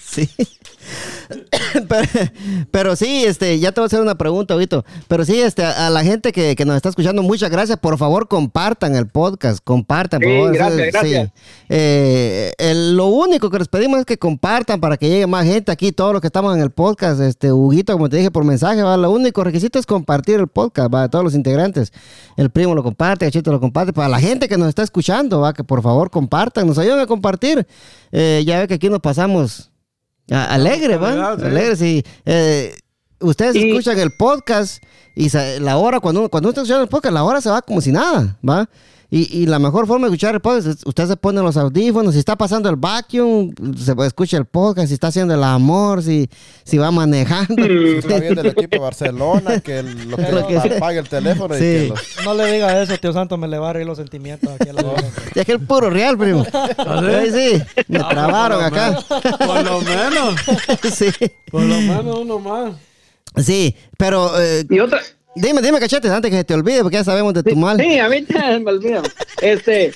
Sí. 0.02 0.30
pero, 1.88 2.08
pero 2.72 2.96
sí, 2.96 3.24
este, 3.26 3.60
ya 3.60 3.72
te 3.72 3.82
voy 3.82 3.86
a 3.86 3.88
hacer 3.88 4.02
una 4.02 4.15
pregunta, 4.15 4.54
ahorita. 4.54 4.84
Pero 5.08 5.26
sí, 5.26 5.39
este, 5.39 5.63
a, 5.63 5.88
a 5.88 5.89
la 5.89 6.04
gente 6.04 6.32
que, 6.32 6.56
que 6.56 6.65
nos 6.65 6.76
está 6.76 6.89
escuchando, 6.89 7.22
muchas 7.24 7.50
gracias. 7.50 7.78
Por 7.80 7.98
favor, 7.98 8.28
compartan 8.28 8.96
el 8.96 9.08
podcast, 9.08 9.60
compartan, 9.63 10.19
por 10.22 10.30
favor. 10.32 10.54
gracias, 10.54 10.82
Sí. 10.86 10.91
gracias. 10.91 11.32
Eh, 11.69 12.54
el- 12.58 12.96
lo 12.98 13.08
único 13.08 13.50
que 13.50 13.60
les 13.60 13.67
pedimos 13.67 14.00
es 14.00 14.06
que 14.06 14.17
compartan 14.17 14.80
para 14.80 14.98
que 14.98 15.10
llegue 15.10 15.28
más 15.28 15.46
gente 15.46 15.72
aquí, 15.72 15.91
todos 15.91 16.13
los 16.13 16.22
que 16.22 16.28
estamos 16.28 16.56
en 16.56 16.62
el 16.62 16.69
podcast. 16.72 17.19
Este, 17.22 17.52
Huguito, 17.52 17.93
como 17.93 18.10
te 18.10 18.17
dije 18.17 18.32
por 18.32 18.43
mensaje, 18.43 18.84
va, 18.84 18.96
lo 18.98 19.12
único 19.12 19.43
requisito 19.43 19.80
es 19.80 19.86
compartir 19.86 20.39
el 20.39 20.48
podcast, 20.48 20.93
va, 20.93 21.08
todos 21.10 21.24
los 21.26 21.34
integrantes. 21.36 21.91
El 22.38 22.50
primo 22.50 22.76
lo 22.76 22.84
comparte, 22.84 23.30
Chito 23.32 23.52
lo 23.52 23.60
comparte. 23.60 23.93
Para 23.93 24.10
la 24.10 24.19
gente 24.19 24.48
que 24.48 24.58
nos 24.58 24.67
está 24.69 24.84
escuchando, 24.84 25.39
va, 25.41 25.54
que 25.54 25.63
por 25.63 25.82
favor 25.82 26.10
compartan, 26.10 26.67
nos 26.67 26.78
ayuden 26.78 27.00
a 27.00 27.08
compartir. 27.08 27.65
Eh, 28.12 28.43
ya 28.46 28.60
ve 28.60 28.67
que 28.67 28.76
aquí 28.76 28.89
nos 28.89 29.00
pasamos 29.00 29.72
alegre, 30.30 30.98
va. 30.98 31.38
sí. 31.38 31.46
Alegre, 31.46 31.76
sí. 31.76 32.04
Eh, 32.26 32.76
ustedes 33.24 33.56
Y- 33.56 33.70
escuchan 33.70 34.00
el 34.00 34.12
podcast 34.12 34.84
y 35.16 35.30
la 35.60 35.78
hora, 35.78 36.00
cuando 36.00 36.22
uno, 36.22 36.30
cuando 36.30 36.48
uno 36.48 36.52
está 36.52 36.62
escuchando 36.62 36.84
el 36.84 36.90
podcast, 36.90 37.14
la 37.14 37.24
hora 37.24 37.42
se 37.42 37.50
va 37.50 37.62
como 37.62 37.82
si 37.82 37.92
nada, 37.92 38.38
¿va? 38.48 38.68
Y, 39.12 39.42
y 39.42 39.46
la 39.46 39.60
mejor 39.60 39.86
forma 39.86 40.08
de 40.08 40.12
escuchar 40.16 40.34
el 40.34 40.42
podcast 40.42 40.66
es 40.66 40.78
usted 40.88 41.08
se 41.08 41.16
pone 41.16 41.40
los 41.44 41.56
audífonos, 41.56 42.14
si 42.16 42.20
está 42.20 42.36
pasando 42.36 42.68
el 42.68 42.78
vacuum, 42.78 43.54
se 43.78 43.94
puede 43.94 44.08
escuchar 44.08 44.40
el 44.40 44.46
podcast, 44.48 44.88
si 44.88 44.96
está 44.96 45.10
haciendo 45.10 45.36
el 45.36 45.44
amor, 45.44 46.02
si, 46.02 46.28
si 46.64 46.80
va 46.80 46.90
manejando. 46.90 47.54
Si 47.63 47.98
está 48.00 48.19
viendo 48.19 48.42
el 48.42 48.48
equipo 48.48 48.69
de 48.71 48.80
Barcelona, 48.80 49.60
que 49.60 49.78
el- 49.80 50.10
lo 50.10 50.17
que, 50.17 50.24
Lo 50.32 50.48
que 50.48 50.60
sea. 50.62 50.78
apague 50.78 50.98
el 50.98 51.08
teléfono 51.10 51.54
y 51.56 51.60
Sí. 51.60 51.63
que 51.63 51.88
los- 51.90 52.26
No 52.26 52.34
le 52.34 52.52
diga 52.54 52.82
eso, 52.82 52.98
tío 52.98 53.13
Santo, 53.13 53.38
me 53.38 53.48
le 53.48 53.60
va 53.60 53.69
a 53.69 53.74
reír 53.74 53.86
los 53.86 54.00
sentimientos 54.00 54.50
aquí 54.60 54.69
a 54.69 54.74
la. 54.74 54.84
Ya 55.36 55.46
que 55.46 55.52
el 55.52 55.60
puro 55.60 55.92
real, 55.92 56.17
primo. 56.17 56.44
Ahí 56.78 57.30
sí, 57.32 57.62
me 57.90 58.00
trabaron 58.00 58.63
por 58.63 58.71
lo 58.71 58.78
acá. 58.78 58.90
menos- 58.90 59.38
Por 59.38 59.63
lo 59.63 59.82
menos. 59.82 60.36
sí. 60.92 61.06
Por 61.52 61.62
lo 61.62 61.76
menos 61.82 62.17
uno 62.19 62.40
más. 62.40 62.74
Sí, 63.38 63.75
pero 63.98 64.31
eh, 64.42 64.63
Y 64.69 64.79
otra, 64.79 65.02
dime, 65.36 65.62
dime, 65.62 65.79
cachetes, 65.79 66.12
antes 66.12 66.29
que 66.31 66.38
se 66.38 66.44
te 66.44 66.54
olvide, 66.54 66.81
porque 66.81 66.98
ya 66.98 67.04
sabemos 67.04 67.34
de 67.34 67.44
tu 67.44 67.56
mal. 67.56 67.79
sí, 67.79 67.98
a 68.00 68.10
mí 68.10 68.25
ya 68.27 68.60
me 68.60 68.71
olvido. 68.71 69.02
Este, 69.42 69.92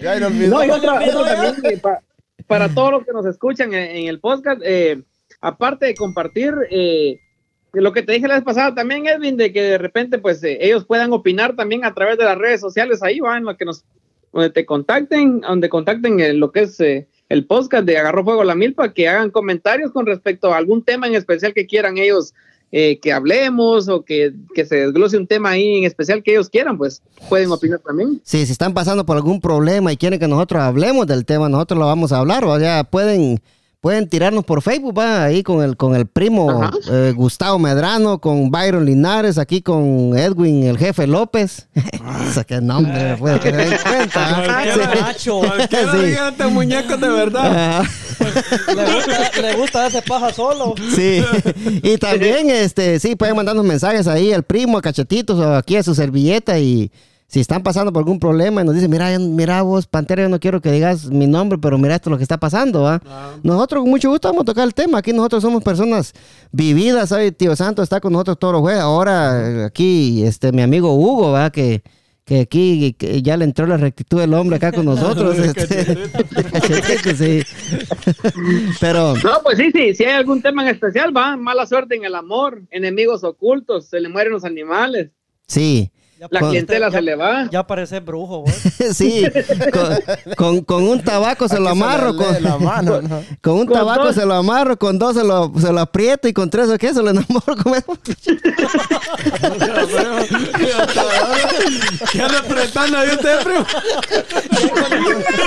Ya 0.00 0.14
lo 0.16 0.26
olvidó. 0.28 0.50
No, 0.56 0.64
y 0.64 0.70
otra, 0.70 0.94
otra 0.94 1.34
también, 1.34 1.74
eh, 1.74 1.78
pa- 1.78 2.00
para 2.46 2.68
todos 2.72 2.92
los 2.92 3.04
que 3.04 3.12
nos 3.12 3.26
escuchan 3.26 3.72
en, 3.74 3.96
en 3.96 4.06
el 4.08 4.20
podcast, 4.20 4.60
eh, 4.64 5.02
aparte 5.40 5.86
de 5.86 5.94
compartir, 5.94 6.54
eh, 6.70 7.18
lo 7.72 7.92
que 7.92 8.02
te 8.02 8.12
dije 8.12 8.28
la 8.28 8.34
vez 8.34 8.44
pasada 8.44 8.74
también, 8.74 9.06
Edwin, 9.06 9.36
de 9.36 9.52
que 9.52 9.62
de 9.62 9.78
repente 9.78 10.18
pues 10.18 10.42
eh, 10.44 10.58
ellos 10.60 10.84
puedan 10.84 11.12
opinar 11.12 11.56
también 11.56 11.84
a 11.84 11.94
través 11.94 12.18
de 12.18 12.24
las 12.24 12.36
redes 12.38 12.60
sociales, 12.60 13.02
ahí 13.02 13.20
van, 13.20 13.44
lo 13.44 13.56
que 13.56 13.64
nos, 13.64 13.84
donde 14.32 14.50
te 14.50 14.64
contacten, 14.66 15.40
donde 15.40 15.68
contacten 15.68 16.20
eh, 16.20 16.32
lo 16.34 16.52
que 16.52 16.60
es 16.62 16.78
eh, 16.80 17.06
el 17.32 17.46
podcast 17.46 17.86
de 17.86 17.96
Agarró 17.96 18.24
Fuego 18.24 18.44
la 18.44 18.54
Milpa, 18.54 18.92
que 18.92 19.08
hagan 19.08 19.30
comentarios 19.30 19.90
con 19.90 20.04
respecto 20.04 20.52
a 20.52 20.58
algún 20.58 20.84
tema 20.84 21.06
en 21.06 21.14
especial 21.14 21.54
que 21.54 21.66
quieran 21.66 21.96
ellos 21.96 22.34
eh, 22.72 22.98
que 23.00 23.10
hablemos 23.10 23.88
o 23.88 24.04
que, 24.04 24.34
que 24.54 24.66
se 24.66 24.76
desglose 24.76 25.16
un 25.16 25.26
tema 25.26 25.48
ahí 25.50 25.78
en 25.78 25.84
especial 25.84 26.22
que 26.22 26.32
ellos 26.32 26.50
quieran, 26.50 26.76
pues 26.76 27.00
pueden 27.30 27.50
opinar 27.50 27.78
también. 27.78 28.20
Sí, 28.22 28.44
si 28.44 28.52
están 28.52 28.74
pasando 28.74 29.06
por 29.06 29.16
algún 29.16 29.40
problema 29.40 29.90
y 29.90 29.96
quieren 29.96 30.20
que 30.20 30.28
nosotros 30.28 30.60
hablemos 30.60 31.06
del 31.06 31.24
tema, 31.24 31.48
nosotros 31.48 31.78
lo 31.78 31.86
vamos 31.86 32.12
a 32.12 32.18
hablar, 32.18 32.44
o 32.44 32.58
sea, 32.58 32.84
pueden, 32.84 33.40
pueden 33.82 34.08
tirarnos 34.08 34.44
por 34.44 34.62
Facebook, 34.62 34.96
va, 34.96 35.24
ahí 35.24 35.42
con 35.42 35.60
el, 35.60 35.76
con 35.76 35.96
el 35.96 36.06
primo 36.06 36.70
eh, 36.88 37.12
Gustavo 37.16 37.58
Medrano, 37.58 38.20
con 38.20 38.48
Byron 38.48 38.86
Linares, 38.86 39.38
aquí 39.38 39.60
con 39.60 40.16
Edwin, 40.16 40.62
el 40.62 40.78
jefe 40.78 41.08
López. 41.08 41.66
Ese 42.30 42.44
qué 42.44 42.60
nombre, 42.60 43.16
puede 43.18 43.40
que 43.40 43.50
den 43.50 43.74
cuenta. 43.82 44.44
Macho. 45.00 45.42
Sí. 45.68 46.16
este 46.28 46.46
muñeco 46.46 46.96
de 46.96 47.08
verdad. 47.08 47.84
Le 48.68 48.94
gusta, 48.94 49.42
le 49.42 49.54
gusta 49.56 49.80
darse 49.80 50.00
paja 50.02 50.32
solo. 50.32 50.76
sí, 50.94 51.24
y 51.82 51.98
también, 51.98 52.50
este, 52.50 53.00
sí, 53.00 53.16
pueden 53.16 53.34
mandarnos 53.34 53.64
mensajes 53.64 54.06
ahí 54.06 54.32
al 54.32 54.44
primo, 54.44 54.78
a 54.78 54.82
Cachetitos, 54.82 55.40
o 55.40 55.56
aquí 55.56 55.74
a 55.74 55.82
su 55.82 55.96
servilleta 55.96 56.56
y 56.60 56.92
si 57.32 57.40
están 57.40 57.62
pasando 57.62 57.90
por 57.94 58.00
algún 58.00 58.20
problema 58.20 58.60
y 58.60 58.64
nos 58.66 58.74
dicen, 58.74 58.90
mira, 58.90 59.18
mira 59.18 59.62
vos, 59.62 59.86
Pantera, 59.86 60.22
yo 60.22 60.28
no 60.28 60.38
quiero 60.38 60.60
que 60.60 60.70
digas 60.70 61.06
mi 61.06 61.26
nombre, 61.26 61.56
pero 61.56 61.78
mira 61.78 61.94
esto 61.94 62.10
es 62.10 62.12
lo 62.12 62.16
que 62.18 62.24
está 62.24 62.36
pasando, 62.36 62.82
¿va? 62.82 63.00
Nosotros 63.42 63.80
con 63.80 63.88
mucho 63.88 64.10
gusto 64.10 64.28
vamos 64.28 64.42
a 64.42 64.44
tocar 64.44 64.64
el 64.66 64.74
tema. 64.74 64.98
Aquí 64.98 65.14
nosotros 65.14 65.42
somos 65.42 65.64
personas 65.64 66.12
vividas, 66.50 67.08
¿sabes? 67.08 67.34
Tío 67.34 67.56
Santo 67.56 67.82
está 67.82 68.00
con 68.00 68.12
nosotros 68.12 68.38
todos 68.38 68.52
los 68.52 68.60
jueves. 68.60 68.82
Ahora 68.82 69.64
aquí, 69.64 70.22
este, 70.24 70.52
mi 70.52 70.60
amigo 70.60 70.94
Hugo, 70.94 71.32
¿va? 71.32 71.48
Que, 71.48 71.82
que 72.26 72.40
aquí 72.40 72.92
que 72.98 73.22
ya 73.22 73.38
le 73.38 73.46
entró 73.46 73.66
la 73.66 73.78
rectitud 73.78 74.20
del 74.20 74.34
hombre 74.34 74.56
acá 74.56 74.70
con 74.70 74.84
nosotros. 74.92 75.38
Este, 75.38 75.66
cachetito. 75.66 76.18
de 76.34 76.50
cachetito, 76.50 77.16
sí. 77.16 77.42
pero... 78.78 79.14
No, 79.24 79.40
pues 79.42 79.56
sí, 79.56 79.70
sí, 79.72 79.94
si 79.94 80.04
hay 80.04 80.16
algún 80.16 80.42
tema 80.42 80.64
en 80.64 80.68
especial, 80.68 81.16
va, 81.16 81.38
mala 81.38 81.64
suerte 81.64 81.94
en 81.94 82.04
el 82.04 82.14
amor, 82.14 82.60
enemigos 82.70 83.24
ocultos, 83.24 83.86
se 83.86 84.00
le 84.00 84.10
mueren 84.10 84.34
los 84.34 84.44
animales, 84.44 85.12
Sí, 85.46 85.90
Ya 86.22 86.28
la 86.30 86.38
Con- 86.38 86.50
clientela 86.50 86.86
ya- 86.88 86.92
se 86.98 87.02
le 87.02 87.16
va. 87.16 87.48
Ya 87.50 87.66
parece 87.66 87.98
brujo, 87.98 88.42
vos. 88.42 88.52
sí. 88.94 89.24
Con, 89.72 89.98
con- 90.36 90.60
con 90.62 90.84
un 90.84 91.02
tabaco 91.02 91.48
se 91.48 91.58
lo 91.58 91.68
Aquí 91.70 91.78
se 91.78 91.84
amarro. 91.84 92.12
le 92.12 92.24
Con, 92.24 92.42
la 92.44 92.58
mano, 92.58 93.02
¿no? 93.02 93.24
con 93.40 93.54
un 93.54 93.66
Con 93.66 93.76
tabaco 93.76 94.04
dos. 94.04 94.14
se 94.14 94.24
lo 94.24 94.34
amarro, 94.34 94.78
con 94.78 95.00
dos 95.00 95.16
se 95.16 95.24
lo, 95.24 95.50
se 95.60 95.72
lo 95.72 95.80
aprieto 95.80 96.28
y 96.28 96.32
con 96.32 96.48
tres 96.48 96.68
o 96.68 96.78
qué 96.78 96.94
se 96.94 97.02
lo 97.02 97.10
enamoro. 97.10 97.56
¿Cómo 97.60 97.74
es? 97.74 97.84
¿Qué 102.12 102.22
anda 102.22 102.38
apretando 102.44 102.98
ahí 102.98 103.08
usted, 103.10 103.42
primo? 103.42 103.66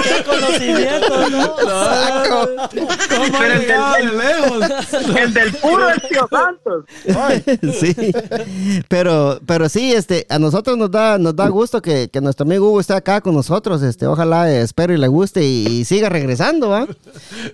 Qué 0.04 0.24
conocimiento, 0.26 1.30
¿no? 1.30 1.56
¿Cómo 1.56 2.52
ha 2.52 3.40
Pero 3.40 3.54
el 3.54 3.68
del- 3.68 4.18
lejos? 4.18 4.94
El 5.18 5.34
del 5.34 5.54
puro 5.54 5.90
es 5.90 6.10
Tío 6.10 6.28
Santos. 6.30 6.86
sí. 7.80 7.96
Pero, 8.88 9.40
pero 9.46 9.70
sí, 9.70 9.94
este, 9.94 10.26
a 10.30 10.40
nosotros 10.40 10.65
nos 10.76 10.90
da, 10.90 11.18
nos 11.18 11.36
da 11.36 11.48
gusto 11.50 11.82
que, 11.82 12.10
que 12.10 12.22
nuestro 12.22 12.46
amigo 12.46 12.68
Hugo 12.70 12.80
esté 12.80 12.94
acá 12.94 13.22
con 13.22 13.36
nosotros. 13.36 13.84
Este, 13.84 14.08
ojalá, 14.08 14.52
eh, 14.52 14.62
espero 14.62 14.94
y 14.94 14.98
le 14.98 15.08
guste 15.08 15.44
y, 15.44 15.68
y 15.68 15.86
siga 15.86 16.10
regresando, 16.10 16.70
¿va? 16.70 16.88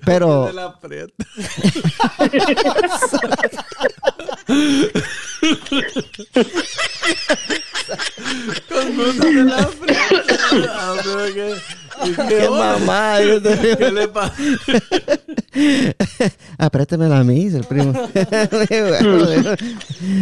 Pero, 0.06 0.52
la. 0.54 0.80
Con 8.70 8.96
gusto 8.96 9.24
se 9.24 9.44
la 9.44 9.70
qué- 12.28 12.50
mamá. 12.50 13.18
¿Qué 13.78 13.92
le 13.92 14.08
pasa? 14.08 14.34
Apriétemela 16.58 17.20
a 17.20 17.24
mí, 17.24 17.46
dice 17.46 17.58
el 17.58 17.64
primo. 17.66 17.94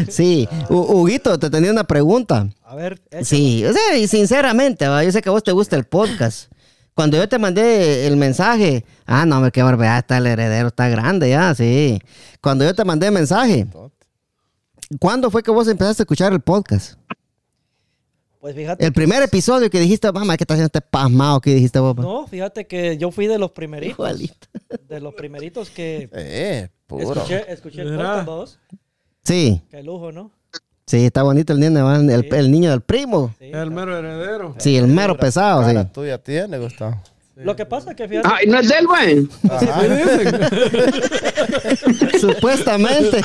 sí, 0.10 0.48
Hu- 0.70 0.86
Huguito, 0.94 1.38
te 1.40 1.50
tenía 1.50 1.72
una 1.72 1.84
pregunta. 1.84 2.48
A 2.64 2.76
ver. 2.76 3.02
Sí, 3.24 3.66
o 3.66 3.74
sea, 3.74 3.98
y 3.98 4.08
sinceramente, 4.08 4.88
¿va? 4.88 5.04
yo 5.04 5.12
sé 5.12 5.22
que 5.22 5.30
a 5.30 5.32
vos 5.32 5.44
te 5.44 5.52
gusta 5.52 5.76
el 5.76 5.86
podcast. 5.86 6.52
Cuando 6.94 7.18
yo 7.18 7.30
te 7.30 7.40
mandé 7.40 8.08
el 8.08 8.18
mensaje, 8.18 8.84
ah, 9.06 9.26
no, 9.26 9.38
hombre, 9.38 9.52
qué 9.52 9.64
barbaridad, 9.64 10.00
está 10.00 10.18
el 10.18 10.28
heredero, 10.28 10.68
está 10.68 10.90
grande 10.90 11.30
ya, 11.30 11.56
sí. 11.56 12.00
Cuando 12.42 12.66
yo 12.66 12.74
te 12.76 12.84
mandé 12.84 13.08
el 13.08 13.14
mensaje, 13.14 13.68
¿cuándo 15.00 15.32
fue 15.32 15.42
que 15.44 15.52
vos 15.52 15.68
empezaste 15.68 16.02
a 16.02 16.04
escuchar 16.04 16.34
el 16.34 16.42
podcast? 16.42 17.00
Pues 18.40 18.56
fíjate. 18.56 18.86
El 18.86 18.94
primer 18.94 19.22
episodio 19.22 19.70
que 19.70 19.80
dijiste, 19.80 20.10
mamá, 20.12 20.38
¿qué 20.38 20.44
estás 20.44 20.56
haciendo 20.56 20.68
este 20.68 20.82
pasmado? 20.82 21.42
¿Qué 21.42 21.54
dijiste 21.54 21.78
vos? 21.80 21.94
pa? 21.96 22.02
No, 22.02 22.26
fíjate 22.28 22.66
que 22.68 22.98
yo 22.98 23.12
fui 23.12 23.28
de 23.28 23.38
los 23.38 23.52
primeritos. 23.52 23.96
Igualito. 23.96 24.48
De 24.88 25.00
los 25.02 25.14
primeritos 25.14 25.70
que 25.70 26.10
Eh, 26.14 26.70
puro. 26.88 27.14
escuché, 27.14 27.52
escuché 27.52 27.82
el 27.82 27.96
podcast 27.98 28.26
vos. 28.26 28.60
Sí, 29.24 29.62
Qué 29.70 29.84
lujo, 29.84 30.12
¿no? 30.14 30.32
sí, 30.86 31.06
está 31.06 31.22
bonito 31.24 31.52
el 31.54 31.60
niño, 31.60 31.94
el, 31.96 32.22
Sí. 32.24 32.30
el 32.32 32.50
niño 32.52 32.72
del 32.72 32.82
primo. 32.82 33.36
Sí. 33.38 33.52
El 33.54 33.72
mero 33.72 33.98
heredero. 33.98 34.56
Sí, 34.58 34.78
el 34.78 34.88
mero 34.88 35.18
pesado, 35.18 35.62
sí. 35.68 35.74
Cara 35.74 35.92
tuya 35.92 36.18
tiene, 36.18 36.58
Gustavo. 36.58 37.02
Lo 37.42 37.56
que 37.56 37.66
pasa 37.66 37.92
es 37.92 37.96
que 37.96 38.08
fíjate. 38.08 38.28
Ay, 38.30 38.48
no 38.48 38.60
es 38.60 38.68
del 38.68 38.86
güey. 38.86 39.30
Ajá. 39.50 39.82
Supuestamente. 42.20 43.22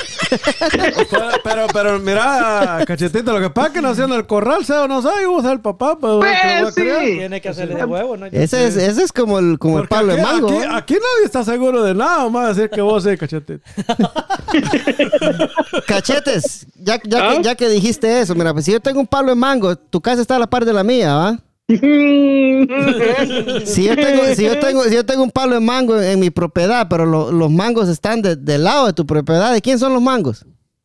Pero, 1.10 1.28
pero, 1.42 1.66
pero 1.72 1.98
mira, 1.98 2.84
cachetito, 2.86 3.32
lo 3.32 3.40
que 3.40 3.50
pasa 3.50 3.68
es 3.68 3.74
que 3.74 3.82
nació 3.82 4.04
en 4.04 4.12
el 4.12 4.26
corral, 4.26 4.64
sea 4.64 4.82
o 4.82 4.88
no 4.88 5.02
sea, 5.02 5.20
y 5.20 5.26
vos 5.26 5.44
el 5.44 5.60
papá, 5.60 5.98
pues, 5.98 6.18
Pues, 6.18 6.74
que 6.74 6.88
a 6.92 7.00
sí. 7.00 7.06
Tiene 7.18 7.40
que 7.40 7.48
hacerle 7.48 7.74
de 7.74 7.84
huevo, 7.84 8.16
¿no? 8.16 8.26
Ese 8.26 8.66
es, 8.66 8.76
ese 8.76 9.02
es 9.02 9.12
como 9.12 9.38
el, 9.38 9.58
como 9.58 9.80
el 9.80 9.88
Pablo 9.88 10.12
aquí, 10.12 10.22
de 10.22 10.26
Mango. 10.26 10.48
Aquí, 10.48 10.66
¿va? 10.66 10.76
aquí 10.76 10.94
nadie 10.94 11.24
está 11.24 11.42
seguro 11.42 11.82
de 11.82 11.94
nada, 11.94 12.18
vamos 12.18 12.44
a 12.44 12.48
decir 12.48 12.70
que 12.70 12.80
vos 12.80 13.02
sí, 13.02 13.16
cachetito. 13.16 13.64
Cachetes, 15.86 16.66
ya, 16.76 17.00
ya, 17.04 17.30
¿Ah? 17.30 17.36
que, 17.36 17.42
ya 17.42 17.54
que 17.56 17.68
dijiste 17.68 18.20
eso, 18.20 18.34
mira, 18.34 18.52
pues 18.52 18.64
si 18.64 18.72
yo 18.72 18.80
tengo 18.80 19.00
un 19.00 19.06
palo 19.06 19.30
de 19.30 19.34
mango, 19.34 19.76
tu 19.76 20.00
casa 20.00 20.22
está 20.22 20.36
a 20.36 20.38
la 20.38 20.46
par 20.46 20.64
de 20.64 20.72
la 20.72 20.84
mía, 20.84 21.14
¿va? 21.14 21.38
Si 23.64 23.84
yo 23.84 23.96
tengo, 23.96 24.34
si 24.34 24.44
yo 24.44 24.58
tengo, 24.58 24.84
si 24.84 24.94
yo 24.94 25.04
tengo 25.06 25.22
un 25.22 25.30
palo 25.30 25.54
de 25.54 25.60
mango 25.60 25.98
en, 26.00 26.04
en 26.10 26.20
mi 26.20 26.30
propiedad, 26.30 26.86
pero 26.90 27.06
lo- 27.06 27.32
los 27.32 27.50
mangos 27.50 27.88
están 27.88 28.20
de- 28.22 28.36
del 28.36 28.64
lado 28.64 28.86
de 28.86 28.92
tu 28.92 29.06
propiedad, 29.06 29.52
¿de 29.52 29.62
quién 29.62 29.78
son 29.78 29.92
los 29.94 30.02
mangos? 30.02 30.44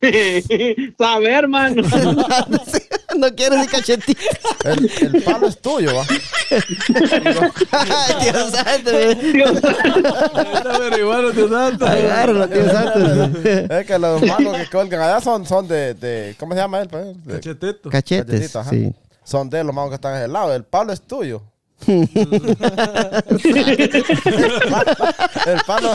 Saber, 0.98 1.30
hermano. 1.44 1.82
no 3.18 3.34
quiero 3.36 3.58
ni 3.58 3.66
cachetitos. 3.66 4.24
El, 4.64 4.90
el 5.14 5.22
palo 5.22 5.48
es 5.48 5.60
tuyo, 5.60 5.94
va. 5.94 6.06
Ay, 7.72 8.14
Dios 8.22 8.50
santo. 8.50 8.90
Tío 11.34 11.48
Santo. 11.48 11.86
Agárralo, 11.86 12.46
Dios 12.46 12.72
santo. 12.72 13.38
Es 13.74 13.86
que 13.86 13.98
los 13.98 14.22
mangos 14.22 14.56
que 14.56 14.66
colgan 14.72 15.02
allá 15.02 15.20
son, 15.20 15.44
son 15.46 15.68
de, 15.68 15.92
de. 15.94 16.34
¿Cómo 16.38 16.54
se 16.54 16.60
llama 16.60 16.80
él? 16.80 16.88
pues? 16.88 17.22
De- 17.26 17.34
Cachetito. 17.34 17.90
Cachetes, 17.90 18.24
Cachetito, 18.52 18.58
ajá. 18.60 18.70
sí. 18.70 18.92
Son 19.30 19.48
de 19.48 19.62
los 19.62 19.72
mangos 19.72 19.90
que 19.90 19.94
están 19.94 20.16
en 20.16 20.22
el 20.22 20.32
lado. 20.32 20.52
El 20.52 20.64
palo 20.64 20.92
es 20.92 21.02
tuyo. 21.02 21.40
El 21.86 22.08
palo. 25.66 25.94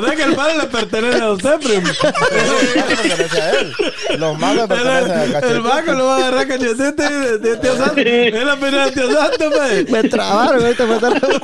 No 0.00 0.08
es 0.08 0.16
que 0.16 0.22
el 0.22 0.34
padre 0.34 0.58
le 0.58 0.64
pertenece 0.64 1.22
a 1.22 1.30
usted, 1.30 1.58
primo. 1.60 1.88
el 1.88 1.94
palo 1.94 2.96
pertenece 3.02 3.40
a 3.40 3.50
él. 3.50 3.72
Los 4.18 4.38
mangos 4.38 4.68
pertenecen 4.68 5.10
al 5.12 5.44
El, 5.44 5.56
el 5.56 5.62
lo 5.96 6.06
va 6.06 6.14
a 6.14 6.18
agarrar 6.18 6.48
cachetito 6.48 7.02
y 7.02 7.38
de 7.38 7.56
tío 7.56 7.76
Santo. 7.76 8.00
Es 8.00 8.44
la 8.44 8.54
opinión 8.54 8.84
de 8.86 8.92
tío 8.92 9.12
Santo, 9.12 9.50
pues. 9.50 9.90
Me 9.90 10.02
trabaron, 10.08 10.62
ahorita 10.64 10.86
me 10.86 10.98
trabaron. 10.98 11.42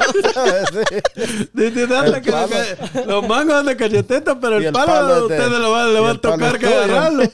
Sí. 0.73 1.47
De 1.53 1.71
tío 1.71 1.89
Santo 1.89 2.17
El 2.17 2.23
que 2.23 2.31
palo. 2.31 2.49
los, 3.07 3.27
son 3.53 3.67
de 3.67 3.77
pero 4.41 4.57
el 4.57 4.65
el 4.67 4.73
palo, 4.73 4.87
palo 4.87 5.27
ustedes 5.27 5.51
lo 5.51 5.71
van, 5.71 5.93
le 5.93 5.99
y 5.99 6.03
van 6.03 6.11
a 6.11 6.13
el 6.13 6.21
palo 6.21 6.37
tocar 6.39 6.59
que 6.59 6.67
agarrarlo. 6.67 7.23
El, 7.23 7.31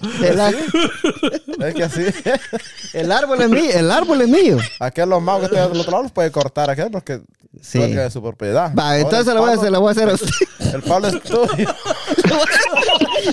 Es 1.62 1.74
que 1.74 1.84
así. 1.84 2.06
el 2.94 3.12
árbol 3.12 3.42
es 3.42 3.48
mío, 3.48 3.70
el 3.74 3.90
árbol 3.90 4.22
es 4.22 4.28
mío. 4.28 4.58
Aquel 4.88 5.08
los 5.08 5.22
mangos 5.22 5.48
que 5.48 5.54
están 5.54 5.72
del 5.72 5.80
otro 5.80 5.92
lado 5.92 6.02
los 6.04 6.12
puede 6.12 6.30
cortar 6.30 6.70
aquel 6.70 6.90
porque 6.90 7.20
Sí. 7.62 7.78
de 7.78 8.10
su 8.10 8.22
propiedad. 8.22 8.72
Va, 8.74 8.84
Ahora, 8.90 8.98
entonces 8.98 9.34
le 9.34 9.40
voy, 9.40 9.50
a 9.50 9.54
hacer, 9.54 9.72
le 9.72 9.78
voy 9.78 9.88
a 9.88 9.92
hacer 9.92 10.08
a 10.08 10.14
usted. 10.14 10.28
El 10.74 10.82
palo 10.82 11.08
es 11.08 11.22
tuyo. 11.22 11.48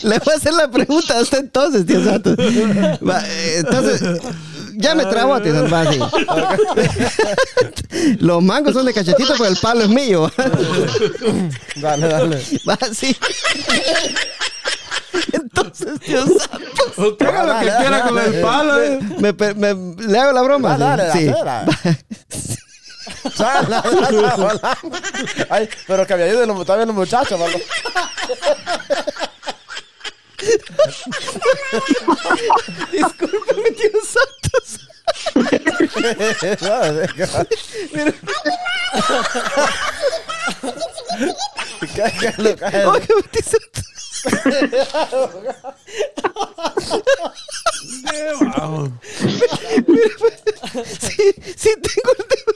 Le 0.04 0.20
voy 0.20 0.34
a 0.34 0.38
hacer 0.38 0.54
la 0.54 0.70
pregunta 0.70 1.18
a 1.18 1.22
usted 1.22 1.40
entonces, 1.40 1.86
tío 1.86 2.04
Santos. 2.04 2.36
Va, 2.38 3.22
eh, 3.28 3.58
entonces, 3.60 4.02
Ya 4.76 4.96
me 4.96 5.06
te 5.06 5.16
va 5.16 5.82
así. 5.82 6.00
Los 8.20 8.44
mangos 8.44 8.74
son 8.74 8.86
de 8.86 8.94
cachetito, 8.94 9.34
pero 9.38 9.50
el 9.50 9.58
palo 9.58 9.84
es 9.84 9.90
mío. 9.90 10.32
Dale, 11.76 12.08
dale. 12.08 12.42
Va 12.68 12.78
así. 12.82 13.16
Entonces, 15.34 16.00
Dios 16.02 16.30
santo. 16.50 17.08
Usted 17.10 17.26
haga 17.28 17.44
lo 17.44 17.60
que 17.60 17.66
Dale, 17.66 17.78
quiera 17.88 17.98
dale, 18.00 18.10
con 18.10 18.18
el 18.20 18.42
palo. 18.42 18.82
eh. 18.82 19.00
Me, 19.20 19.34
me- 19.56 19.76
¿Le 20.08 20.20
hago 20.20 20.32
la 20.32 20.42
broma? 20.42 20.78
Dale, 20.78 21.04
dale, 21.06 21.20
sí. 21.20 21.26
dale. 21.26 21.72
Ay, 25.50 25.68
pero 25.88 26.06
que 26.08 26.16
me 26.16 26.24
ayuden 26.24 26.48
los, 26.48 26.66
también 26.66 26.88
los 26.88 26.96
muchachos, 26.96 27.38
mano. 27.40 27.54
Discúlpeme, 32.92 33.70
Dios 33.72 34.08
santo. 34.08 34.50
¿Qué, 41.96 42.04
qué 42.20 42.28
es 42.28 42.38
lo 42.38 42.56
que 42.56 42.66
es? 42.66 42.72
Sí, 51.00 51.34
sí 51.56 51.70
tengo 51.82 52.12
el 52.18 52.26
dedo. 52.30 52.54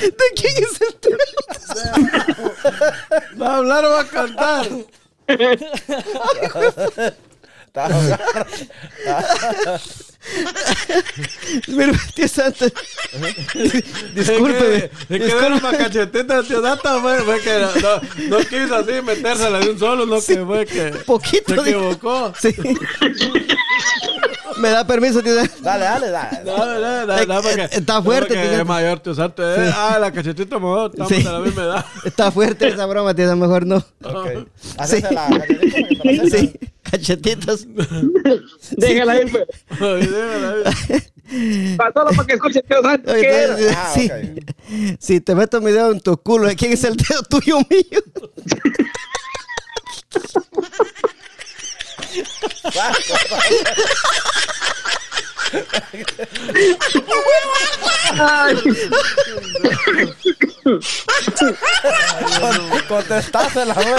¿De 0.00 0.26
quién 0.36 0.56
es 0.64 0.80
el 0.80 0.94
dedo? 1.00 1.18
¿Va 3.40 3.46
a 3.46 3.56
hablar 3.56 3.84
o 3.84 3.90
va 3.90 4.00
a 4.00 4.06
cantar? 4.06 4.66
Está 7.66 7.88
Mire, 11.68 11.92
Dios 12.16 12.30
santo. 12.30 12.66
Discúlpeme. 14.14 14.76
Es 14.76 14.90
que, 15.08 15.16
es 15.16 15.22
que 15.24 15.34
ver 15.34 15.52
una 15.52 15.72
cachetita 15.76 16.42
tío 16.42 16.60
Data 16.60 17.00
fue, 17.00 17.20
fue 17.22 17.40
que 17.40 17.58
no, 17.60 17.68
no, 18.28 18.38
no 18.38 18.38
quiso 18.46 18.74
así 18.76 18.92
metérsela 19.04 19.58
de 19.60 19.70
un 19.70 19.78
solo, 19.78 20.06
no 20.06 20.20
que 20.20 20.44
fue 20.44 20.66
que 20.66 20.90
Poquito. 21.06 21.54
se 21.62 21.70
equivocó. 21.70 22.32
Sí. 22.40 22.54
¿Me 24.58 24.68
da 24.68 24.86
permiso, 24.86 25.22
tío? 25.22 25.34
Dale, 25.60 25.84
dale, 25.84 26.10
dale. 26.10 26.40
No, 26.44 26.56
no, 26.58 26.78
no, 27.06 27.26
no, 27.26 27.42
porque, 27.42 27.68
Está 27.72 28.02
fuerte, 28.02 28.34
tío 28.34 28.42
Santo. 28.44 28.60
es 28.60 28.66
mayor, 28.66 29.00
tío 29.00 29.14
Santo. 29.14 29.42
eh. 29.56 29.72
Ah, 29.74 29.98
la 29.98 30.12
cachetita 30.12 30.56
mejor, 30.56 30.90
estamos 30.90 31.08
Sí. 31.12 31.22
de 31.22 31.32
la 31.32 31.38
misma 31.40 31.62
edad. 31.62 31.86
Está 32.04 32.30
fuerte 32.30 32.68
esa 32.68 32.86
broma, 32.86 33.14
tío. 33.14 33.34
Mejor 33.34 33.66
no. 33.66 33.76
Ok. 34.04 34.46
Hacese 34.78 35.12
la 35.12 35.28
galletita 35.28 35.88
que 35.88 35.96
te 35.96 36.14
la 36.14 36.22
haces. 36.22 36.40
Sí, 36.40 36.52
cachetitos. 36.92 37.66
Déjala 38.76 39.20
ir, 39.22 39.30
pues. 39.32 39.44
Solo 39.78 39.98
para 42.16 42.26
que 42.26 42.34
escuche 42.34 42.62
tío 42.62 42.82
Santo. 42.82 43.12
Oye, 43.12 43.20
¿Qué 43.22 43.28
era? 43.28 43.56
te- 43.56 43.70
Ah, 43.70 43.92
sí. 43.94 44.10
Si 45.00 45.20
te 45.20 45.34
meto 45.34 45.60
mi 45.62 45.72
dedo 45.72 45.92
en 45.92 46.00
tu 46.00 46.16
culo, 46.18 46.46
¿de 46.48 46.56
quién 46.56 46.72
es 46.72 46.84
el 46.84 46.96
dedo 46.96 47.22
tuyo 47.22 47.58
mío? 47.70 48.02
Ay, 58.18 58.56
Con- 60.62 60.82
Contestásela, 62.88 63.74
güey. 63.74 63.94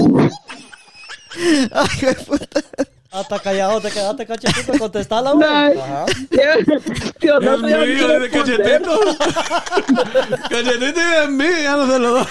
Ay, 1.72 2.14
puta. 2.26 2.60
Hasta 3.14 3.38
callado 3.38 3.80
te 3.80 3.92
quedaste 3.92 4.26
cachetito, 4.26 4.76
contestala, 4.76 5.30
güey. 5.30 5.46
Ajá. 5.46 6.04
Ya 7.20 7.38
no 7.38 7.58
mío, 7.58 7.82
ese 7.82 8.28
cachetito. 8.28 9.00
Cachetito 10.50 11.00
es 11.00 11.30
mío, 11.30 11.48
ya 11.62 11.76
no 11.76 11.90
se 11.90 11.98
lo 12.00 12.10
doy. 12.10 12.26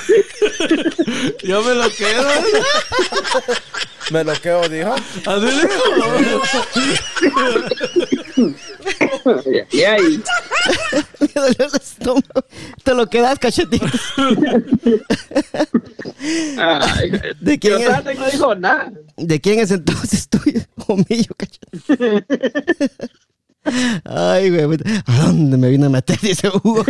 Yo 1.44 1.64
me 1.64 1.74
lo 1.74 1.90
quedo. 1.90 2.30
Me 4.12 4.24
lo 4.26 4.34
quedo, 4.34 4.70
dijo. 4.70 4.94
Así 4.94 5.48
digo. 5.62 6.44
Y 9.72 9.82
ahí. 9.84 10.22
Me 11.20 11.28
dolió 11.34 11.66
el 11.66 11.76
estómago. 11.82 12.46
Te 12.84 12.94
lo 12.94 13.10
quedas, 13.10 13.40
cachetito. 13.40 13.88
Ay, 16.60 17.12
¿De 17.40 17.58
quién 17.58 17.82
es? 17.82 17.90
No 18.20 18.26
dijo 18.32 18.54
nada. 18.56 18.92
¿De 19.18 19.40
quién 19.42 19.60
es 19.60 19.72
entonces 19.72 20.28
tuyo 20.28 20.62
o 20.88 20.96
mío, 20.98 21.34
cachetito? 21.38 21.94
Ay, 24.06 24.50
güey. 24.50 24.78
¿A 25.06 25.22
dónde 25.24 25.56
me 25.58 25.70
vine 25.70 25.86
a 25.86 25.90
meter? 25.90 26.20
Dice 26.20 26.50
Hugo. 26.50 26.84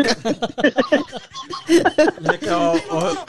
Oh, 2.52 2.76
oh, 2.92 3.26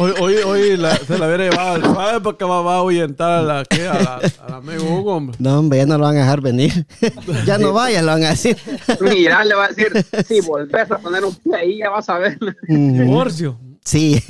Hoy, 0.00 0.12
hoy, 0.20 0.34
hoy 0.36 0.76
la- 0.76 0.96
se 0.96 1.18
la 1.18 1.26
hubiera 1.26 1.50
llevado 1.50 1.74
al 1.74 1.82
suave 1.82 2.20
porque 2.20 2.44
va, 2.44 2.62
va 2.62 2.74
a 2.74 2.78
ahuyentar 2.78 3.30
a 3.40 3.42
la, 3.42 3.64
¿qué? 3.64 3.88
A 3.88 3.94
la, 4.00 4.20
al 4.46 4.54
amigo 4.54 4.84
Hugo, 4.84 5.16
hombre. 5.16 5.36
No, 5.40 5.58
hombre, 5.58 5.78
ya 5.78 5.86
no 5.86 5.98
lo 5.98 6.04
van 6.04 6.16
a 6.16 6.20
dejar 6.20 6.40
venir. 6.40 6.86
ya 7.46 7.58
no 7.58 7.72
vaya, 7.72 8.00
lo 8.02 8.12
van 8.12 8.22
a 8.24 8.30
decir. 8.30 8.56
Mira, 9.00 9.44
le 9.44 9.54
va 9.56 9.64
a 9.64 9.68
decir, 9.68 9.92
si 10.26 10.40
volvés 10.40 10.88
a 10.90 10.98
poner 10.98 11.24
un 11.24 11.34
pie 11.34 11.56
ahí, 11.56 11.78
ya 11.78 11.90
vas 11.90 12.08
a 12.08 12.18
ver. 12.18 12.38
Divorcio. 12.68 13.58
Sí, 13.88 14.22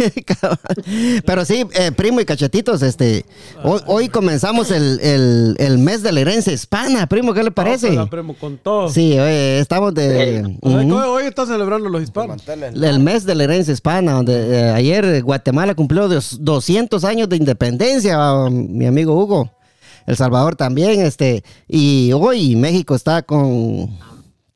pero 1.26 1.44
sí, 1.44 1.64
eh, 1.74 1.90
primo 1.90 2.20
y 2.20 2.24
cachetitos, 2.24 2.80
este, 2.82 3.24
hoy, 3.64 3.80
hoy 3.86 4.08
comenzamos 4.08 4.70
el, 4.70 5.00
el- 5.00 5.56
el 5.58 5.78
mes 5.78 6.02
de 6.04 6.12
la 6.12 6.20
herencia 6.20 6.52
hispana, 6.52 7.08
primo, 7.08 7.34
¿qué 7.34 7.42
le 7.42 7.50
parece? 7.50 7.98
Primo 8.08 8.34
con 8.34 8.56
todo. 8.58 8.88
Sí, 8.88 9.18
oye, 9.18 9.58
estamos 9.58 9.94
de... 9.94 10.56
Hoy, 10.62 10.84
Ujú. 10.86 10.94
hoy 10.94 11.24
está 11.24 11.44
celebrando 11.44 11.88
los 11.88 12.02
hispanos. 12.02 12.40
El 12.46 13.00
mes 13.00 13.24
de 13.24 13.34
la 13.34 13.44
herencia 13.44 13.72
hispana, 13.74 14.12
donde 14.12 14.34
eh, 14.60 14.70
ayer 14.70 15.04
eh, 15.04 15.20
Guatemala 15.22 15.74
cumplió 15.74 16.06
dos- 16.08 16.38
200 16.40 17.02
años 17.04 17.28
de 17.28 17.36
independencia, 17.36 18.14
ah, 18.16 18.48
mi 18.50 18.86
amigo 18.86 19.14
Hugo. 19.20 19.50
El 20.06 20.16
Salvador 20.16 20.54
también, 20.54 21.00
este, 21.00 21.42
y 21.66 22.12
hoy 22.12 22.54
México 22.54 22.94
está 22.94 23.22
con, 23.22 23.90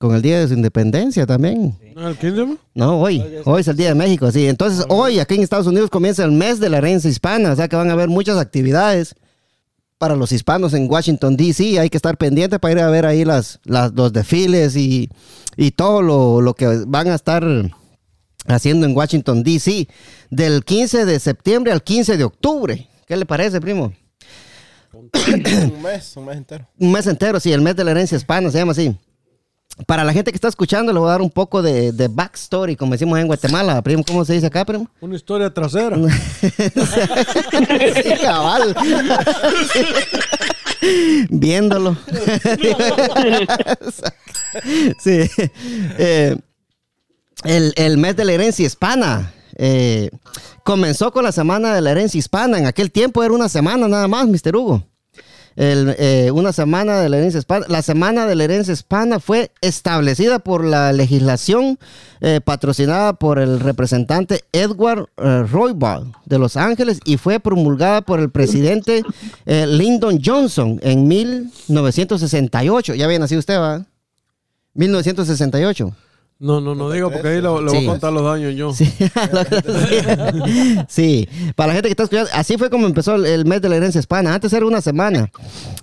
con 0.03 0.17
el 0.17 0.21
Día 0.21 0.41
de 0.41 0.49
su 0.49 0.55
Independencia 0.55 1.27
también. 1.27 1.79
¿No, 1.95 2.09
¿El 2.09 2.17
15? 2.17 2.43
mo? 2.43 2.57
No, 2.75 3.01
hoy. 3.01 3.23
Hoy 3.45 3.61
es 3.61 3.69
el 3.69 3.77
Día 3.77 3.91
de 3.91 3.95
México, 3.95 4.33
sí. 4.33 4.49
Entonces, 4.49 4.85
hoy 4.89 5.21
aquí 5.21 5.37
en 5.37 5.43
Estados 5.43 5.69
Unidos 5.69 5.91
comienza 5.91 6.25
el 6.25 6.33
mes 6.33 6.59
de 6.59 6.69
la 6.69 6.79
herencia 6.79 7.09
hispana, 7.09 7.53
o 7.53 7.57
sea 7.57 7.69
que 7.69 7.77
van 7.77 7.89
a 7.89 7.93
haber 7.93 8.09
muchas 8.09 8.37
actividades 8.37 9.15
para 9.99 10.17
los 10.17 10.33
hispanos 10.33 10.75
en 10.75 10.91
Washington, 10.91 11.37
D.C. 11.37 11.79
Hay 11.79 11.89
que 11.89 11.97
estar 11.97 12.17
pendiente 12.17 12.59
para 12.59 12.73
ir 12.73 12.81
a 12.81 12.91
ver 12.91 13.07
ahí 13.07 13.25
las, 13.25 13.61
las, 13.63 13.93
los 13.93 14.13
desfiles 14.13 14.75
y, 14.75 15.09
y 15.57 15.71
todo 15.71 16.03
lo, 16.03 16.41
lo 16.41 16.55
que 16.55 16.67
van 16.85 17.07
a 17.07 17.15
estar 17.15 17.47
haciendo 18.47 18.85
en 18.87 18.97
Washington, 18.97 19.45
D.C. 19.45 19.87
del 20.31 20.65
15 20.65 21.05
de 21.05 21.21
septiembre 21.21 21.71
al 21.71 21.85
15 21.85 22.17
de 22.17 22.25
octubre. 22.25 22.89
¿Qué 23.07 23.17
le 23.17 23.25
parece, 23.25 23.61
primo? 23.61 23.93
un 24.93 25.81
mes, 25.81 26.17
un 26.17 26.25
mes 26.25 26.37
entero. 26.39 26.67
Un 26.77 26.91
mes 26.91 27.07
entero, 27.07 27.39
sí, 27.39 27.53
el 27.53 27.61
mes 27.61 27.77
de 27.77 27.85
la 27.85 27.93
herencia 27.93 28.17
hispana 28.17 28.51
se 28.51 28.59
llama 28.59 28.73
así. 28.73 28.97
Para 29.87 30.05
la 30.05 30.13
gente 30.13 30.31
que 30.31 30.37
está 30.37 30.49
escuchando, 30.49 30.93
le 30.93 30.99
voy 30.99 31.09
a 31.09 31.13
dar 31.13 31.23
un 31.23 31.31
poco 31.31 31.63
de, 31.63 31.93
de 31.93 32.09
backstory, 32.09 32.77
como 32.77 32.93
decimos 32.93 33.19
en 33.19 33.27
Guatemala. 33.27 33.81
Primo, 33.83 34.05
¿cómo 34.07 34.25
se 34.25 34.35
dice 34.35 34.47
acá, 34.47 34.65
primo? 34.65 34.87
Una 35.01 35.17
historia 35.17 35.53
trasera. 35.53 35.97
Sí, 38.03 38.11
cabal. 38.23 38.75
Viéndolo. 41.31 41.97
sí. 44.99 45.21
Eh, 45.99 46.37
el, 47.45 47.73
el 47.77 47.99
mes 47.99 48.17
de 48.17 48.25
la 48.25 48.33
herencia 48.33 48.67
hispana. 48.67 49.33
eh, 49.57 50.11
comenzó 50.65 51.13
con 51.13 51.25
la 51.25 51.33
semana 51.33 51.75
de 51.75 51.81
la 51.81 51.91
herencia 51.93 52.19
hispana. 52.19 52.59
En 52.59 52.67
aquel 52.67 52.91
tiempo 52.91 53.23
era 53.23 53.35
una 53.35 53.49
semana 53.49 53.89
nada 53.89 54.09
más, 54.09 54.27
Mr. 54.29 54.57
Hugo. 54.57 54.83
Eh, 55.57 56.31
una 56.33 56.53
semana 56.53 57.01
de 57.01 57.09
la 57.09 57.19
herencia 57.19 57.39
hispana. 57.39 57.67
La 57.69 57.83
semana 57.83 58.27
de 58.27 58.35
la 58.35 58.45
herencia 58.45 58.73
hispana 58.73 59.21
fue 59.21 59.51
establecida 59.61 60.39
por 60.39 60.65
la 60.65 60.93
legislación 60.93 61.79
eh, 62.25 62.41
patrocinada 62.41 63.15
por 63.15 63.41
el 63.41 63.59
representante 63.59 64.45
Edward 64.53 65.09
eh, 65.17 65.43
Roybal 65.51 66.13
de 66.25 66.39
Los 66.39 66.57
Ángeles 66.57 67.01
y 67.05 67.17
fue 67.17 67.41
promulgada 67.41 68.03
por 68.03 68.21
el 68.21 68.31
presidente 68.31 69.03
eh, 69.45 69.67
Lyndon 69.67 70.21
Johnson 70.25 70.79
en 70.85 71.09
1968. 71.09 72.95
Ya 72.95 73.07
había 73.07 73.19
nacido 73.19 73.41
usted, 73.41 73.59
¿va? 73.59 73.85
1968. 74.75 75.93
No, 76.43 76.61
no, 76.61 76.75
no 76.75 76.91
digo 76.91 77.09
porque 77.09 77.29
ahí 77.29 77.35
le, 77.37 77.43
le 77.43 77.49
voy 77.49 77.85
a 77.85 77.87
contar 77.87 78.13
los 78.13 78.25
daños 78.25 78.57
yo. 78.57 78.73
Sí, 78.73 78.85
sí, 80.89 81.29
para 81.55 81.69
la 81.69 81.75
gente 81.75 81.87
que 81.87 81.93
está 81.93 82.03
escuchando, 82.03 82.31
así 82.35 82.59
fue 82.59 82.69
como 82.69 82.89
empezó 82.89 83.15
el, 83.15 83.27
el 83.27 83.47
mes 83.47 83.63
de 83.63 83.69
la 83.69 83.77
herencia 83.77 84.01
hispana. 84.01 84.35
Antes 84.35 84.53
era 84.53 84.67
una 84.67 84.81
semana. 84.81 85.31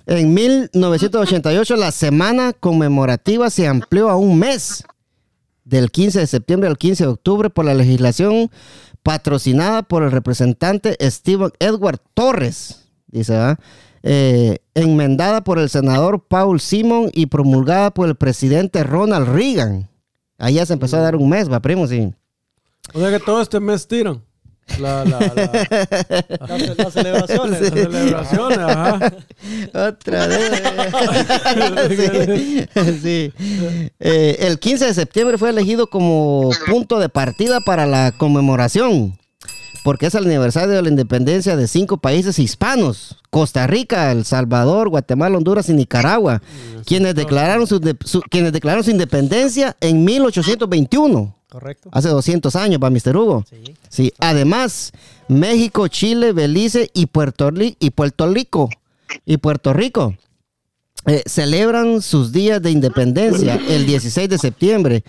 En 0.04 0.34
1988 0.34 1.76
la 1.76 1.90
semana 1.92 2.52
conmemorativa 2.52 3.48
se 3.48 3.66
amplió 3.66 4.10
a 4.10 4.16
un 4.16 4.38
mes, 4.38 4.84
del 5.64 5.90
15 5.90 6.20
de 6.20 6.26
septiembre 6.26 6.68
al 6.68 6.76
15 6.76 7.04
de 7.04 7.10
octubre, 7.10 7.48
por 7.48 7.64
la 7.64 7.72
legislación 7.72 8.50
patrocinada 9.02 9.82
por 9.82 10.02
el 10.02 10.10
representante 10.10 10.94
Steven 11.00 11.52
Edward 11.58 12.00
Torres 12.12 12.84
dice. 13.06 13.56
Eh, 14.02 14.58
enmendada 14.74 15.44
por 15.44 15.58
el 15.58 15.68
senador 15.68 16.24
Paul 16.26 16.58
Simon 16.58 17.10
y 17.12 17.26
promulgada 17.26 17.92
por 17.92 18.08
el 18.08 18.14
presidente 18.14 18.82
Ronald 18.82 19.28
Reagan. 19.28 19.89
Ya 20.48 20.64
se 20.64 20.72
empezó 20.72 20.96
a 20.96 21.00
dar 21.00 21.16
un 21.16 21.28
mes, 21.28 21.50
va, 21.52 21.60
primo, 21.60 21.86
sí. 21.86 22.14
O 22.94 23.00
sea 23.00 23.10
que 23.10 23.20
todo 23.20 23.42
este 23.42 23.60
mes 23.60 23.86
tiran. 23.86 24.22
La, 24.78 25.04
la, 25.04 25.18
la- 25.18 26.46
Las, 26.48 26.76
las 26.78 26.92
celebraciones. 26.92 27.60
las 27.60 27.70
celebraciones, 27.70 28.58
ajá. 28.58 29.12
Otra 29.88 30.26
vez. 30.28 30.62
sí. 31.88 32.66
sí. 33.02 33.32
Eh, 33.98 34.36
el 34.40 34.58
15 34.60 34.86
de 34.86 34.94
septiembre 34.94 35.38
fue 35.38 35.50
elegido 35.50 35.88
como 35.88 36.50
punto 36.66 36.98
de 37.00 37.08
partida 37.08 37.60
para 37.60 37.84
la 37.86 38.12
conmemoración, 38.12 39.18
porque 39.82 40.06
es 40.06 40.14
el 40.14 40.26
aniversario 40.26 40.74
de 40.74 40.82
la 40.82 40.88
independencia 40.88 41.56
de 41.56 41.66
cinco 41.68 41.96
países 41.96 42.38
hispanos, 42.38 43.16
Costa 43.30 43.66
Rica, 43.66 44.12
El 44.12 44.24
Salvador, 44.24 44.88
Guatemala, 44.88 45.36
Honduras 45.38 45.68
y 45.68 45.72
Nicaragua, 45.72 46.42
quienes 46.84 47.14
declararon 47.14 47.66
su, 47.66 47.80
su- 48.04 48.22
quienes 48.22 48.52
declararon 48.52 48.84
su 48.84 48.90
independencia 48.90 49.76
en 49.80 50.04
1821. 50.04 51.34
Correcto. 51.48 51.88
Hace 51.92 52.08
200 52.08 52.54
años, 52.56 52.80
va, 52.82 52.90
Mr. 52.90 53.16
Hugo. 53.16 53.44
Sí. 53.48 53.74
Sí, 53.88 54.12
además, 54.20 54.92
México, 55.28 55.88
Chile, 55.88 56.32
Belice 56.32 56.90
y 56.94 57.06
Puerto, 57.06 57.50
y 57.58 57.90
Puerto 57.90 58.28
Rico 58.32 58.68
y 59.26 59.38
Puerto 59.38 59.72
Rico 59.72 60.14
eh, 61.06 61.22
celebran 61.26 62.02
sus 62.02 62.30
días 62.30 62.62
de 62.62 62.70
independencia 62.70 63.58
el 63.68 63.86
16 63.86 64.28
de 64.28 64.38
septiembre. 64.38 65.02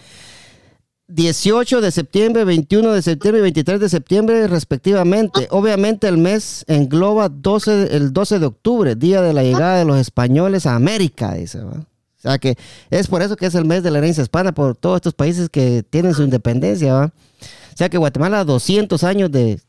18 1.13 1.81
de 1.81 1.91
septiembre, 1.91 2.43
21 2.45 2.91
de 2.93 3.01
septiembre 3.01 3.39
y 3.39 3.43
23 3.43 3.79
de 3.79 3.89
septiembre 3.89 4.47
respectivamente. 4.47 5.47
Obviamente 5.51 6.07
el 6.07 6.17
mes 6.17 6.63
engloba 6.67 7.29
12, 7.29 7.95
el 7.95 8.13
12 8.13 8.39
de 8.39 8.45
octubre, 8.45 8.95
día 8.95 9.21
de 9.21 9.33
la 9.33 9.43
llegada 9.43 9.77
de 9.79 9.85
los 9.85 9.97
españoles 9.97 10.65
a 10.65 10.75
América, 10.75 11.33
dice. 11.33 11.59
¿va? 11.61 11.71
O 11.73 12.21
sea 12.21 12.37
que 12.37 12.55
es 12.89 13.07
por 13.07 13.21
eso 13.21 13.35
que 13.35 13.45
es 13.47 13.55
el 13.55 13.65
mes 13.65 13.83
de 13.83 13.91
la 13.91 13.97
herencia 13.97 14.21
hispana, 14.23 14.53
por 14.53 14.75
todos 14.75 14.97
estos 14.97 15.13
países 15.13 15.49
que 15.49 15.83
tienen 15.89 16.13
su 16.13 16.23
independencia. 16.23 16.93
¿va? 16.93 17.05
O 17.05 17.77
sea 17.77 17.89
que 17.89 17.97
Guatemala 17.97 18.43
200 18.45 19.03
años 19.03 19.31
de 19.31 19.59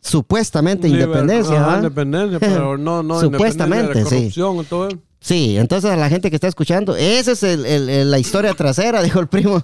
supuestamente 0.00 0.88
Liber- 0.88 1.02
independencia. 1.04 1.60
ajá, 1.66 1.76
independencia, 1.78 2.38
pero 2.38 2.78
no, 2.78 3.02
no 3.02 3.20
Supuestamente, 3.20 3.98
independencia 3.98 4.44
de 4.46 4.62
sí. 4.62 4.68
todo. 4.68 4.88
Sí, 5.18 5.56
entonces 5.58 5.90
a 5.90 5.96
la 5.96 6.08
gente 6.08 6.30
que 6.30 6.36
está 6.36 6.46
escuchando, 6.46 6.94
esa 6.94 7.32
es 7.32 7.42
el- 7.42 7.66
el- 7.66 7.88
el- 7.88 8.10
la 8.10 8.18
historia 8.18 8.54
trasera, 8.54 9.02
dijo 9.02 9.18
el 9.18 9.26
primo. 9.26 9.62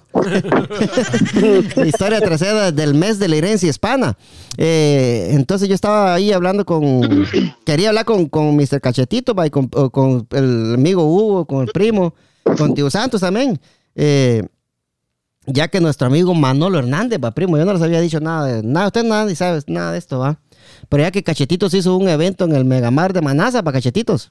la 1.76 1.86
historia 1.86 2.20
trasera 2.20 2.72
del 2.72 2.94
mes 2.94 3.18
de 3.18 3.28
la 3.28 3.36
herencia 3.36 3.68
hispana. 3.68 4.16
Eh, 4.56 5.28
entonces 5.32 5.68
yo 5.68 5.74
estaba 5.74 6.14
ahí 6.14 6.32
hablando 6.32 6.64
con, 6.64 7.26
quería 7.64 7.90
hablar 7.90 8.04
con, 8.04 8.26
con 8.28 8.56
Mr. 8.56 8.80
Cachetito, 8.80 9.34
y 9.44 9.50
con, 9.50 9.68
con 9.68 10.26
el 10.32 10.74
amigo 10.74 11.04
Hugo, 11.04 11.44
con 11.44 11.62
el 11.62 11.68
primo, 11.68 12.14
con 12.56 12.74
Tío 12.74 12.90
Santos 12.90 13.20
también. 13.20 13.60
Eh, 13.94 14.42
ya 15.46 15.68
que 15.68 15.80
nuestro 15.80 16.06
amigo 16.06 16.34
Manolo 16.34 16.78
Hernández, 16.78 17.20
va, 17.22 17.32
primo, 17.32 17.56
yo 17.58 17.64
no 17.64 17.72
les 17.72 17.82
había 17.82 18.00
dicho 18.00 18.20
nada, 18.20 18.46
de, 18.46 18.62
nada, 18.62 18.86
usted 18.86 19.04
nada, 19.04 19.26
ni 19.26 19.34
sabes 19.36 19.64
nada 19.68 19.92
de 19.92 19.98
esto, 19.98 20.18
va. 20.18 20.40
Pero 20.88 21.02
ya 21.02 21.10
que 21.10 21.22
Cachetitos 21.22 21.74
hizo 21.74 21.96
un 21.96 22.08
evento 22.08 22.44
en 22.44 22.52
el 22.54 22.64
Megamar 22.64 23.12
de 23.12 23.20
Manaza 23.20 23.62
para 23.62 23.74
Cachetitos. 23.78 24.30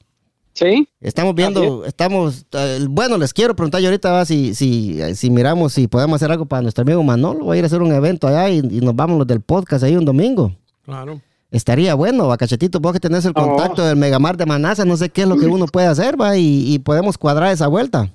Sí. 0.53 0.87
Estamos 0.99 1.33
viendo, 1.33 1.85
estamos, 1.85 2.45
eh, 2.51 2.85
bueno, 2.89 3.17
les 3.17 3.33
quiero 3.33 3.55
preguntar 3.55 3.79
yo 3.81 3.87
ahorita 3.87 4.11
va, 4.11 4.25
si, 4.25 4.53
si, 4.53 4.99
si 5.15 5.29
miramos 5.29 5.73
si 5.73 5.87
podemos 5.87 6.15
hacer 6.17 6.29
algo 6.31 6.45
para 6.45 6.61
nuestro 6.61 6.81
amigo 6.81 7.01
Manolo. 7.03 7.45
Voy 7.45 7.55
a 7.55 7.59
ir 7.59 7.63
a 7.63 7.67
hacer 7.67 7.81
un 7.81 7.91
evento 7.93 8.27
allá 8.27 8.49
y, 8.49 8.57
y 8.59 8.81
nos 8.81 8.95
vamos 8.95 9.17
los 9.17 9.27
del 9.27 9.41
podcast 9.41 9.83
ahí 9.83 9.95
un 9.95 10.05
domingo. 10.05 10.55
Claro. 10.83 11.21
Estaría 11.51 11.95
bueno, 11.95 12.27
va, 12.27 12.37
Cachetito, 12.37 12.79
vos 12.79 12.93
que 12.93 12.99
tenés 12.99 13.25
el 13.25 13.31
Oh. 13.35 13.43
contacto 13.45 13.83
del 13.85 13.95
Megamar 13.97 14.37
de 14.37 14.45
Manaza, 14.45 14.85
no 14.85 14.97
sé 14.97 15.09
qué 15.09 15.21
es 15.23 15.27
lo 15.27 15.37
que 15.37 15.45
uno 15.47 15.65
puede 15.67 15.87
hacer, 15.87 16.19
va, 16.19 16.37
y, 16.37 16.73
y 16.73 16.79
podemos 16.79 17.17
cuadrar 17.17 17.51
esa 17.51 17.67
vuelta. 17.67 18.09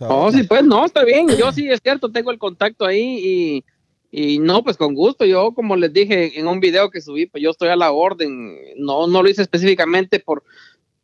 Oh, 0.00 0.32
sí, 0.32 0.42
pues 0.42 0.64
no, 0.64 0.84
está 0.84 1.04
bien. 1.04 1.28
Yo 1.38 1.52
sí, 1.52 1.68
es 1.70 1.80
cierto, 1.82 2.10
tengo 2.10 2.30
el 2.30 2.38
contacto 2.38 2.84
ahí 2.84 3.62
y, 4.10 4.34
y 4.34 4.38
no, 4.40 4.64
pues 4.64 4.76
con 4.76 4.94
gusto. 4.94 5.24
Yo, 5.24 5.52
como 5.52 5.76
les 5.76 5.92
dije 5.92 6.38
en 6.40 6.48
un 6.48 6.58
video 6.58 6.90
que 6.90 7.00
subí, 7.00 7.26
pues 7.26 7.42
yo 7.42 7.50
estoy 7.50 7.68
a 7.68 7.76
la 7.76 7.92
orden. 7.92 8.56
No, 8.78 9.06
no 9.06 9.22
lo 9.22 9.28
hice 9.28 9.42
específicamente 9.42 10.18
por, 10.18 10.42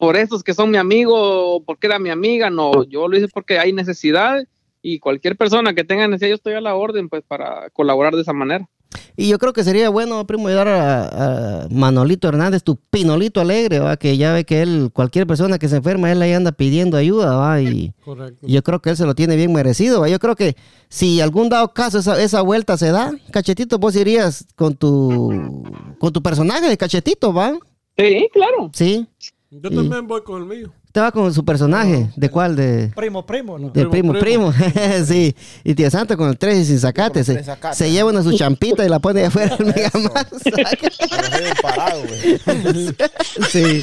por 0.02 0.16
estos 0.16 0.42
que 0.42 0.52
son 0.52 0.68
mi 0.68 0.78
amigo 0.78 1.14
o 1.14 1.62
porque 1.62 1.86
era 1.86 2.00
mi 2.00 2.10
amiga. 2.10 2.50
No, 2.50 2.82
yo 2.82 3.06
lo 3.06 3.16
hice 3.16 3.28
porque 3.28 3.60
hay 3.60 3.72
necesidad 3.72 4.42
y 4.82 4.98
cualquier 4.98 5.36
persona 5.36 5.74
que 5.74 5.84
tenga 5.84 6.08
necesidad, 6.08 6.30
yo 6.30 6.34
estoy 6.34 6.54
a 6.54 6.60
la 6.60 6.74
orden, 6.74 7.08
pues 7.08 7.22
para 7.22 7.70
colaborar 7.70 8.16
de 8.16 8.22
esa 8.22 8.32
manera. 8.32 8.68
Y 9.16 9.28
yo 9.28 9.38
creo 9.38 9.52
que 9.52 9.62
sería 9.62 9.90
bueno, 9.90 10.26
primo, 10.26 10.48
ayudar 10.48 10.66
a, 10.66 11.04
a 11.64 11.68
Manolito 11.68 12.26
Hernández, 12.26 12.64
tu 12.64 12.74
pinolito 12.74 13.40
alegre, 13.40 13.78
va, 13.78 13.96
que 13.96 14.16
ya 14.16 14.32
ve 14.32 14.42
que 14.44 14.62
él, 14.62 14.90
cualquier 14.92 15.24
persona 15.28 15.60
que 15.60 15.68
se 15.68 15.76
enferma, 15.76 16.10
él 16.10 16.20
ahí 16.20 16.32
anda 16.32 16.50
pidiendo 16.50 16.96
ayuda, 16.96 17.36
va, 17.36 17.62
y... 17.62 17.92
Correcto. 18.04 18.44
Yo 18.44 18.60
creo 18.64 18.82
que 18.82 18.90
él 18.90 18.96
se 18.96 19.06
lo 19.06 19.14
tiene 19.14 19.36
bien 19.36 19.52
merecido. 19.52 20.00
¿va? 20.00 20.08
Yo 20.08 20.18
creo 20.18 20.34
que 20.34 20.56
si 20.88 21.20
algún 21.20 21.48
dado 21.48 21.72
caso 21.74 22.00
esa, 22.00 22.20
esa 22.20 22.42
vuelta 22.42 22.76
se 22.76 22.90
da, 22.90 23.12
Cachetito, 23.30 23.78
vos 23.78 23.94
irías 23.94 24.48
con 24.56 24.74
tu 24.74 25.62
con 26.00 26.12
tu 26.12 26.20
personaje 26.20 26.68
de 26.68 26.76
Cachetito, 26.76 27.32
¿va? 27.32 27.56
Sí, 27.96 28.28
claro. 28.32 28.70
Sí. 28.72 29.06
Yo 29.54 29.70
también 29.70 30.06
voy 30.06 30.22
con 30.22 30.40
el 30.40 30.48
mío. 30.48 30.72
Va 30.96 31.12
con 31.12 31.32
su 31.34 31.44
personaje. 31.44 32.10
¿De 32.16 32.30
cuál? 32.30 32.56
De, 32.56 32.90
Primo, 32.96 33.26
primo, 33.26 33.58
¿no? 33.58 33.68
de 33.68 33.86
primo, 33.86 34.14
Primo, 34.14 34.50
primo. 34.50 34.52
sí. 35.06 35.36
Y 35.62 35.74
tío 35.74 35.90
Santo 35.90 36.16
con 36.16 36.30
el 36.30 36.38
3 36.38 36.58
y 36.60 36.64
sin 36.64 36.80
sacate. 36.80 37.22
Se, 37.22 37.90
lleva 37.90 38.08
una 38.10 38.22
su 38.22 38.32
champita 38.32 38.82
y 38.82 38.88
la 38.88 38.98
pone 38.98 39.26
afuera 39.26 39.54
del 39.56 39.66
Mega 39.66 39.90
parado, 41.62 42.00
güey. 42.02 42.96
sí. 43.50 43.82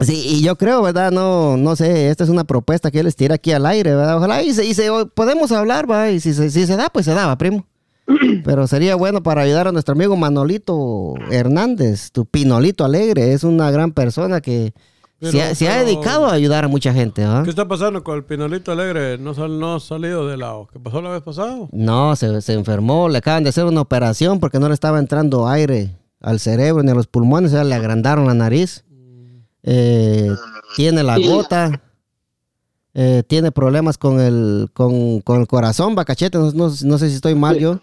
Sí, 0.00 0.24
y 0.26 0.42
yo 0.42 0.56
creo, 0.56 0.82
¿verdad? 0.82 1.10
No, 1.10 1.56
no 1.56 1.74
sé, 1.76 2.08
esta 2.08 2.24
es 2.24 2.30
una 2.30 2.44
propuesta 2.44 2.90
que 2.90 3.00
él 3.00 3.04
les 3.06 3.16
tira 3.16 3.34
aquí 3.34 3.52
al 3.52 3.66
aire, 3.66 3.94
¿verdad? 3.94 4.16
Ojalá 4.16 4.42
y 4.42 4.54
se, 4.54 4.64
y 4.64 4.74
se- 4.74 4.88
podemos 5.14 5.52
hablar, 5.52 5.90
¿va? 5.90 6.10
Y 6.10 6.18
si 6.20 6.32
se, 6.32 6.50
si 6.50 6.66
se 6.66 6.76
da, 6.76 6.88
pues 6.88 7.04
se 7.04 7.14
da, 7.14 7.26
¿va, 7.26 7.36
primo? 7.36 7.66
Pero 8.44 8.66
sería 8.66 8.94
bueno 8.96 9.22
para 9.22 9.42
ayudar 9.42 9.68
a 9.68 9.72
nuestro 9.72 9.92
amigo 9.92 10.16
Manolito 10.16 11.14
Hernández, 11.30 12.10
tu 12.10 12.24
Pinolito 12.26 12.84
Alegre, 12.84 13.32
es 13.32 13.44
una 13.44 13.70
gran 13.70 13.92
persona 13.92 14.40
que 14.40 14.72
se, 15.20 15.30
Pero- 15.30 15.44
ha, 15.44 15.54
se 15.54 15.68
ha 15.68 15.74
pero- 15.78 15.86
dedicado 15.86 16.26
a 16.26 16.32
ayudar 16.32 16.64
a 16.64 16.68
mucha 16.68 16.92
gente, 16.92 17.24
¿va? 17.24 17.44
¿Qué 17.44 17.50
está 17.50 17.68
pasando 17.68 18.02
con 18.02 18.16
el 18.16 18.24
Pinolito 18.24 18.72
Alegre? 18.72 19.18
¿No, 19.18 19.34
sal- 19.34 19.60
no 19.60 19.76
ha 19.76 19.80
salido 19.80 20.26
de 20.26 20.36
lado? 20.36 20.68
¿Qué 20.72 20.80
pasó 20.80 21.00
la 21.00 21.10
vez 21.10 21.22
pasada? 21.22 21.56
No, 21.70 22.16
se, 22.16 22.40
se 22.42 22.54
enfermó, 22.54 23.08
le 23.08 23.18
acaban 23.18 23.44
de 23.44 23.50
hacer 23.50 23.64
una 23.64 23.80
operación 23.82 24.40
porque 24.40 24.58
no 24.58 24.66
le 24.68 24.74
estaba 24.74 24.98
entrando 24.98 25.46
aire 25.46 25.96
al 26.20 26.40
cerebro 26.40 26.82
ni 26.82 26.90
a 26.90 26.94
los 26.94 27.06
pulmones, 27.06 27.52
o 27.52 27.54
sea, 27.54 27.64
le 27.64 27.74
agrandaron 27.76 28.26
la 28.26 28.34
nariz. 28.34 28.84
Eh, 29.62 30.28
tiene 30.74 31.04
la 31.04 31.18
gota, 31.18 31.82
eh, 32.94 33.22
tiene 33.28 33.52
problemas 33.52 33.96
con 33.96 34.18
el, 34.20 34.70
con, 34.74 35.20
con 35.20 35.40
el 35.40 35.46
corazón, 35.46 35.94
bacachete, 35.94 36.36
no, 36.38 36.50
no- 36.52 36.72
no 36.82 36.98
sé 36.98 37.08
si 37.08 37.14
estoy 37.14 37.36
mal 37.36 37.58
yo. 37.60 37.78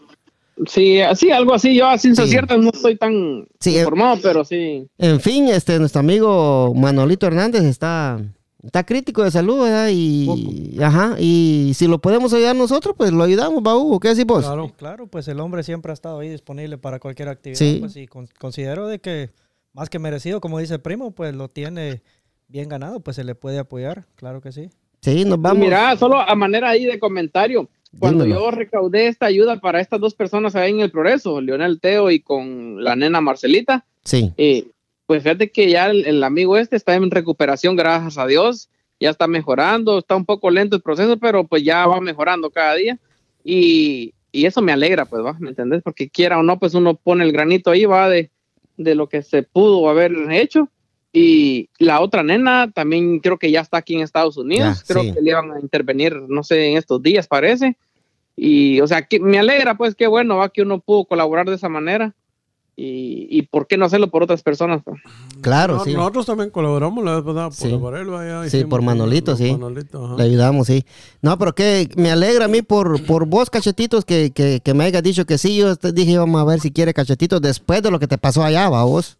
Sí, 0.67 0.99
así, 1.01 1.31
algo 1.31 1.53
así. 1.53 1.75
Yo, 1.75 1.87
a 1.87 1.97
ciencia 1.97 2.25
Sí. 2.25 2.31
cierta, 2.31 2.57
no 2.57 2.69
estoy 2.73 2.95
tan 2.97 3.47
Sí, 3.59 3.75
eh. 3.75 3.79
informado, 3.79 4.19
pero 4.21 4.43
sí. 4.43 4.87
En 4.97 5.19
fin, 5.19 5.47
este, 5.47 5.79
nuestro 5.79 5.99
amigo 6.01 6.73
Manolito 6.75 7.27
Hernández 7.27 7.63
está, 7.63 8.19
está 8.61 8.85
crítico 8.85 9.23
de 9.23 9.31
salud, 9.31 9.61
¿verdad? 9.63 9.89
Y, 9.91 10.77
ajá, 10.81 11.15
y 11.19 11.71
si 11.75 11.87
lo 11.87 11.99
podemos 11.99 12.33
ayudar 12.33 12.55
nosotros, 12.55 12.93
pues 12.97 13.11
lo 13.11 13.23
ayudamos, 13.23 13.63
va 13.65 13.77
Hugo, 13.77 13.99
¿qué 13.99 14.09
decís 14.09 14.25
vos? 14.25 14.45
Claro. 14.45 14.71
Claro, 14.77 15.07
pues 15.07 15.27
el 15.29 15.39
hombre 15.39 15.63
siempre 15.63 15.91
ha 15.91 15.93
estado 15.93 16.19
ahí 16.19 16.29
disponible 16.29 16.77
para 16.77 16.99
cualquier 16.99 17.29
actividad. 17.29 17.57
Sí. 17.59 17.77
Pues, 17.79 17.95
y 17.95 18.07
con- 18.07 18.27
considero 18.37 18.87
de 18.87 18.99
que 18.99 19.29
más 19.73 19.89
que 19.89 19.99
merecido, 19.99 20.41
como 20.41 20.59
dice 20.59 20.73
el 20.73 20.81
primo, 20.81 21.11
pues 21.11 21.33
lo 21.35 21.47
tiene 21.49 22.01
bien 22.47 22.67
ganado, 22.67 22.99
pues 22.99 23.15
se 23.15 23.23
le 23.23 23.35
puede 23.35 23.59
apoyar, 23.59 24.05
claro 24.15 24.41
que 24.41 24.51
sí. 24.51 24.69
Sí, 25.01 25.23
nos 25.23 25.39
vamos. 25.39 25.59
Mira, 25.59 25.95
solo 25.95 26.19
a 26.19 26.35
manera 26.35 26.69
ahí 26.69 26.83
de 26.83 26.99
comentario, 26.99 27.69
cuando 27.97 28.23
Dímelo. 28.23 28.41
yo 28.41 28.51
recaudé 28.51 29.07
esta 29.07 29.25
ayuda 29.25 29.59
para 29.59 29.81
estas 29.81 29.99
dos 29.99 30.13
personas 30.13 30.55
ahí 30.55 30.71
en 30.71 30.81
el 30.81 30.91
progreso, 30.91 31.41
Leonel 31.41 31.79
Teo 31.79 32.11
y 32.11 32.19
con 32.19 32.83
la 32.83 32.95
nena 32.95 33.21
Marcelita, 33.21 33.85
Sí, 34.03 34.31
eh, 34.37 34.67
pues 35.05 35.23
fíjate 35.23 35.49
que 35.51 35.69
ya 35.69 35.87
el, 35.87 36.05
el 36.05 36.23
amigo 36.23 36.57
este 36.57 36.75
está 36.75 36.93
en 36.95 37.09
recuperación, 37.09 37.75
gracias 37.75 38.17
a 38.17 38.27
Dios, 38.27 38.69
ya 38.99 39.09
está 39.09 39.27
mejorando, 39.27 39.99
está 39.99 40.15
un 40.15 40.25
poco 40.25 40.49
lento 40.51 40.75
el 40.75 40.81
proceso, 40.81 41.17
pero 41.17 41.45
pues 41.45 41.63
ya 41.63 41.87
va 41.87 41.99
mejorando 41.99 42.49
cada 42.51 42.75
día 42.75 42.99
y, 43.43 44.13
y 44.31 44.45
eso 44.45 44.61
me 44.61 44.71
alegra, 44.71 45.05
pues 45.05 45.23
va, 45.23 45.35
¿me 45.39 45.49
entendés? 45.49 45.81
Porque 45.83 46.09
quiera 46.09 46.37
o 46.37 46.43
no, 46.43 46.59
pues 46.59 46.73
uno 46.75 46.95
pone 46.95 47.23
el 47.23 47.31
granito 47.31 47.71
ahí, 47.71 47.85
va, 47.85 48.07
de, 48.09 48.29
de 48.77 48.95
lo 48.95 49.09
que 49.09 49.23
se 49.23 49.43
pudo 49.43 49.89
haber 49.89 50.13
hecho. 50.31 50.69
Y 51.11 51.69
la 51.79 52.01
otra 52.01 52.21
nena 52.23 52.69
también 52.71 53.19
creo 53.19 53.37
que 53.39 53.49
ya 53.51 53.61
está 53.61 53.77
aquí 53.77 53.95
en 53.95 54.01
Estados 54.01 54.37
Unidos. 54.37 54.79
Ya, 54.79 54.93
creo 54.93 55.03
sí. 55.03 55.13
que 55.13 55.21
le 55.21 55.31
iban 55.31 55.51
a 55.51 55.59
intervenir, 55.59 56.15
no 56.27 56.43
sé, 56.43 56.67
en 56.71 56.77
estos 56.77 57.01
días 57.01 57.27
parece. 57.27 57.77
Y, 58.35 58.79
o 58.81 58.87
sea, 58.87 59.01
que 59.01 59.19
me 59.19 59.39
alegra, 59.39 59.75
pues, 59.75 59.95
qué 59.95 60.07
bueno, 60.07 60.37
va, 60.37 60.49
que 60.49 60.61
uno 60.61 60.79
pudo 60.79 61.05
colaborar 61.05 61.49
de 61.49 61.55
esa 61.55 61.67
manera. 61.69 62.13
Y, 62.81 63.27
y 63.29 63.41
por 63.41 63.67
qué 63.67 63.75
no 63.75 63.83
hacerlo 63.85 64.09
por 64.09 64.23
otras 64.23 64.41
personas. 64.41 64.81
pues? 64.85 65.01
claro, 65.41 65.75
No- 65.77 65.83
sí. 65.83 65.93
Nosotros 65.93 66.25
también 66.25 66.49
colaboramos 66.49 67.03
la 67.03 67.15
vez 67.15 67.23
pasada 67.25 67.49
por, 67.49 67.53
Sí. 67.57 67.77
por 67.77 67.97
él. 67.97 68.05
vaya, 68.07 68.49
Sí, 68.49 68.63
por 68.63 68.81
Manolito, 68.81 69.35
sí. 69.35 69.51
Manolito. 69.51 70.15
Le 70.17 70.23
ayudamos, 70.23 70.67
sí. 70.67 70.85
No, 71.21 71.37
pero 71.37 71.53
que 71.53 71.89
me 71.97 72.09
alegra 72.09 72.45
a 72.45 72.47
mí 72.47 72.61
por, 72.61 73.03
por 73.05 73.25
vos, 73.25 73.49
cachetitos, 73.49 74.05
que, 74.05 74.31
que, 74.31 74.61
que 74.63 74.73
me 74.73 74.85
hayas 74.85 75.03
dicho 75.03 75.25
que 75.25 75.37
sí. 75.37 75.57
Yo 75.57 75.75
te 75.75 75.91
dije, 75.91 76.17
vamos 76.17 76.39
a 76.39 76.45
ver 76.45 76.61
si 76.61 76.71
quiere 76.71 76.93
cachetitos 76.93 77.41
después 77.41 77.83
de 77.83 77.91
lo 77.91 77.99
que 77.99 78.07
te 78.07 78.17
pasó 78.17 78.43
allá, 78.45 78.69
va 78.69 78.85
vos. 78.85 79.17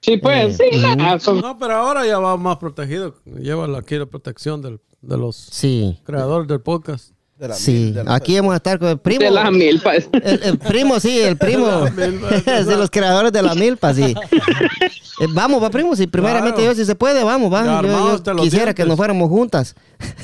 Sí, 0.00 0.16
pues, 0.18 0.56
sí, 0.56 0.78
nada, 0.96 1.18
son- 1.20 1.40
No, 1.40 1.58
pero 1.58 1.74
ahora 1.74 2.06
ya 2.06 2.18
va 2.18 2.36
más 2.36 2.56
protegido. 2.58 3.14
Lleva 3.24 3.66
la, 3.66 3.78
aquí 3.78 3.96
la 3.96 4.06
protección 4.06 4.62
del- 4.62 4.80
de 5.00 5.16
los 5.16 5.36
Sí, 5.36 5.98
creadores 6.04 6.48
del 6.48 6.60
podcast. 6.60 7.10
De 7.36 7.46
la 7.46 7.54
sí. 7.54 7.72
mil, 7.72 7.94
de 7.94 8.02
la- 8.04 8.14
Aquí 8.16 8.34
vamos 8.36 8.52
a 8.52 8.56
estar 8.56 8.78
con 8.80 8.88
el 8.88 8.98
primo. 8.98 9.20
de 9.22 9.30
las 9.30 9.52
milpas. 9.52 10.08
El, 10.12 10.42
el 10.42 10.58
primo, 10.58 10.98
sí, 10.98 11.20
el 11.20 11.36
primo. 11.38 11.68
de 11.68 12.76
los 12.76 12.90
creadores 12.90 13.32
de 13.32 13.42
la 13.42 13.54
milpa, 13.54 13.94
sí. 13.94 14.12
Eh, 15.20 15.26
vamos, 15.30 15.62
va, 15.62 15.70
primo, 15.70 15.96
si 15.96 16.06
primeramente 16.06 16.56
Claro. 16.56 16.72
yo, 16.72 16.78
si 16.78 16.84
se 16.84 16.94
puede, 16.94 17.24
vamos, 17.24 17.52
va. 17.52 17.82
Yo- 17.82 18.22
quisiera 18.36 18.66
dientes. 18.66 18.74
que 18.74 18.84
nos 18.84 18.96
fuéramos 18.96 19.28
juntas. 19.28 19.74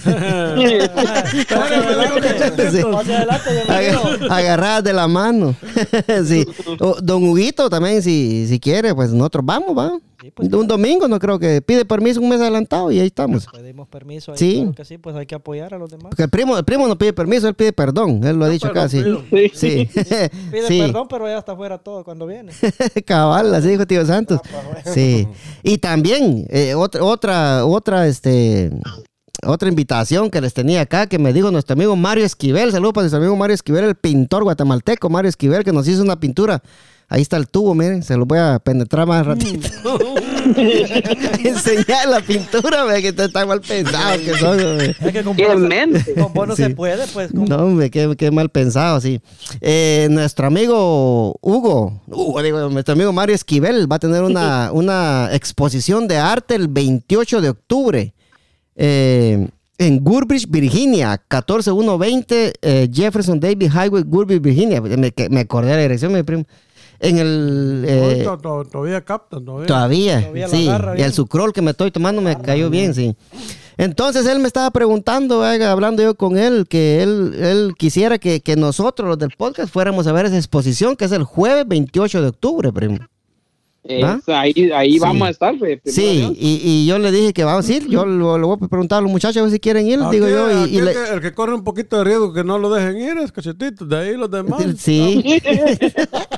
Sí. 0.05 0.11
Agarradas 4.31 4.85
de 4.85 4.93
la 4.93 5.09
mano. 5.09 5.55
sí. 6.27 6.45
O 6.81 6.97
don 7.03 7.25
Huguito 7.25 7.69
también, 7.71 8.03
si, 8.03 8.47
si 8.49 8.61
quiere, 8.61 8.95
pues 8.95 9.11
nosotros 9.13 9.45
vamos, 9.45 9.77
va. 9.77 9.99
pues, 10.35 10.53
un 10.53 10.67
domingo, 10.67 11.09
no 11.09 11.19
creo 11.19 11.39
que 11.39 11.61
pide 11.63 11.85
permiso 11.85 12.21
un 12.21 12.29
mes 12.29 12.41
adelantado 12.41 12.91
y 12.91 13.01
ahí 13.01 13.07
estamos. 13.07 13.47
Pedimos 13.53 13.89
permiso 13.89 14.33
ahí, 14.33 14.39
Sí. 14.39 14.55
claro 14.61 14.73
que 14.75 14.85
sí, 14.85 14.99
pues 14.99 15.17
hay 15.17 15.27
que 15.27 15.35
apoyar 15.35 15.75
a 15.75 15.79
los 15.79 15.91
demás. 15.91 16.07
Porque 16.11 16.23
el 16.25 16.31
primo, 16.31 16.57
el 16.57 16.65
primo 16.65 16.87
no 16.87 16.97
pide 16.97 17.13
permiso, 17.13 17.49
él 17.49 17.55
pide 17.55 17.73
perdón. 17.73 18.21
Él 18.25 18.37
lo 18.37 18.45
ha 18.45 18.49
dicho 18.49 18.69
acá, 18.69 18.89
sí. 18.89 19.03
Sí. 19.55 19.89
Sí. 19.95 20.31
Pide 20.51 20.67
Sí. 20.69 20.81
perdón, 20.81 21.07
pero 21.09 21.27
ya 21.29 21.39
está 21.39 21.53
afuera 21.53 21.79
todo 21.79 22.05
cuando 22.05 22.27
viene. 22.27 22.53
Cabal, 23.07 23.55
así 23.55 23.69
dijo 23.69 23.87
Tío 23.87 24.05
Santos. 24.07 24.41
Sí. 24.93 25.27
Y 25.63 25.79
también, 25.79 26.47
eh, 26.51 26.75
otra, 26.75 27.03
otra, 27.03 27.65
otra, 27.65 28.07
este, 28.07 28.71
otra 29.43 29.69
invitación 29.69 30.31
que 30.31 30.41
les 30.41 30.55
tenía 30.55 30.83
acá, 30.83 31.07
que 31.07 31.19
me 31.19 31.33
dijo 31.33 31.51
nuestro 31.51 31.75
amigo 31.75 31.97
Mario 31.97 32.25
Esquivel. 32.25 32.73
Saludos 32.73 32.93
para 32.95 33.05
nuestro 33.05 33.19
amigo 33.19 33.37
Mario 33.37 33.55
Esquivel, 33.55 33.85
el 33.85 33.95
pintor 33.95 34.45
guatemalteco 34.45 35.09
Mario 35.09 35.29
Esquivel, 35.29 35.65
que 35.65 35.73
nos 35.73 35.89
hizo 35.89 36.03
una 36.03 36.19
pintura. 36.21 36.63
Ahí 37.09 37.23
está 37.23 37.37
el 37.37 37.47
tubo, 37.49 37.75
miren, 37.75 38.03
se 38.03 38.17
lo 38.17 38.25
voy 38.27 38.39
a 38.39 38.59
penetrar 38.59 39.07
más 39.07 39.25
ratito. 39.27 39.69
Enseñar 41.45 42.09
la 42.09 42.21
pintura, 42.21 42.85
ve, 42.85 43.03
que 43.03 43.09
está 43.09 43.47
mal 43.47 43.61
pensado 43.61 44.19
que 44.19 44.35
son. 44.39 44.57
ve. 44.57 44.97
Es 45.01 45.13
que 45.13 45.23
con 45.23 45.37
Qué 45.37 45.47
vos, 45.47 45.59
mente. 45.59 46.15
con 46.15 46.33
vos 46.33 46.49
no 46.49 46.57
Sí. 46.57 46.63
se 46.65 46.71
puede, 46.71 47.07
pues. 47.09 47.31
con- 47.33 47.45
No, 47.45 47.57
hombre, 47.57 47.91
qué, 47.91 48.15
qué 48.17 48.31
mal 48.31 48.49
pensado, 48.51 49.01
sí. 49.01 49.21
Eh, 49.61 50.09
nuestro 50.11 50.47
amigo 50.47 51.37
Hugo, 51.41 52.01
Hugo, 52.07 52.43
digo, 52.43 52.69
nuestro 52.71 52.95
amigo 52.95 53.13
Mario 53.13 53.35
Esquivel 53.35 53.91
va 53.91 53.97
a 53.97 54.01
tener 54.01 54.23
una, 54.23 54.71
una 54.73 55.29
exposición 55.33 56.09
de 56.09 56.17
arte 56.19 56.55
el 56.55 56.69
28 56.69 57.41
de 57.41 57.49
octubre 57.51 58.15
eh, 58.77 59.49
en 59.79 59.99
Gurbridge, 60.05 60.47
Virginia, 60.49 61.19
14120 61.29 62.53
eh, 62.63 62.89
Jefferson 62.93 63.41
Davis 63.41 63.71
Highway, 63.73 64.03
Gurbridge, 64.07 64.41
Virginia. 64.43 64.81
Me, 64.81 65.13
me 65.31 65.41
acordé 65.41 65.71
de 65.71 65.77
la 65.77 65.83
dirección, 65.83 66.13
mi 66.13 66.23
primo. 66.23 66.45
En 67.09 67.19
el... 67.19 67.85
eh, 67.87 68.23
To- 68.25 68.39
to- 68.39 68.65
Todavía 68.65 69.05
captan, 69.05 69.45
todavía. 69.45 69.67
Todavía, 69.67 70.21
Todavía 70.21 70.49
sí. 70.49 70.69
Y 70.99 71.03
el 71.03 71.13
sucrol 71.13 71.53
que 71.53 71.63
me 71.63 71.73
estoy 71.73 71.91
tomando 71.91 72.21
me 72.23 72.37
cayó 72.41 72.71
bien, 72.71 72.95
sí. 72.95 73.15
Entonces 73.77 74.25
él 74.27 74.39
me 74.39 74.47
estaba 74.47 74.71
preguntando, 74.71 75.41
oiga, 75.41 75.73
hablando 75.73 76.03
yo 76.03 76.15
con 76.15 76.39
él, 76.39 76.67
que 76.69 77.03
él, 77.03 77.35
él 77.41 77.75
quisiera 77.77 78.19
que, 78.19 78.41
que 78.41 78.55
nosotros, 78.57 79.09
los 79.09 79.19
del 79.19 79.31
podcast, 79.37 79.73
fuéramos 79.73 80.07
a 80.07 80.13
ver 80.13 80.27
esa 80.27 80.37
exposición 80.37 80.95
que 80.95 81.07
es 81.07 81.13
el 81.13 81.25
jueves 81.25 81.67
28 81.67 82.23
de 82.23 82.29
octubre, 82.29 82.73
primo. 82.73 82.99
¿Va? 84.03 84.15
Es- 84.15 84.29
ahí 84.29 84.71
ahí 84.75 84.93
Sí. 84.95 84.99
vamos 84.99 85.29
a 85.29 85.31
estar. 85.31 85.59
pues, 85.59 85.79
primero 85.83 85.95
Sí, 85.95 86.37
y, 86.41 86.61
y 86.65 86.87
yo 86.87 86.99
le 86.99 87.13
dije 87.13 87.33
que 87.35 87.45
vamos 87.45 87.69
a 87.69 87.73
ir, 87.75 87.87
yo 87.87 88.07
lo, 88.07 88.39
lo 88.39 88.47
voy 88.49 88.57
a 88.63 88.67
preguntar 88.69 88.99
a 88.99 89.03
los 89.03 89.11
muchachos 89.11 89.37
a 89.37 89.43
ver 89.43 89.51
si 89.51 89.61
quieren 89.61 89.87
ir, 89.87 90.01
Aquí- 90.01 90.17
digo 90.17 90.29
yo, 90.29 90.67
y, 90.67 90.79
el, 90.79 90.85
le- 90.87 90.93
que, 90.95 91.09
el 91.15 91.21
que 91.21 91.35
corre 91.35 91.55
un 91.55 91.65
poquito 91.65 91.99
de 91.99 92.05
riesgo 92.05 92.33
que 92.33 92.43
no 92.45 92.59
lo 92.59 92.71
dejen 92.73 92.97
ir 92.99 93.19
es 93.19 93.31
cachetito. 93.31 93.85
De 93.85 93.97
ahí 93.97 94.17
los 94.17 94.31
demás. 94.31 94.63
Sí, 94.79 95.23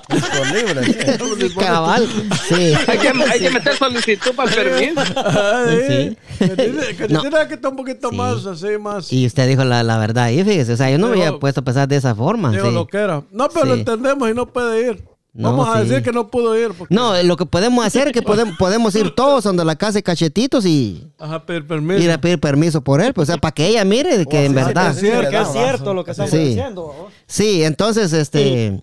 Disponible. 0.08 1.54
cabal, 1.58 2.06
sí. 2.48 2.54
hay, 2.86 2.98
que, 2.98 3.08
hay 3.08 3.40
que 3.40 3.50
meter 3.50 3.74
solicitud 3.76 4.32
para 4.34 4.50
el 4.50 4.56
permiso. 4.56 5.02
Sí. 5.86 6.16
Cachetito 6.38 7.08
No. 7.08 7.48
que 7.48 7.54
está 7.54 7.68
un 7.68 7.76
poquito 7.76 8.10
Sí. 8.10 8.16
más 8.16 8.46
así, 8.46 8.66
más. 8.80 9.12
Y 9.12 9.26
usted 9.26 9.48
dijo 9.48 9.64
la, 9.64 9.82
la 9.82 9.98
verdad 9.98 10.24
ahí, 10.24 10.42
fíjese, 10.44 10.72
o 10.72 10.76
sea, 10.76 10.90
yo 10.90 10.98
no 10.98 11.06
me 11.08 11.12
había 11.14 11.38
puesto 11.38 11.60
a 11.60 11.64
pensar 11.64 11.88
de 11.88 11.96
esa 11.96 12.14
forma. 12.14 12.50
Digo 12.50 12.68
sí. 12.68 12.74
lo 12.74 12.86
que 12.86 12.98
era. 12.98 13.22
No, 13.32 13.48
pero 13.48 13.66
lo 13.66 13.74
entendemos 13.74 14.30
y 14.30 14.34
no 14.34 14.46
puede 14.46 14.90
ir. 14.90 15.04
No, 15.38 15.50
Vamos 15.50 15.68
a 15.68 15.82
sí. 15.82 15.88
decir 15.88 16.02
que 16.02 16.12
no 16.12 16.28
pudo 16.30 16.58
ir. 16.58 16.72
Porque, 16.72 16.94
No, 16.94 17.22
lo 17.22 17.36
que 17.36 17.44
podemos 17.44 17.84
hacer 17.84 18.06
es 18.08 18.12
que 18.14 18.22
podemos, 18.22 18.56
podemos 18.56 18.94
ir 18.94 19.14
todos 19.14 19.44
donde 19.44 19.64
la 19.66 19.76
casa 19.76 19.92
de 19.94 20.02
cachetitos 20.02 20.64
y 20.64 21.06
Ajá, 21.18 21.44
pedir 21.44 21.66
permiso. 21.66 22.02
ir 22.02 22.10
a 22.10 22.18
pedir 22.18 22.40
permiso 22.40 22.80
por 22.80 23.02
él, 23.02 23.12
pues, 23.12 23.28
o 23.28 23.32
sea, 23.32 23.38
para 23.40 23.52
que 23.52 23.66
ella 23.66 23.84
mire 23.84 24.24
que 24.26 24.46
en 24.46 24.52
sí, 24.54 24.58
sí, 24.58 24.64
verdad. 24.64 24.94
le 25.02 25.28
que 25.30 25.38
es 25.42 25.48
cierto 25.52 25.92
lo 25.92 26.04
que 26.04 26.12
estamos 26.12 26.30
Sí. 26.30 26.38
diciendo. 26.38 27.08
Sí, 27.26 27.62
entonces, 27.64 28.12
este, 28.14 28.82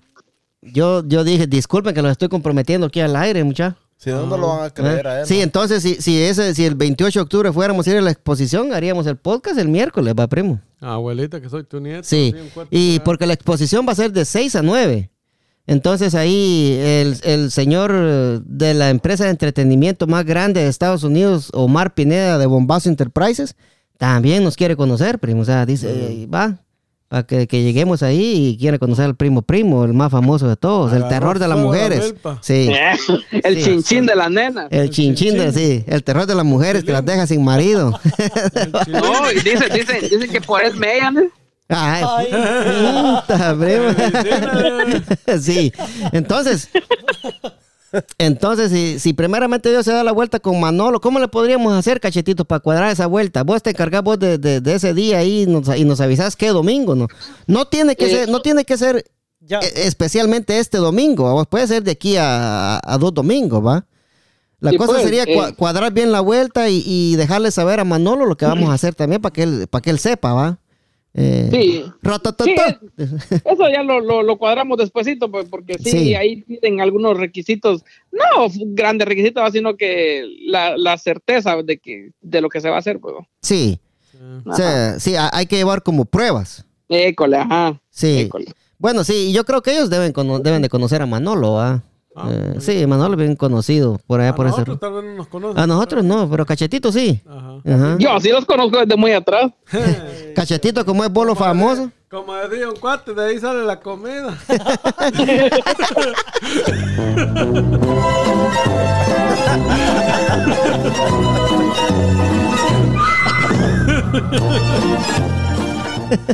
yo, 0.62 1.04
yo 1.08 1.24
dije, 1.24 1.47
disculpen 1.47 1.93
que 1.95 2.01
lo 2.01 2.10
estoy 2.10 2.30
comprometiendo 2.30 2.86
aquí 2.88 2.99
al 3.01 3.16
aire, 3.16 3.43
muchachos. 3.43 3.80
Si 3.97 4.10
no, 4.10 4.26
no 4.28 4.38
lo 4.38 4.47
van 4.49 4.66
a 4.66 4.70
creer 4.70 5.08
a 5.08 5.20
él. 5.22 5.26
Sí, 5.26 5.39
entonces, 5.41 5.82
si, 5.82 5.95
si, 5.95 6.22
ese, 6.22 6.54
si 6.54 6.66
el 6.66 6.76
28 6.76 7.20
de 7.20 7.24
octubre 7.24 7.54
fuéramos 7.54 7.88
a 7.88 7.89
ir 7.91 7.97
a 7.97 8.01
la 8.01 8.12
exposición, 8.12 8.74
haríamos 8.74 9.08
el 9.08 9.16
podcast 9.16 9.58
el 9.58 9.70
miércoles, 9.70 10.14
va, 10.20 10.28
primo. 10.28 10.60
Abuelita, 10.82 11.39
que 11.39 11.47
soy 11.49 11.64
tu 11.64 11.80
nieto. 11.80 12.04
Sí, 12.04 12.36
y 12.70 12.99
porque 12.99 13.26
la 13.26 13.34
exposición 13.34 13.88
va 13.88 13.93
a 13.93 13.95
ser 13.95 14.12
de 14.12 14.26
6 14.26 14.56
a 14.58 14.62
9. 14.62 15.10
Entonces 15.66 16.14
ahí 16.14 16.78
el, 16.82 17.18
el 17.24 17.49
señor 17.51 17.93
de 18.45 18.74
la 18.74 18.89
empresa 18.89 19.24
de 19.26 19.30
entretenimiento 19.32 20.07
más 20.07 20.26
grande 20.26 20.61
de 20.61 20.68
Estados 20.68 21.03
Unidos, 21.03 21.49
Omar 21.53 21.93
Pineda 21.93 22.38
de 22.38 22.45
Bombazo 22.45 22.89
Enterprises, 22.89 23.55
también 23.97 24.43
nos 24.43 24.57
quiere 24.57 24.76
conocer, 24.76 25.20
primo. 25.20 25.41
O 25.41 25.45
sea, 25.45 25.66
dice, 25.66 25.88
eh, 25.89 26.28
va, 26.28 26.57
para 27.07 27.24
que, 27.24 27.47
que 27.47 27.64
lleguemos 27.64 28.03
ahí 28.03 28.49
y 28.49 28.57
quiere 28.57 28.78
conocer 28.78 29.05
al 29.05 29.16
primo 29.16 29.41
primo, 29.43 29.86
el 29.86 29.93
más 29.93 30.11
famoso 30.11 30.49
de 30.49 30.57
todos, 30.57 30.91
el 30.91 31.07
terror 31.07 31.39
de 31.39 31.47
las 31.47 31.57
mujeres. 31.57 32.14
Sí. 32.41 32.70
el 33.32 33.55
Sí. 33.57 33.64
chinchín 33.64 34.05
de 34.05 34.16
la 34.16 34.30
nena. 34.30 34.68
El 34.70 34.89
chinchín, 34.89 35.38
de, 35.38 35.53
sí, 35.53 35.86
el 35.88 36.03
terror 36.03 36.26
de 36.26 36.36
las 36.36 36.43
mujeres 36.43 36.84
que 36.84 36.91
las 36.91 37.05
deja 37.05 37.26
sin 37.26 37.41
marido. 37.43 37.97
No, 38.88 39.32
y 39.32 39.36
dicen, 39.36 39.72
dicen, 39.74 39.97
dicen 40.09 40.30
que 40.30 40.41
por 40.41 40.61
eso 40.61 40.76
me 40.76 40.99
llaman. 40.99 41.30
Ay, 41.76 42.03
Ay. 42.07 42.28
puta, 43.28 43.55
sí, 45.41 45.71
entonces, 46.11 46.69
entonces, 48.17 48.71
si, 48.71 48.99
si 48.99 49.13
primeramente 49.13 49.69
Dios 49.69 49.86
se 49.86 49.91
da 49.93 50.03
la 50.03 50.11
vuelta 50.11 50.39
con 50.39 50.59
Manolo, 50.59 50.99
¿cómo 50.99 51.19
le 51.19 51.28
podríamos 51.28 51.74
hacer, 51.74 51.99
cachetito, 51.99 52.43
para 52.45 52.59
cuadrar 52.59 52.91
esa 52.91 53.05
vuelta? 53.05 53.43
Vos 53.43 53.61
te 53.61 53.69
encargás 53.69 54.01
vos 54.03 54.17
de, 54.17 54.38
de- 54.39 54.61
de 54.61 54.74
ese 54.76 54.93
día 54.95 55.19
ahí 55.19 55.43
y 55.43 55.45
nos, 55.45 55.67
y 55.78 55.86
nos 55.86 56.01
avisás 56.01 56.36
qué 56.36 56.47
domingo, 56.49 56.95
¿no? 56.95 57.07
No 57.45 57.65
tiene 57.65 57.95
que 57.95 58.05
Eh, 58.05 58.09
ser, 58.09 58.30
no 58.30 58.41
tiene 58.41 58.65
que 58.65 58.78
ser 58.78 59.05
Ya. 59.41 59.59
eh, 59.59 59.71
especialmente 59.86 60.57
este 60.57 60.80
domingo, 60.80 61.45
puede 61.45 61.67
ser 61.67 61.84
de 61.84 61.91
aquí 61.91 62.17
a, 62.17 62.80
a 62.84 62.97
dos 62.97 63.13
domingos, 63.13 63.63
¿va? 63.63 63.86
La 64.59 64.71
Sí, 64.71 64.78
cosa 64.78 64.93
pues, 64.93 65.03
sería 65.03 65.24
eh. 65.24 65.36
cua- 65.38 65.55
cuadrar 65.55 65.91
bien 65.93 66.11
la 66.11 66.21
vuelta 66.21 66.69
y, 66.69 66.82
y 66.88 67.15
dejarle 67.17 67.51
saber 67.51 67.80
a 67.80 67.84
Manolo 67.84 68.26
lo 68.26 68.38
que 68.38 68.45
vamos 68.47 68.69
a 68.71 68.74
hacer 68.74 68.95
también 68.95 69.21
para 69.21 69.34
que 69.34 69.43
él, 69.43 69.67
para 69.69 69.82
que 69.84 69.91
él 69.91 69.99
sepa, 69.99 70.34
¿va? 70.34 70.57
Eh, 71.16 71.47
Sí. 71.51 71.84
ratatata. 72.01 72.80
Eso 72.97 73.70
ya 73.72 73.84
lo, 73.84 73.99
lo, 73.99 74.24
lo 74.24 74.38
cuadramos 74.38 74.78
despuesito, 74.80 75.30
pues, 75.30 75.47
porque 75.47 75.76
sí, 75.78 75.91
Sí. 75.91 76.16
ahí 76.16 76.41
piden 76.41 76.82
algunos 76.82 77.18
requisitos, 77.18 77.84
no 78.11 78.47
grandes 78.68 79.07
requisitos, 79.07 79.51
sino 79.51 79.76
que 79.78 80.26
la, 80.47 80.76
la 80.78 80.97
certeza 80.97 81.61
de 81.61 81.78
que 81.78 82.09
de 82.22 82.41
lo 82.41 82.49
que 82.49 82.61
se 82.61 82.70
va 82.70 82.78
a 82.78 82.80
hacer, 82.80 82.99
pues. 82.99 83.14
Sí, 83.41 83.80
o 84.45 84.55
sea, 84.55 84.99
sí, 84.99 85.16
ha- 85.16 85.30
hay 85.34 85.45
que 85.45 85.57
llevar 85.57 85.84
como 85.84 86.05
pruebas. 86.05 86.66
École, 86.89 87.38
ajá. 87.38 87.80
Sí. 87.89 88.22
École. 88.22 88.45
Bueno, 88.80 89.03
sí, 89.03 89.32
yo 89.34 89.45
creo 89.45 89.61
que 89.61 89.72
ellos 89.72 89.89
deben, 89.89 90.14
deben 90.43 90.61
de 90.61 90.70
conocer 90.70 91.01
a 91.01 91.05
Manolo, 91.05 91.59
¿ah? 91.59 91.84
Ah, 92.16 92.30
Eh, 92.32 92.55
sí, 92.59 92.86
Manolo 92.86 93.14
es 93.16 93.20
bien 93.20 93.36
conocido 93.36 93.99
por 94.05 94.22
allá 94.22 94.30
A 94.32 94.36
por 94.36 94.45
ese. 94.45 94.51
nosotros 94.57 94.80
tal 94.80 94.93
vez 94.93 95.03
no 95.03 95.14
nos 95.16 95.28
conocen. 95.28 95.59
A 95.59 95.66
nosotros 95.68 96.03
no, 96.03 96.30
pero 96.30 96.45
Cachetito 96.45 96.91
sí. 96.91 97.22
Ajá. 97.28 97.55
Ajá. 97.66 97.95
Yo 97.99 98.20
sí 98.20 98.30
los 98.30 98.45
conozco 98.45 98.78
desde 98.80 98.95
muy 98.95 99.14
atrás. 99.14 99.51
Cachetito 100.36 100.86
como 100.86 101.03
es 101.03 101.11
bolo 101.11 101.34
famoso. 101.36 101.89
Como 102.09 102.36
decía 102.36 102.70
un 102.70 102.76
cuate, 102.76 103.14
de 103.16 103.26
ahí 103.26 103.39
sale 103.39 103.64
la 103.66 103.80
comida. 103.80 104.38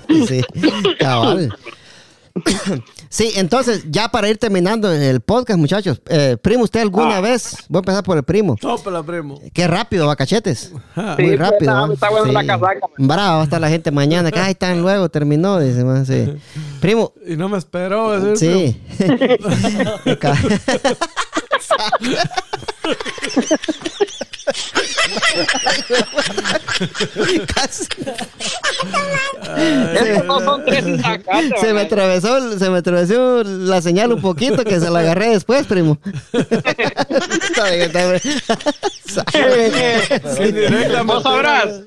Sí, 0.27 0.41
cabal. 0.99 1.53
Sí, 3.11 3.31
entonces, 3.37 3.85
ya 3.89 4.09
para 4.09 4.29
ir 4.29 4.37
terminando 4.37 4.91
el 4.91 5.19
podcast, 5.21 5.59
muchachos. 5.59 5.99
eh, 6.09 6.37
primo, 6.39 6.63
¿usted 6.65 6.81
alguna 6.81 7.17
Ah. 7.17 7.21
vez? 7.21 7.57
Voy 7.67 7.79
a 7.79 7.81
empezar 7.81 8.03
por 8.03 8.17
el 8.17 8.23
primo. 8.23 8.55
Sópela, 8.61 9.01
primo. 9.01 9.41
Qué 9.51 9.67
rápido, 9.67 10.05
va, 10.05 10.15
cachetes. 10.15 10.71
Muy 10.95 11.15
Sí, 11.17 11.35
rápido. 11.35 11.87
pues, 11.99 12.11
buena 12.11 12.31
la 12.33 12.45
casaca, 12.45 12.87
man. 12.97 13.07
Brava 13.07 13.35
va 13.37 13.41
a 13.41 13.43
estar 13.45 13.59
la 13.59 13.69
gente 13.69 13.89
mañana. 13.91 14.29
Que 14.31 14.37
ahí 14.39 14.51
están 14.51 14.83
luego, 14.83 15.09
terminó, 15.09 15.59
dice, 15.59 15.83
man, 15.83 16.05
sí. 16.05 16.35
Primo, 16.81 17.13
Y 17.25 17.35
no 17.35 17.49
me 17.49 17.57
esperó 17.57 18.11
decir, 18.19 18.37
sí. 18.37 18.79
Casi. 27.53 27.85
Se 31.59 31.73
me 31.73 31.81
atravesó, 31.81 32.57
se 32.57 32.69
me 32.69 32.77
atravesó 32.77 33.43
la 33.43 33.81
señal 33.81 34.13
un 34.13 34.21
poquito 34.21 34.63
que 34.63 34.79
se 34.79 34.89
la 34.89 34.99
agarré 34.99 35.31
después, 35.31 35.67
primo. 35.67 35.97
Está 36.33 37.69
bien, 37.69 37.81
está 37.81 38.11
bien. 38.11 38.21
Sí, 40.37 40.43
directamente. 40.51 41.03
Vos 41.03 41.23
sabrás. 41.23 41.81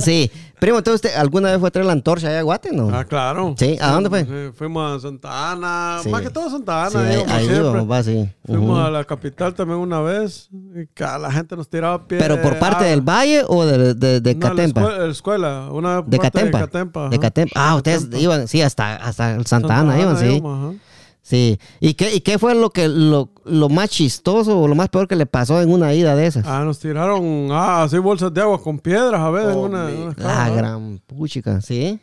Sí. 0.00 0.30
Primo, 0.60 0.78
entonces 0.78 0.96
usted 1.06 1.14
alguna 1.20 1.50
vez 1.50 1.60
fue 1.60 1.68
a 1.68 1.70
traer 1.70 1.86
la 1.86 1.92
antorcha 1.92 2.28
allá 2.28 2.40
a 2.40 2.42
Guate, 2.42 2.72
¿no? 2.72 2.90
Ah, 2.92 3.04
claro. 3.04 3.54
Sí, 3.56 3.76
¿a 3.80 3.92
dónde 3.92 4.08
fue? 4.10 4.52
Fuimos 4.52 4.96
a 4.96 5.00
Santa 5.00 5.52
Ana, 5.52 6.00
Sí. 6.02 6.08
más 6.08 6.20
que 6.22 6.30
todo 6.30 6.50
Santa 6.50 6.86
Ana. 6.86 6.90
Sí, 6.90 6.96
ahí, 6.98 7.14
íbamos 7.14 7.32
ahí 7.32 7.46
íbamos, 7.56 7.90
va, 7.90 8.02
sí. 8.02 8.28
Fuimos 8.44 8.84
a 8.84 8.90
la 8.90 9.04
capital 9.04 9.54
también 9.54 9.78
una 9.78 10.00
vez. 10.00 10.48
Y 10.74 10.86
ca- 10.94 11.16
la 11.18 11.30
gente 11.30 11.54
nos 11.54 11.68
tiraba 11.68 12.06
piedras. 12.06 12.28
¿Pero 12.28 12.42
por 12.42 12.58
parte 12.58 12.84
del 12.84 13.02
Valle 13.02 13.44
o 13.46 13.64
de, 13.64 13.94
de, 13.94 14.20
de 14.20 14.34
No, 14.34 14.40
la 14.40 14.50
Catempa? 14.50 14.80
la 14.90 15.06
escuela, 15.06 15.68
una 15.70 16.02
De 16.02 16.18
parte 16.18 16.18
Catempa. 16.18 16.58
De 16.58 16.64
Catempa. 16.66 17.08
De. 17.08 17.18
Catempa. 17.20 17.52
Ah, 17.70 17.76
ustedes 17.76 17.98
Catempa. 18.04 18.18
iban, 18.18 18.48
sí, 18.48 18.60
hasta, 18.62 18.96
hasta 18.96 19.44
Santa, 19.44 19.78
Ana 19.78 20.00
iban, 20.00 20.16
sí. 20.16 20.26
íbamos. 20.26 20.76
Sí. 21.22 21.58
¿Y 21.80 21.94
qué, 21.94 22.14
¿Y 22.14 22.20
qué 22.20 22.38
fue 22.38 22.54
lo 22.54 22.70
que 22.70 22.88
lo, 22.88 23.30
lo 23.44 23.68
más 23.68 23.90
chistoso 23.90 24.58
o 24.58 24.66
lo 24.68 24.74
más 24.74 24.88
peor 24.88 25.06
que 25.08 25.16
le 25.16 25.26
pasó 25.26 25.60
en 25.60 25.70
una 25.70 25.92
ida 25.94 26.16
de 26.16 26.26
esas? 26.26 26.46
Ah, 26.46 26.64
nos 26.64 26.78
tiraron, 26.78 27.48
ah, 27.50 27.82
así 27.82 27.98
bolsas 27.98 28.32
de 28.32 28.40
agua 28.40 28.62
con 28.62 28.78
piedras, 28.78 29.20
a 29.20 29.30
ver, 29.30 29.50
en 29.50 29.58
una, 29.58 29.90
en 29.90 29.98
una 29.98 30.14
La 30.16 30.48
gran 30.50 31.00
puchica, 31.06 31.60
¿sí? 31.60 32.00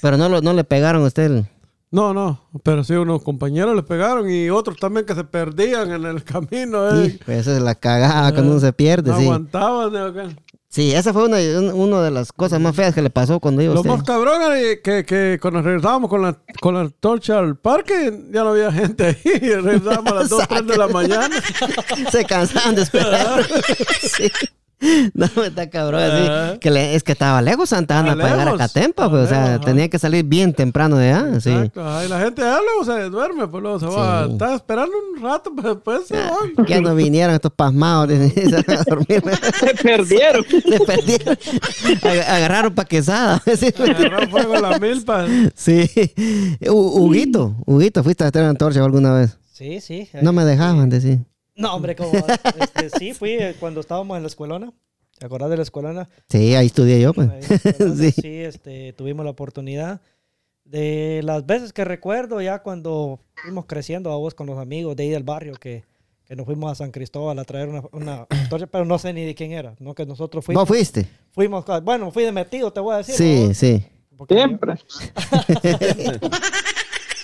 Pero 0.00 0.16
no, 0.16 0.28
lo, 0.28 0.40
no 0.40 0.52
le 0.52 0.64
pegaron 0.64 1.02
a 1.04 1.06
usted. 1.06 1.44
No, 1.92 2.14
no, 2.14 2.40
pero 2.62 2.82
sí, 2.84 2.94
unos 2.94 3.22
compañeros 3.22 3.76
le 3.76 3.82
pegaron 3.82 4.30
y 4.30 4.48
otros 4.48 4.78
también 4.78 5.04
que 5.04 5.14
se 5.14 5.24
perdían 5.24 5.92
en 5.92 6.04
el 6.06 6.24
camino. 6.24 6.88
Eh. 6.88 7.10
Sí, 7.10 7.20
pues 7.24 7.40
esa 7.40 7.56
es 7.56 7.62
la 7.62 7.74
cagada 7.74 8.32
cuando 8.32 8.52
uno 8.52 8.60
se 8.60 8.72
pierde, 8.72 9.10
no 9.10 9.18
sí. 9.18 9.24
aguantaban. 9.24 9.92
de 9.92 10.00
acá. 10.00 10.36
Sí, 10.74 10.90
esa 10.94 11.12
fue 11.12 11.24
una, 11.26 11.36
un- 11.36 11.70
una 11.78 12.00
de 12.02 12.10
las 12.10 12.32
cosas 12.32 12.58
más 12.58 12.74
feas 12.74 12.94
que 12.94 13.02
le 13.02 13.10
pasó 13.10 13.38
cuando 13.40 13.60
iba 13.60 13.74
Lo 13.74 13.80
usted. 13.80 13.90
más 13.92 14.02
cabrón 14.04 14.40
era 14.40 14.54
que, 14.82 15.04
que 15.04 15.38
cuando 15.38 15.60
regresábamos 15.60 16.08
con 16.08 16.22
la, 16.22 16.38
con 16.62 16.72
la 16.74 16.88
torcha 16.88 17.38
al 17.40 17.56
parque, 17.58 18.10
ya 18.32 18.42
no 18.42 18.50
había 18.52 18.72
gente 18.72 19.04
ahí. 19.04 19.38
Regresábamos 19.40 20.12
a 20.12 20.14
las 20.14 20.28
2, 20.30 20.48
3 20.48 20.66
de 20.66 20.76
la 20.78 20.88
mañana. 20.88 21.28
se 22.10 22.24
cansaban 22.24 22.74
de 22.74 22.82
esperar. 22.82 23.46
Sí. 24.00 24.30
No, 25.14 25.26
está 25.44 25.70
cabrón. 25.70 26.02
así, 26.02 26.58
que 26.58 26.70
le- 26.70 26.94
es 26.94 27.02
que 27.02 27.12
estaba 27.12 27.40
lejos 27.42 27.68
Santa 27.68 27.98
Ana 28.00 28.12
Estaba 28.12 28.22
para 28.30 28.40
llegar 28.40 28.54
a 28.54 28.58
Catempa, 28.58 29.08
pues, 29.08 29.20
o 29.20 29.24
estaba 29.24 29.46
sea, 29.46 29.54
ajá. 29.56 29.64
tenía 29.64 29.88
que 29.88 29.98
salir 29.98 30.24
bien 30.24 30.52
temprano 30.52 30.96
de 30.96 31.12
allá. 31.12 31.40
Sí. 31.40 31.50
Exacto, 31.50 31.86
ajá, 31.86 32.04
y 32.04 32.08
la 32.08 32.20
gente 32.20 32.42
ya 32.42 32.58
luego 32.60 32.84
se 32.84 33.10
duerme, 33.10 33.46
pues 33.48 33.62
luego 33.62 33.78
se 33.80 33.86
va. 33.86 34.26
Sí. 34.26 34.32
Está 34.32 34.54
esperando 34.54 34.92
un 35.14 35.22
rato, 35.22 35.52
pero 35.54 35.74
después 35.74 36.06
se 36.06 36.14
Ya, 36.14 36.30
van. 36.30 36.66
ya 36.66 36.80
no 36.80 36.94
vinieron 36.94 37.34
estos 37.34 37.52
pasmados 37.52 38.08
de- 38.08 38.28
se 38.30 38.50
van 38.50 38.78
a 38.78 38.82
dormir. 38.84 39.22
Se 39.60 39.74
perdieron. 39.82 40.44
Se 40.50 40.80
perdieron. 40.80 41.36
Ag- 41.36 42.26
Agarraron 42.28 42.74
pa' 42.74 42.84
quesada. 42.84 43.42
Sí. 43.56 43.68
Agarró 43.78 44.28
fuego 44.28 44.56
la 44.60 44.78
milpa. 44.78 45.26
Sí. 45.54 45.88
Hu- 46.60 47.00
Huguito, 47.00 47.54
Huguito, 47.66 48.02
¿fuiste 48.02 48.24
a 48.24 48.30
traer 48.30 48.48
antorcha 48.48 48.82
alguna 48.84 49.12
vez? 49.14 49.38
Sí, 49.52 49.80
sí. 49.80 50.08
No 50.22 50.32
me 50.32 50.44
dejaban 50.44 50.88
decir. 50.88 51.20
No, 51.62 51.76
hombre, 51.76 51.94
como, 51.94 52.10
este, 52.60 52.90
sí, 52.98 53.14
fui 53.14 53.30
eh, 53.30 53.54
cuando 53.60 53.80
estábamos 53.80 54.16
en 54.16 54.24
la 54.24 54.26
escuelona. 54.26 54.72
¿Te 55.18 55.26
acordás 55.26 55.50
de 55.50 55.56
la 55.56 55.62
escuelona? 55.62 56.08
Sí, 56.28 56.56
ahí 56.56 56.66
estudié 56.66 57.00
yo, 57.00 57.14
pues. 57.14 57.30
Sí. 57.96 58.10
sí. 58.10 58.38
este, 58.40 58.92
tuvimos 58.94 59.24
la 59.24 59.30
oportunidad. 59.30 60.00
De 60.64 61.20
las 61.22 61.46
veces 61.46 61.72
que 61.72 61.84
recuerdo, 61.84 62.40
ya 62.40 62.60
cuando 62.64 63.20
fuimos 63.36 63.66
creciendo 63.66 64.10
a 64.10 64.16
vos 64.16 64.34
con 64.34 64.48
los 64.48 64.58
amigos 64.58 64.96
de 64.96 65.04
ahí 65.04 65.10
del 65.10 65.22
barrio, 65.22 65.54
que, 65.54 65.84
que 66.24 66.34
nos 66.34 66.46
fuimos 66.46 66.72
a 66.72 66.74
San 66.74 66.90
Cristóbal 66.90 67.38
a 67.38 67.44
traer 67.44 67.68
una, 67.68 67.82
una 67.92 68.26
torcha, 68.50 68.66
pero 68.66 68.84
no 68.84 68.98
sé 68.98 69.12
ni 69.12 69.24
de 69.24 69.36
quién 69.36 69.52
era, 69.52 69.76
¿no? 69.78 69.94
Que 69.94 70.04
nosotros 70.04 70.44
fuimos. 70.44 70.62
¿Vos 70.62 70.68
fuiste? 70.76 71.06
fuimos 71.30 71.64
bueno, 71.84 72.10
fui 72.10 72.24
de 72.24 72.32
metido, 72.32 72.72
te 72.72 72.80
voy 72.80 72.94
a 72.94 72.98
decir. 72.98 73.14
Sí, 73.14 73.44
¿no? 73.48 73.54
sí. 73.54 73.84
Porque 74.16 74.34
yo- 74.34 74.40
Siempre. 74.40 74.74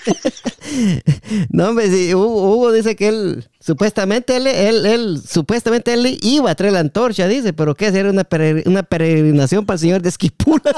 No, 1.51 1.69
hombre, 1.71 1.91
sí, 1.91 2.15
Hugo, 2.15 2.71
dice 2.73 2.95
que 2.97 3.09
él, 3.09 3.49
supuestamente 3.61 4.37
él, 4.37 4.47
él, 4.47 4.87
él- 4.87 5.21
supuestamente 5.27 5.93
él 5.95 6.19
iba 6.23 6.51
a 6.51 6.55
traer 6.55 6.73
la 6.75 6.81
antorcha, 6.81 7.27
dice, 7.29 7.53
pero 7.53 7.75
que 7.75 7.87
era 7.87 8.11
una, 8.11 8.27
una 8.67 8.83
peregrinación 8.83 9.67
para 9.67 9.75
el 9.77 9.81
señor 9.81 10.03
de 10.03 10.09
Esquipula. 10.11 10.63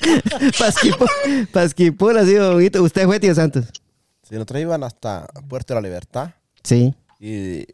Para 1.52 1.66
Esquipula, 1.66 2.24
sí, 2.24 2.36
bonito. 2.38 2.82
¿Usted 2.82 3.04
fue, 3.06 3.20
tío 3.20 3.34
Santos? 3.34 3.66
Si 4.22 4.34
nosotros 4.34 4.60
iban 4.60 4.82
hasta 4.84 5.26
Puerto 5.48 5.74
de 5.74 5.80
la 5.80 5.86
Libertad. 5.88 6.30
Sí. 6.62 6.94
Y. 7.18 7.66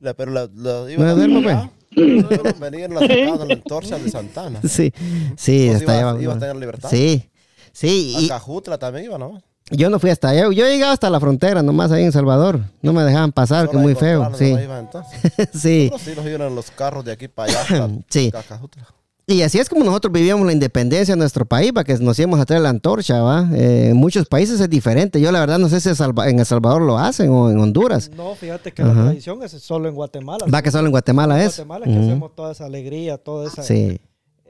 La, 0.00 0.14
pero 0.14 0.30
la, 0.30 0.42
la 0.54 0.72
No 0.82 0.88
iban 0.90 1.16
duermo, 1.16 1.38
allá, 1.48 1.70
pero 1.96 2.42
Venían 2.60 2.94
las 2.94 3.02
sacaban 3.06 3.48
la 3.48 3.54
antorcha 3.54 3.98
de 3.98 4.10
Santana. 4.10 4.60
Sí, 4.68 4.92
sí, 5.36 5.68
¿Vos 5.68 5.76
hasta 5.76 6.00
ibas- 6.00 6.14
allá. 6.14 6.22
ibas 6.22 6.36
a 6.36 6.40
tener 6.40 6.56
libertad? 6.56 6.88
Sí, 6.90 7.28
sí. 7.72 8.14
A 8.16 8.20
y- 8.20 8.28
Cajutla 8.28 8.78
también 8.78 9.06
iba, 9.06 9.18
¿no? 9.18 9.42
Yo 9.70 9.90
no 9.90 9.98
fui 9.98 10.10
hasta 10.10 10.28
allá. 10.28 10.42
Yo 10.44 10.52
llegaba 10.66 10.92
hasta 10.92 11.10
la 11.10 11.18
frontera, 11.18 11.60
nomás 11.60 11.90
ahí 11.90 12.04
en 12.04 12.12
Salvador. 12.12 12.60
No 12.82 12.92
me 12.92 13.02
dejaban 13.02 13.32
pasar, 13.32 13.66
que 13.66 13.72
Solo 13.72 13.80
muy 13.82 13.94
ahí 13.94 13.98
feo. 13.98 14.30
Sí. 14.36 14.44
iban 14.62 14.88
sí. 15.52 15.90
Sí 15.98 16.12
nos 16.14 16.24
iban 16.26 16.42
en 16.42 16.54
los 16.54 16.70
carros 16.70 17.04
de 17.04 17.10
aquí 17.10 17.26
para 17.26 17.50
allá. 17.50 17.62
hasta 17.62 17.90
Sí. 18.08 18.30
Cajutla. 18.30 18.86
Y 19.28 19.42
así 19.42 19.58
es 19.58 19.68
como 19.68 19.82
nosotros 19.84 20.12
vivíamos 20.12 20.46
la 20.46 20.52
independencia 20.52 21.12
en 21.14 21.18
nuestro 21.18 21.44
país, 21.46 21.72
para 21.72 21.82
que 21.82 21.94
nos 21.98 22.16
íbamos 22.16 22.38
a 22.38 22.44
traer 22.46 22.62
la 22.62 22.68
antorcha, 22.68 23.20
¿va? 23.22 23.48
Eh, 23.54 23.88
en 23.90 23.96
muchos 23.96 24.26
países 24.28 24.60
es 24.60 24.70
diferente. 24.70 25.20
Yo 25.20 25.32
la 25.32 25.40
verdad 25.40 25.58
no 25.58 25.68
sé 25.68 25.80
si 25.80 25.88
en 25.88 25.96
en 26.28 26.38
El 26.38 26.46
Salvador 26.46 26.80
lo 26.82 26.96
hacen 26.96 27.28
o 27.30 27.50
en 27.50 27.58
Honduras. 27.58 28.08
No, 28.16 28.36
fíjate 28.36 28.70
que 28.70 28.84
la 28.84 28.92
tradición 28.92 29.42
es 29.42 29.50
solo 29.50 29.88
en 29.88 29.96
Guatemala. 29.96 30.46
Va 30.52 30.62
que 30.62 30.70
solo 30.70 30.86
en 30.86 30.92
Guatemala 30.92 31.40
En 31.42 31.48
es. 31.48 31.56
Guatemala 31.56 31.86
que 31.86 31.90
Ujú. 31.90 32.00
hacemos 32.02 32.34
toda 32.36 32.52
esa 32.52 32.66
alegría, 32.66 33.18
toda 33.18 33.48
esa, 33.48 33.64
Sí, 33.64 33.98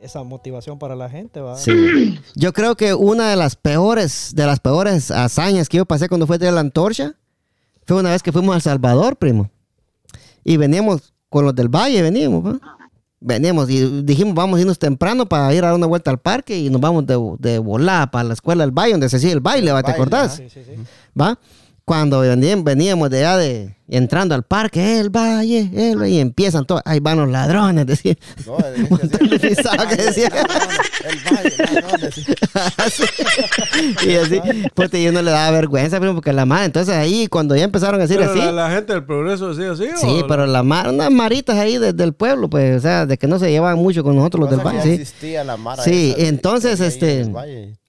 esa 0.03 0.23
motivación 0.25 0.79
para 0.79 0.95
la 0.95 1.09
gente, 1.09 1.41
¿va? 1.41 1.57
sí. 1.57 1.73
Yo 2.35 2.53
creo 2.53 2.77
que 2.77 2.93
una 2.93 3.31
de 3.31 3.37
las 3.37 3.57
peores, 3.57 4.33
de 4.35 4.45
las 4.45 4.61
peores 4.61 5.11
hazañas 5.11 5.71
que 5.71 5.79
yo 5.79 5.87
pasé 5.87 6.07
cuando 6.11 6.27
fui 6.27 6.37
a 6.37 6.39
traer 6.39 6.53
la 6.53 6.61
antorcha 6.61 7.15
fue 7.87 7.97
una 7.99 8.11
vez 8.11 8.23
que 8.23 8.31
fuimos 8.31 8.53
a 8.53 8.57
El 8.57 8.63
Salvador, 8.63 9.17
primo. 9.17 9.49
Y 10.45 10.59
veníamos 10.59 11.15
con 11.31 11.47
los 11.47 11.55
del 11.55 11.69
Valle, 11.75 12.03
veníamos, 12.03 12.45
¿va? 12.45 12.76
Veníamos 13.21 13.71
y 13.71 14.03
dijimos, 14.03 14.35
vamos 14.35 14.59
a 14.59 14.61
irnos 14.61 14.79
temprano 14.79 15.27
para 15.27 15.53
ir 15.55 15.65
a 15.65 15.69
dar 15.69 15.77
una 15.77 15.87
vuelta 15.87 16.11
al 16.11 16.19
parque 16.19 16.59
y 16.59 16.69
nos 16.69 16.81
vamos 16.81 17.07
de, 17.07 17.19
de 17.39 17.59
volada 17.59 18.11
para 18.11 18.25
la 18.25 18.35
escuela 18.35 18.63
del 18.65 18.73
Valle, 18.73 18.93
donde 18.93 19.09
se 19.09 19.17
hacía 19.17 19.33
el 19.33 19.41
baile, 19.41 19.73
¿va? 19.73 19.83
¿te 19.83 19.93
baile, 19.93 20.03
acordás? 20.03 20.37
Sí, 20.37 20.49
sí, 20.51 20.61
sí. 20.65 20.73
¿Va? 21.19 21.39
Cuando 21.87 22.19
veníamos, 22.21 23.11
de 23.11 23.19
allá 23.25 23.37
de, 23.37 23.77
entrando 23.89 24.35
al 24.35 24.43
parque, 24.43 24.99
el 24.99 25.09
Valle, 25.09 25.71
el 25.73 25.97
Valle, 25.97 26.15
y 26.15 26.19
empiezan 26.19 26.67
todos, 26.67 26.83
ahí 26.85 26.99
van 26.99 27.17
los 27.17 27.29
ladrones, 27.31 27.87
decía. 27.87 28.17
No, 28.45 28.57
decía- 28.59 29.39
Pisaba 29.41 29.89
que 29.89 29.95
decía. 29.95 30.29
El 31.05 31.19
valle, 31.33 31.57
ladrones. 31.81 32.19
y 34.05 34.15
así, 34.17 34.41
pues 34.75 34.91
yo 34.91 35.13
no 35.13 35.23
le 35.23 35.31
daba 35.31 35.53
vergüenza, 35.53 36.01
primo, 36.01 36.15
porque 36.17 36.33
la 36.33 36.45
madre, 36.45 36.65
entonces 36.65 36.93
ahí, 36.93 37.29
cuando 37.29 37.55
ya 37.55 37.63
empezaron 37.63 38.01
a 38.01 38.03
decir 38.03 38.19
Pero 38.19 38.31
así, 38.33 38.41
la, 38.41 38.51
la 38.51 38.71
gente 38.73 38.93
del 38.93 39.05
progreso 39.05 39.55
decía 39.55 39.71
así. 39.71 39.87
sí, 39.97 40.23
¿o? 40.25 40.27
pero 40.27 40.45
la 40.49 40.65
madre, 40.65 40.91
unas 40.91 41.13
maritas 41.13 41.57
ahí 41.57 41.79
desde 41.79 42.03
el 42.03 42.15
pueblo, 42.15 42.51
pues, 42.51 42.79
o 42.79 42.81
sea, 42.81 43.07
de 43.07 43.17
que 43.17 43.29
no 43.29 43.39
se 43.39 43.49
llevaban 43.49 43.79
mucho 43.79 44.03
con 44.03 44.17
nosotros 44.17 44.41
los 44.41 44.51
del 44.51 44.67
Valle, 44.67 44.83
sí. 44.83 44.91
existía 44.91 45.45
la 45.45 45.57
mara 45.57 45.85
Sí, 45.85 46.17
entonces, 46.19 46.81
este. 46.81 47.31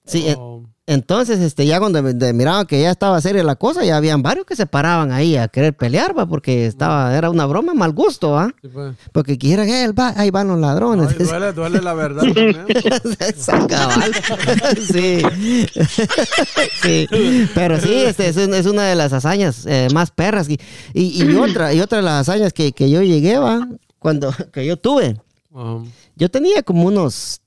Sí, 0.08 0.24
Oh. 0.36 0.62
entonces, 0.86 1.38
este, 1.40 1.66
ya 1.66 1.78
cuando 1.78 2.02
miraban 2.02 2.66
que 2.66 2.80
ya 2.80 2.90
estaba 2.90 3.20
seria 3.20 3.44
la 3.44 3.56
cosa, 3.56 3.84
ya 3.84 3.96
habían 3.98 4.22
varios 4.22 4.46
que 4.46 4.56
se 4.56 4.64
paraban 4.66 5.12
ahí 5.12 5.36
a 5.36 5.48
querer 5.48 5.76
pelear, 5.76 6.16
va, 6.18 6.26
porque 6.26 6.64
estaba, 6.66 7.14
era 7.16 7.28
una 7.30 7.44
broma 7.46 7.74
mal 7.74 7.92
gusto, 7.92 8.30
va. 8.30 8.48
Sí, 8.62 8.68
pues. 8.72 8.94
Porque 9.12 9.36
quieran, 9.36 9.68
"Eh, 9.68 9.84
el 9.84 9.98
va- 9.98 10.14
ahí 10.16 10.30
van 10.30 10.48
los 10.48 10.58
ladrones. 10.58 11.08
Ay, 11.18 11.26
duele, 11.26 11.52
duele 11.52 11.82
la 11.82 11.92
verdad 11.94 12.22
también. 12.22 12.64
Sí. 14.80 15.22
sí. 16.82 17.06
Pero 17.54 17.80
sí, 17.80 17.92
este, 18.04 18.28
es, 18.28 18.36
un- 18.36 18.54
es 18.54 18.66
una 18.66 18.84
de 18.84 18.94
las 18.94 19.12
hazañas 19.12 19.66
eh, 19.66 19.88
más 19.92 20.10
perras. 20.10 20.48
Y, 20.48 20.58
y, 20.94 21.22
y 21.22 21.36
otra, 21.36 21.72
y 21.74 21.80
otra 21.80 21.98
de 21.98 22.04
las 22.04 22.28
hazañas 22.28 22.52
que, 22.52 22.72
que 22.72 22.90
yo 22.90 23.02
llegué, 23.02 23.38
va, 23.38 23.68
cuando, 23.98 24.32
que 24.52 24.66
yo 24.66 24.76
tuve. 24.76 25.20
Yo 26.16 26.30
tenía 26.30 26.62
como 26.62 26.84
unos 26.86 27.40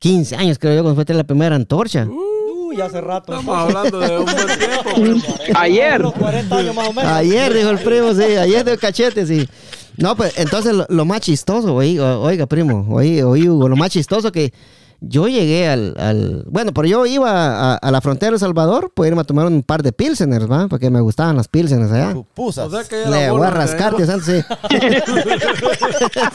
15 0.00 0.34
años, 0.36 0.58
creo 0.58 0.74
yo, 0.76 0.82
cuando 0.82 0.94
fue 0.94 1.02
a 1.02 1.04
traer 1.04 1.18
la 1.18 1.24
primera 1.24 1.54
antorcha. 1.54 2.06
Uy, 2.06 2.80
hace 2.80 3.02
rato. 3.02 3.34
estamos 3.34 3.54
hablando 3.54 4.00
de 4.00 4.18
un 4.18 4.24
buen 4.24 4.58
tiempo. 4.58 5.24
pues. 5.26 5.50
Ayer. 5.54 6.00
Unos 6.00 6.14
40 6.14 6.56
años 6.56 6.74
más 6.74 6.88
o 6.88 6.92
menos. 6.94 7.12
Ayer, 7.12 7.52
dijo 7.52 7.68
el 7.68 7.78
primo, 7.80 8.14
sí, 8.14 8.22
ayer 8.22 8.64
de 8.64 8.78
cachete, 8.78 9.26
sí. 9.26 9.46
No, 9.98 10.16
pues 10.16 10.32
entonces 10.38 10.72
lo, 10.72 10.86
lo 10.88 11.04
más 11.04 11.20
chistoso, 11.20 11.74
oiga, 11.74 12.18
oiga, 12.18 12.46
primo, 12.46 12.86
oí, 12.88 13.20
oí, 13.20 13.46
Hugo, 13.46 13.68
lo 13.68 13.76
más 13.76 13.90
chistoso 13.90 14.32
que 14.32 14.54
yo 15.00 15.28
llegué 15.28 15.68
al, 15.68 15.94
al- 15.98 16.44
bueno, 16.48 16.72
pero 16.74 16.86
yo 16.86 17.06
iba 17.06 17.30
a, 17.30 17.74
a 17.76 17.90
la 17.90 18.00
frontera 18.00 18.30
de 18.30 18.34
El 18.36 18.40
Salvador, 18.40 18.92
pues 18.94 19.08
irme 19.08 19.22
a 19.22 19.24
tomar 19.24 19.46
un 19.46 19.62
par 19.62 19.82
de 19.82 19.92
pilseners, 19.92 20.50
¿va? 20.50 20.68
Porque 20.68 20.90
me 20.90 21.00
gustaban 21.00 21.36
las 21.36 21.48
pilseners 21.48 21.90
allá. 21.92 22.12
Pupusas. 22.12 22.66
O 22.66 22.70
sea 22.70 22.84
que 22.84 22.96
Le 23.08 23.26
la 23.26 23.32
voy 23.32 23.46
a 23.46 23.50
rascar, 23.50 23.94
ahí, 23.94 24.04
tío 24.04 24.20
sí. 24.20 24.40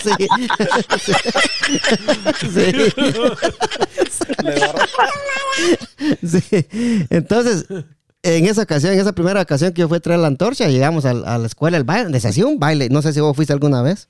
sí. 0.04 0.28
sí. 6.22 6.40
Sí. 6.40 6.68
Entonces, 7.10 7.66
en 8.24 8.46
esa 8.46 8.64
ocasión, 8.64 8.94
en 8.94 9.00
esa 9.00 9.14
primera 9.14 9.42
ocasión 9.42 9.72
que 9.74 9.82
yo 9.82 9.88
fui 9.88 9.98
a 9.98 10.02
traer 10.02 10.20
la 10.20 10.28
antorcha, 10.28 10.68
llegamos 10.68 11.06
a, 11.06 11.14
la 11.14 11.46
escuela, 11.46 11.78
el 11.78 11.84
baile, 11.84 12.04
donde 12.06 12.20
se 12.20 12.28
hacía 12.28 12.46
un 12.46 12.60
baile, 12.60 12.90
no 12.90 13.02
sé 13.02 13.14
si 13.14 13.20
vos 13.20 13.36
fuiste 13.36 13.54
alguna 13.54 13.82
vez. 13.82 14.10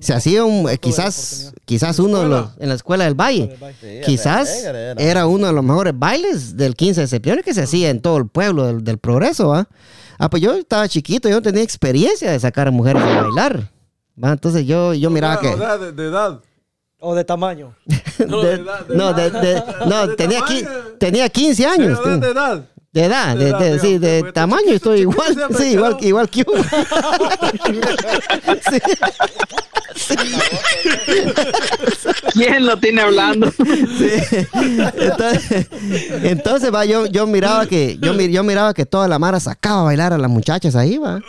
Se 0.00 0.14
hacía 0.14 0.44
un, 0.44 0.68
eh, 0.70 0.78
quizás, 0.78 1.52
quizás 1.64 1.98
uno 1.98 2.20
de 2.22 2.28
los, 2.28 2.50
en 2.58 2.68
la 2.68 2.74
escuela 2.74 3.04
del 3.04 3.14
valle. 3.14 3.56
Sí, 3.80 4.00
Quizás 4.04 4.64
era. 4.64 4.92
era 4.92 5.26
uno 5.26 5.46
de 5.48 5.52
los 5.52 5.64
mejores 5.64 5.92
bailes 5.96 6.56
del 6.56 6.74
15 6.74 7.02
de 7.02 7.06
septiembre 7.06 7.42
que 7.44 7.52
se 7.54 7.62
hacía 7.62 7.90
en 7.90 8.00
todo 8.00 8.16
el 8.16 8.26
pueblo 8.28 8.66
del, 8.66 8.84
del 8.84 8.98
progreso, 8.98 9.48
¿va? 9.48 9.68
Ah, 10.18 10.28
pues 10.30 10.42
yo 10.42 10.54
estaba 10.54 10.88
chiquito, 10.88 11.28
yo 11.28 11.36
no 11.36 11.42
tenía 11.42 11.62
experiencia 11.62 12.30
de 12.32 12.40
sacar 12.40 12.68
a 12.68 12.70
mujeres 12.70 13.02
a 13.02 13.22
bailar. 13.22 13.70
¿va? 14.22 14.32
Entonces 14.32 14.66
yo, 14.66 14.94
yo 14.94 15.10
miraba 15.10 15.36
O 15.36 15.40
sea, 15.40 15.50
que... 15.50 15.54
o 15.56 15.58
sea, 15.58 15.78
de, 15.78 15.92
de 15.92 16.06
edad. 16.08 16.40
O 17.00 17.14
de 17.14 17.24
tamaño. 17.24 17.74
No, 18.26 18.42
de- 18.42 18.56
de 18.56 18.62
edad, 18.64 18.86
de 18.86 18.96
no, 18.96 19.12
de, 19.12 19.26
edad. 19.26 19.40
de- 19.42 19.62
no, 19.86 20.06
De 20.08 20.16
tenía, 20.16 20.40
tamaño. 20.40 20.60
qui- 20.60 20.98
tenía 20.98 21.28
15 21.28 21.54
Sí, 21.54 21.64
años. 21.64 22.00
edad, 22.04 22.18
de 22.18 22.28
edad. 22.30 22.64
De 22.90 23.04
edad, 23.04 23.36
De 23.36 23.52
de, 23.52 23.70
de- 23.72 23.78
sí, 23.78 23.98
de 23.98 24.32
tamaño 24.32 24.70
estoy 24.72 25.00
igual, 25.00 25.36
sí, 25.56 25.64
igual, 25.72 25.96
igual 26.00 26.28
que 26.30 26.44
uno. 26.46 26.64
Sí. 29.98 30.14
¿Quién 32.32 32.66
lo 32.66 32.78
tiene 32.78 33.00
hablando? 33.02 33.50
Sí. 33.50 34.46
Entonces, 34.96 35.66
entonces, 36.22 36.72
va, 36.74 36.84
yo, 36.84 37.06
yo 37.06 37.26
miraba 37.26 37.66
que, 37.66 37.98
yo, 38.00 38.14
mi- 38.14 38.30
yo 38.30 38.42
miraba 38.44 38.74
que 38.74 38.86
toda 38.86 39.08
la 39.08 39.18
mara 39.18 39.40
sacaba 39.40 39.80
a 39.80 39.84
bailar 39.84 40.12
a 40.12 40.18
las 40.18 40.30
muchachas 40.30 40.76
ahí, 40.76 40.98
va. 40.98 41.20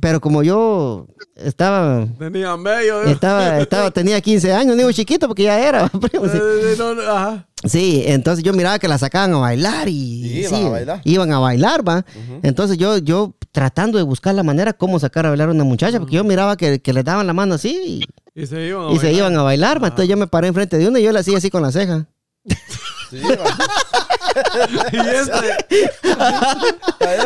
Pero 0.00 0.20
como 0.20 0.42
yo 0.42 1.06
estaba, 1.36 2.06
Tenía 2.18 2.56
medio. 2.56 3.02
¿eh? 3.04 3.12
estaba, 3.12 3.58
estaba, 3.60 3.90
tenía 3.90 4.20
15 4.20 4.52
años, 4.52 4.76
digo 4.76 4.90
chiquito 4.92 5.26
porque 5.28 5.44
ya 5.44 5.58
era, 5.60 5.88
primo, 6.10 6.26
sí. 6.26 6.36
Eh, 6.38 6.72
eh, 6.72 6.74
no, 6.78 6.94
no, 6.94 7.02
ajá. 7.02 7.46
Sí, 7.64 8.02
entonces 8.06 8.44
yo 8.44 8.52
miraba 8.52 8.78
que 8.78 8.88
la 8.88 8.98
sacaban 8.98 9.34
a 9.34 9.38
bailar 9.38 9.88
y, 9.88 9.92
Y 9.92 10.38
iban 10.40 10.50
sí, 10.60 10.66
a 10.66 10.68
bailar. 10.68 11.00
iban 11.04 11.32
a 11.32 11.38
bailar, 11.38 11.86
va. 11.88 12.04
Entonces 12.42 12.78
yo, 12.78 12.98
yo 12.98 13.34
tratando 13.52 13.98
de 13.98 14.04
buscar 14.04 14.34
la 14.34 14.42
manera 14.42 14.72
cómo 14.72 14.98
sacar 14.98 15.26
a 15.26 15.30
bailar 15.30 15.48
a 15.48 15.52
una 15.52 15.64
muchacha, 15.64 15.98
porque 15.98 16.14
yo 16.16 16.24
miraba 16.24 16.56
que, 16.56 16.80
que 16.80 16.92
le 16.92 17.02
daban 17.02 17.26
la 17.26 17.32
mano 17.32 17.54
así 17.54 18.04
y, 18.34 18.40
Y 18.42 18.46
se 18.46 18.66
iban 18.66 18.88
a 18.88 18.92
y 18.92 18.98
se 18.98 19.06
bailar. 19.06 19.14
iban 19.18 19.36
a 19.36 19.42
bailar, 19.42 19.82
va. 19.82 19.88
Entonces 19.88 20.08
yo 20.08 20.16
me 20.16 20.26
paré 20.26 20.48
enfrente 20.48 20.76
de 20.78 20.86
una 20.88 21.00
y 21.00 21.02
yo 21.04 21.12
le 21.12 21.18
hacía 21.20 21.38
así 21.38 21.50
con 21.50 21.62
la 21.62 21.72
ceja. 21.72 22.06
Sí. 23.20 23.26
Y 24.92 24.96
este, 24.98 25.86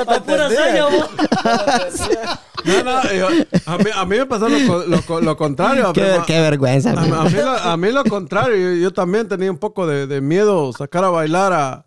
A 0.06 0.20
pura 0.20 0.48
no, 2.64 2.82
no, 2.84 3.12
yo- 3.12 3.28
a, 3.66 3.78
mí, 3.78 3.84
a 3.94 4.04
mí 4.04 4.16
me 4.18 4.26
pasó 4.26 4.48
lo, 4.48 4.58
co- 4.66 4.84
lo, 4.86 5.02
co- 5.02 5.20
lo 5.20 5.36
contrario. 5.36 5.92
Qué, 5.92 6.02
prima. 6.02 6.26
qué 6.26 6.40
vergüenza. 6.40 6.90
A, 6.90 7.02
a 7.02 7.24
mí 7.24 7.32
lo, 7.36 7.50
a 7.50 7.76
mí 7.76 7.90
lo 7.92 8.04
contrario, 8.04 8.54
yo, 8.56 8.74
yo 8.82 8.92
también 8.92 9.26
tenía 9.28 9.50
un 9.50 9.58
poco 9.58 9.86
de, 9.86 10.06
de 10.06 10.20
miedo 10.20 10.72
sacar 10.72 11.04
a 11.04 11.08
bailar 11.08 11.52
a, 11.52 11.84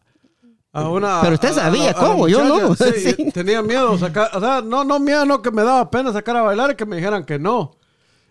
a 0.74 0.90
una... 0.90 1.22
Pero 1.22 1.36
usted 1.36 1.50
a- 1.50 1.52
a 1.52 1.56
sabía 1.56 1.92
a 1.92 1.94
cómo, 1.94 2.28
yo 2.28 2.44
no. 2.44 2.76
Sí. 2.76 3.16
tenía 3.32 3.62
miedo 3.62 3.98
sacar, 4.00 4.32
o 4.34 4.40
sea, 4.40 4.62
no, 4.62 4.84
no 4.84 5.00
miedo, 5.00 5.26
no 5.26 5.42
que 5.42 5.52
me 5.52 5.64
daba 5.64 5.90
pena 5.92 6.12
sacar 6.12 6.36
a 6.38 6.42
bailar 6.42 6.72
y 6.72 6.76
que 6.76 6.86
me 6.86 6.96
dijeran 6.98 7.24
que 7.24 7.38
no. 7.40 7.76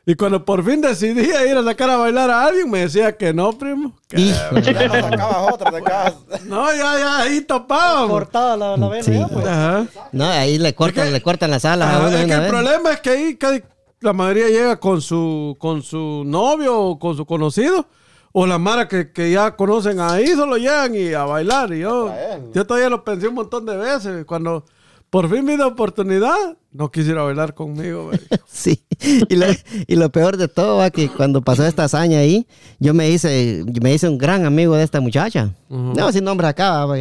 Y 0.04 0.16
cuando 0.16 0.44
por 0.44 0.64
fin 0.64 0.80
decidí 0.80 1.20
ir 1.48 1.56
a 1.56 1.62
sacar 1.62 1.88
a 1.90 1.96
bailar 1.96 2.28
a 2.28 2.44
alguien, 2.46 2.68
me 2.68 2.80
decía 2.80 3.16
que 3.16 3.32
no, 3.32 3.52
primo. 3.52 3.96
Que- 4.08 4.20
Hijo. 4.20 4.58
Ya 4.58 4.88
no 4.88 4.94
sacabas 4.94 5.52
otra, 5.54 5.70
sacabas. 5.70 6.14
no, 6.44 6.66
ya, 6.72 6.98
ya, 6.98 7.18
ahí 7.20 7.40
topábamos. 7.42 8.10
Cortada 8.10 8.56
la, 8.56 8.76
la 8.76 8.88
vena 8.88 9.04
Sí. 9.04 9.12
ya, 9.14 9.28
pues. 9.28 9.46
Ajá. 9.46 9.86
No, 10.10 10.24
ahí 10.24 10.58
le 10.58 10.74
cortan, 10.74 11.12
le 11.12 11.22
cortan 11.22 11.50
las 11.52 11.64
alas 11.64 11.94
a 11.94 11.98
uno 12.00 12.08
es 12.16 12.26
que 12.26 12.32
el 12.32 12.40
vez. 12.40 12.48
problema 12.50 12.90
es 12.92 13.00
que 13.00 13.10
ahí 13.10 13.36
casi 13.36 13.62
la 14.00 14.12
mayoría 14.12 14.48
llega 14.48 14.80
con 14.80 15.00
su, 15.00 15.56
con 15.60 15.82
su 15.82 16.24
novio 16.26 16.76
o 16.80 16.98
con 16.98 17.16
su 17.16 17.24
conocido. 17.24 17.86
O 18.32 18.46
la 18.46 18.58
mara 18.58 18.88
que, 18.88 19.12
que 19.12 19.30
ya 19.30 19.54
conocen 19.56 20.00
ahí, 20.00 20.26
solo 20.28 20.56
llegan 20.56 20.94
y 20.96 21.12
a 21.12 21.24
bailar. 21.24 21.72
Y 21.74 21.80
yo, 21.80 22.10
yo 22.54 22.66
todavía 22.66 22.88
lo 22.88 23.04
pensé 23.04 23.28
un 23.28 23.34
montón 23.34 23.66
de 23.66 23.76
veces. 23.76 24.24
Cuando 24.24 24.64
por 25.12 25.28
fin 25.28 25.44
me 25.44 25.56
dio 25.56 25.66
oportunidad, 25.68 26.56
no 26.72 26.90
quisiera 26.90 27.22
bailar 27.22 27.52
conmigo. 27.52 28.06
güey. 28.06 28.18
Sí, 28.48 28.82
y 29.28 29.36
lo, 29.36 29.46
y 29.86 29.96
lo 29.96 30.10
peor 30.10 30.38
de 30.38 30.48
todo 30.48 30.78
va 30.78 30.90
que 30.90 31.10
cuando 31.10 31.42
pasó 31.42 31.66
esta 31.66 31.84
hazaña 31.84 32.20
ahí, 32.20 32.46
yo 32.78 32.94
me 32.94 33.10
hice, 33.10 33.62
me 33.82 33.92
hice 33.92 34.08
un 34.08 34.16
gran 34.16 34.46
amigo 34.46 34.74
de 34.74 34.84
esta 34.84 35.02
muchacha. 35.02 35.50
No, 35.68 36.10
sin 36.12 36.24
nombre 36.24 36.46
acá, 36.46 36.86
va, 36.86 36.98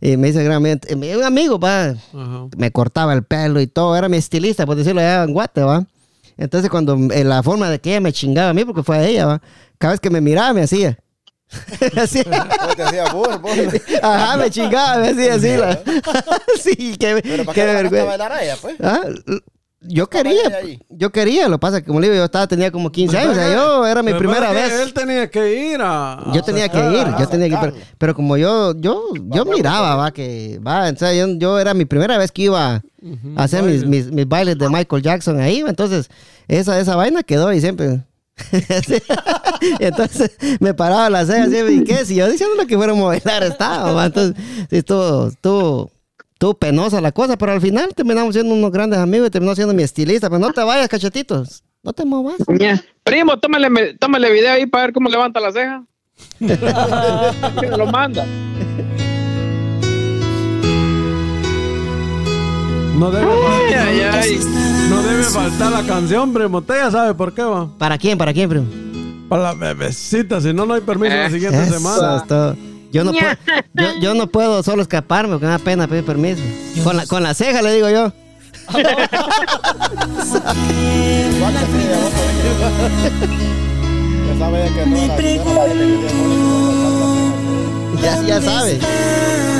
y 0.00 0.16
me 0.16 0.30
hice 0.30 0.42
gran 0.42 0.56
amigo, 0.56 0.80
eh, 0.88 1.16
un 1.16 1.22
amigo, 1.22 1.60
va, 1.60 1.94
me 2.56 2.72
cortaba 2.72 3.12
el 3.12 3.22
pelo 3.22 3.60
y 3.60 3.68
todo, 3.68 3.94
era 3.94 4.08
mi 4.08 4.16
estilista, 4.16 4.66
por 4.66 4.74
decirlo 4.74 5.00
allá 5.00 5.22
en 5.22 5.32
Guate, 5.32 5.62
va. 5.62 5.86
Entonces 6.36 6.68
cuando 6.68 6.96
eh, 7.12 7.22
la 7.22 7.44
forma 7.44 7.70
de 7.70 7.78
que 7.80 7.90
ella 7.90 8.00
me 8.00 8.12
chingaba 8.12 8.48
a 8.50 8.54
mí, 8.54 8.64
porque 8.64 8.82
fue 8.82 8.96
a 8.96 9.06
ella, 9.06 9.26
va, 9.26 9.42
cada 9.78 9.92
vez 9.92 10.00
que 10.00 10.10
me 10.10 10.20
miraba 10.20 10.52
me 10.52 10.62
hacía. 10.62 10.98
Así. 11.96 12.22
Como 12.24 12.74
te 12.74 13.02
burro, 13.12 13.38
burro. 13.38 13.62
Ajá, 14.02 14.36
me 14.36 14.50
chingaba, 14.50 14.98
me 14.98 15.08
hacía 15.08 15.34
así. 15.34 15.56
la- 15.56 15.80
sí, 16.62 16.96
qué, 16.98 17.20
Pero 17.22 17.44
¿para 17.44 17.54
qué 17.54 17.60
qué 17.60 17.66
vergüenza. 17.74 18.04
bailar 18.08 18.32
a 18.32 18.42
ella, 18.44 18.56
pues? 18.60 18.76
Ah, 18.82 19.00
Yo 19.84 20.08
quería, 20.08 20.42
yo 20.90 21.10
quería, 21.10 21.48
lo 21.48 21.56
que 21.56 21.60
pasa 21.60 21.76
es 21.78 21.82
que 21.82 21.88
como 21.88 21.98
le 21.98 22.06
digo, 22.06 22.16
yo 22.16 22.24
estaba, 22.24 22.46
tenía 22.46 22.70
como 22.70 22.92
15 22.92 23.18
años, 23.18 23.32
o 23.32 23.34
sea, 23.34 23.52
yo 23.52 23.84
era 23.86 24.02
mi 24.02 24.14
primera 24.14 24.52
vez. 24.52 24.72
Él 24.80 24.94
tenía 24.94 25.28
que 25.28 25.72
ir 25.72 25.80
a. 25.82 26.30
Yo 26.32 26.42
tenía 26.42 26.68
que 26.68 26.78
ir, 26.78 27.06
yo 27.18 27.28
tenía 27.28 27.48
que 27.48 27.66
ir, 27.66 27.74
pero, 27.98 28.14
como 28.14 28.36
yo, 28.36 28.74
yo, 28.76 29.08
yo 29.14 29.44
miraba, 29.44 29.96
va, 29.96 30.12
que, 30.12 30.60
va, 30.66 30.88
o 30.88 30.96
sea, 30.96 31.12
yo, 31.12 31.26
yo 31.36 31.58
era 31.58 31.74
mi 31.74 31.84
primera 31.84 32.16
vez 32.16 32.30
que 32.30 32.42
iba 32.42 32.74
a 33.36 33.42
hacer 33.42 33.64
mis, 33.64 33.84
mis, 33.84 34.10
mis 34.12 34.28
bailes 34.28 34.56
de 34.56 34.68
Michael 34.68 35.02
Jackson 35.02 35.40
ahí, 35.40 35.64
entonces, 35.66 36.08
esa, 36.46 36.78
esa 36.78 36.94
vaina 36.94 37.22
quedó 37.24 37.52
y 37.52 37.60
siempre. 37.60 38.02
entonces, 39.78 40.36
me 40.60 40.74
paraba 40.74 41.10
la 41.10 41.26
ceja 41.26 41.44
así, 41.44 41.56
¿y 41.56 41.84
qué? 41.84 42.04
Si 42.04 42.14
yo 42.14 42.30
diciéndole 42.30 42.66
que 42.66 42.76
fuéramos 42.76 43.04
a 43.04 43.06
bailar 43.08 43.42
estaba, 43.42 44.06
entonces, 44.06 44.42
sí, 44.70 44.76
estuvo, 44.76 45.28
estuvo, 45.28 45.90
estuvo 46.32 46.54
penosa 46.54 47.00
la 47.00 47.12
cosa, 47.12 47.36
pero 47.36 47.52
al 47.52 47.60
final 47.60 47.94
terminamos 47.94 48.34
siendo 48.34 48.54
unos 48.54 48.72
grandes 48.72 48.98
amigos 48.98 49.28
y 49.28 49.30
terminó 49.30 49.54
siendo 49.54 49.74
mi 49.74 49.82
estilista, 49.82 50.28
pero 50.28 50.38
no 50.38 50.52
te 50.52 50.62
vayas, 50.62 50.88
cachetitos, 50.88 51.62
no 51.82 51.92
te 51.92 52.04
movas. 52.04 52.36
Ya. 52.58 52.82
Primo, 53.04 53.38
tómale, 53.38 53.94
tómale 53.94 54.32
video 54.32 54.52
ahí 54.52 54.66
para 54.66 54.84
ver 54.84 54.92
cómo 54.92 55.08
levanta 55.08 55.40
la 55.40 55.52
ceja. 55.52 55.84
Lo 57.76 57.86
manda. 57.86 58.26
No 62.98 63.10
debe, 63.10 63.26
Ay, 63.32 63.74
ay, 63.74 64.00
ay. 64.12 64.40
no 64.90 65.02
debe 65.02 65.22
faltar 65.24 65.72
la 65.72 65.82
canción, 65.82 66.32
primo. 66.32 66.58
Usted 66.58 66.74
ya 66.74 66.90
sabe 66.90 67.14
por 67.14 67.32
qué 67.34 67.42
va. 67.42 67.68
¿Para 67.78 67.98
quién? 67.98 68.18
¿Para 68.18 68.32
quién, 68.32 68.48
primo? 68.48 68.66
Para 69.28 69.42
la 69.44 69.54
bebecita, 69.54 70.40
si 70.40 70.52
no, 70.52 70.66
no 70.66 70.74
hay 70.74 70.82
permiso 70.82 71.14
la 71.14 71.30
siguiente 71.30 71.62
Eso 71.62 71.74
semana. 71.74 72.16
es 72.18 72.26
todo. 72.26 72.56
Yo 72.92 73.04
no, 73.04 73.12
puedo, 73.12 73.32
yo, 73.72 74.00
yo 74.02 74.14
no 74.14 74.26
puedo 74.26 74.62
solo 74.62 74.82
escaparme 74.82 75.30
porque 75.32 75.46
me 75.46 75.52
da 75.52 75.58
pena 75.58 75.88
pedir 75.88 76.04
permiso. 76.04 76.42
Con 76.84 76.96
la, 76.98 77.06
con 77.06 77.22
la 77.22 77.32
ceja 77.32 77.62
le 77.62 77.72
digo 77.72 77.88
yo. 77.88 78.12
Ya 88.26 88.40
sabe 88.40 88.72
ella 88.76 89.51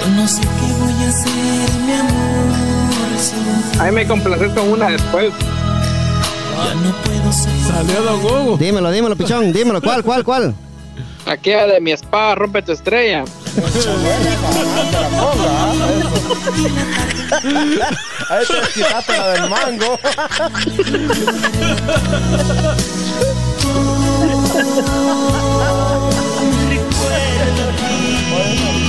Yo 0.00 0.08
no 0.12 0.26
sé 0.26 0.40
qué 0.40 0.72
voy 0.80 1.04
a 1.04 1.08
hacer, 1.08 1.70
mi 1.86 1.92
amor. 1.92 3.18
Si 3.18 3.80
Ahí 3.80 3.92
me 3.92 4.06
complaces 4.06 4.52
con 4.52 4.68
una 4.70 4.88
después. 4.90 5.32
ya 5.38 6.74
no 6.74 6.92
puedo 7.04 7.32
ser 7.32 7.52
Salió 7.66 8.02
Don 8.02 8.20
Hugo. 8.24 8.56
Dímelo, 8.56 8.90
dímelo, 8.90 9.16
pichón. 9.16 9.52
Dímelo. 9.52 9.80
¿Cuál, 9.82 10.02
cuál, 10.02 10.24
cuál? 10.24 10.54
Aquella 11.26 11.66
de 11.66 11.80
mi 11.80 11.92
espada 11.92 12.34
rompe 12.34 12.62
tu 12.62 12.72
estrella. 12.72 13.24
¿ah? 13.24 13.50
Ahí 18.30 18.44
te 18.46 18.72
quitaste 18.72 19.18
la 19.18 19.28
del 19.28 19.50
mango. 19.50 19.98
Las 28.30 28.79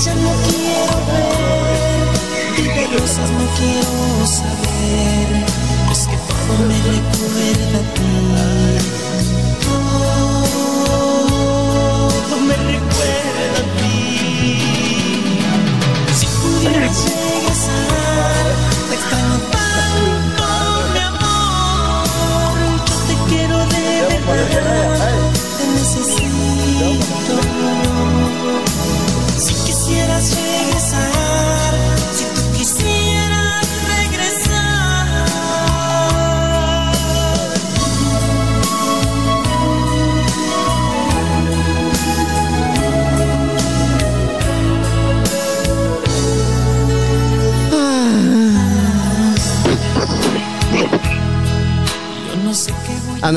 ya 0.00 0.14
no 0.14 0.30
quiero 0.48 0.96
ver 1.06 2.58
y 2.58 2.62
de 2.62 2.98
rosas 2.98 3.30
no 3.30 3.46
quiero 3.58 4.26
saber. 4.26 5.44
Es 5.92 6.06
que 6.06 6.16
todo 6.16 6.66
me 6.66 6.78
recuerda 6.78 7.78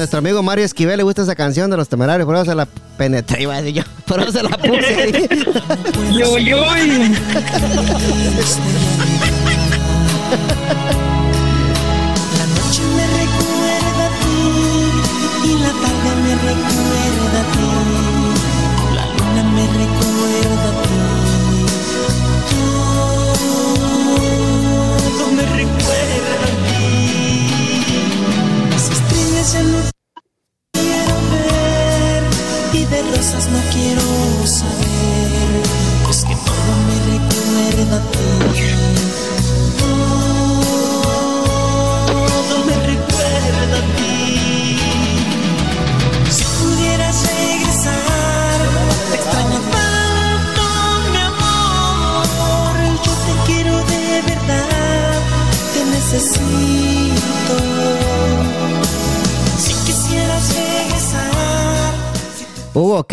nuestro 0.05 0.19
amigo 0.19 0.43
Mario 0.43 0.65
Esquivel 0.65 0.97
le 0.97 1.03
gusta 1.03 1.23
esa 1.23 1.33
canción 1.33 1.71
de 1.71 1.77
los 1.77 1.89
temerarios, 1.89 2.27
por 2.27 2.35
eso 2.35 2.45
se 2.45 2.53
la 2.53 2.67
penetré, 2.95 3.41
iba 3.41 3.55
a 3.55 3.61
decir 3.63 3.81
yo. 3.81 3.83
Por 4.05 4.21
eso 4.21 4.33
se 4.33 4.43
la 4.43 4.55
puse 4.55 4.85
ahí. 4.85 5.27
Yo, 6.15 6.37
yo. 6.37 6.63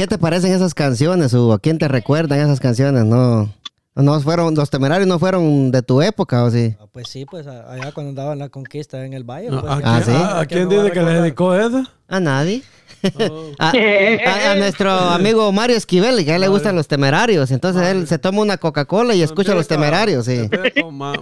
¿qué 0.02 0.08
te 0.08 0.18
parecen 0.18 0.52
esas 0.52 0.74
canciones, 0.74 1.32
Hugo? 1.32 1.60
¿Quién 1.60 1.78
te 1.78 1.86
recuerdan 1.86 2.40
esas 2.40 2.58
canciones? 2.58 3.04
No, 3.04 3.48
no 3.94 4.20
fueron, 4.20 4.52
los 4.52 4.68
temerarios 4.68 5.06
no 5.06 5.20
fueron 5.20 5.70
de 5.70 5.80
tu 5.82 6.02
época, 6.02 6.42
¿o 6.42 6.50
sí? 6.50 6.74
Ah, 6.80 6.86
Pues 6.90 7.08
sí, 7.08 7.24
pues 7.24 7.46
a- 7.46 7.70
allá 7.72 7.92
cuando 7.92 8.08
andaba 8.10 8.32
en 8.32 8.40
la 8.40 8.48
conquista 8.48 9.04
en 9.06 9.12
el 9.12 9.22
valle. 9.22 9.50
No, 9.50 9.60
pues, 9.60 9.70
¿A, 9.72 9.76
Ah, 9.76 10.02
quién, 10.04 10.16
a- 10.16 10.26
a 10.32 10.40
a 10.40 10.44
dice 10.82 10.90
que 10.92 11.02
le 11.04 11.12
dedicó 11.20 11.54
esa? 11.54 11.88
A 12.08 12.18
nadie. 12.18 12.64
a, 13.60 13.70
a- 13.70 14.50
a 14.50 14.54
nuestro 14.56 14.90
amigo 14.90 15.52
Mario 15.52 15.76
Esquivel, 15.76 16.24
que 16.24 16.32
a 16.32 16.34
él 16.34 16.40
le 16.40 16.48
gustan 16.48 16.74
los 16.74 16.88
temerarios. 16.88 17.52
Entonces 17.52 17.80
él 17.86 18.08
se 18.08 18.18
toma 18.18 18.40
una 18.42 18.56
Coca-Cola 18.56 19.14
y 19.14 19.22
escucha 19.22 19.54
los 19.54 19.68
temerarios, 19.68 20.24
sí. 20.26 20.50
Ma-. 20.90 21.12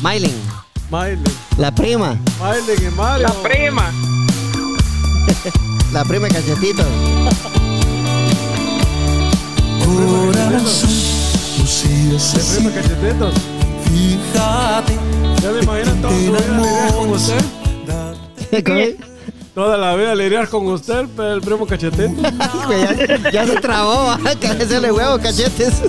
Mailing, 0.00 0.40
la 1.58 1.74
prima, 1.74 2.16
Miley 2.40 2.86
y 2.86 2.90
Mario. 2.94 3.26
La 3.26 3.34
prima. 3.42 3.92
la 5.92 6.04
prima 6.04 6.28
cachetito. 6.28 6.82
Corazón, 9.84 10.90
De 12.10 12.16
así. 12.16 12.56
prima 12.56 12.70
cachetitos. 12.74 13.34
Fíjate. 13.84 14.98
Ya 15.42 15.50
me 15.52 15.60
imagino 15.60 15.92
toda 16.02 16.14
su 16.14 16.20
vida 16.32 16.92
con 16.96 17.10
usted. 17.10 17.44
Toda 19.54 19.76
la 19.76 19.96
vida 19.96 20.14
lidiar 20.14 20.48
con 20.48 20.68
usted, 20.68 21.06
pero 21.16 21.32
el 21.34 21.40
primo 21.40 21.66
cachetito. 21.66 22.08
Ya, 22.70 23.30
ya 23.30 23.46
se 23.46 23.56
trabó, 23.56 24.14
cabecele 24.40 24.92
huevo, 24.92 25.18
cachetes. 25.18 25.82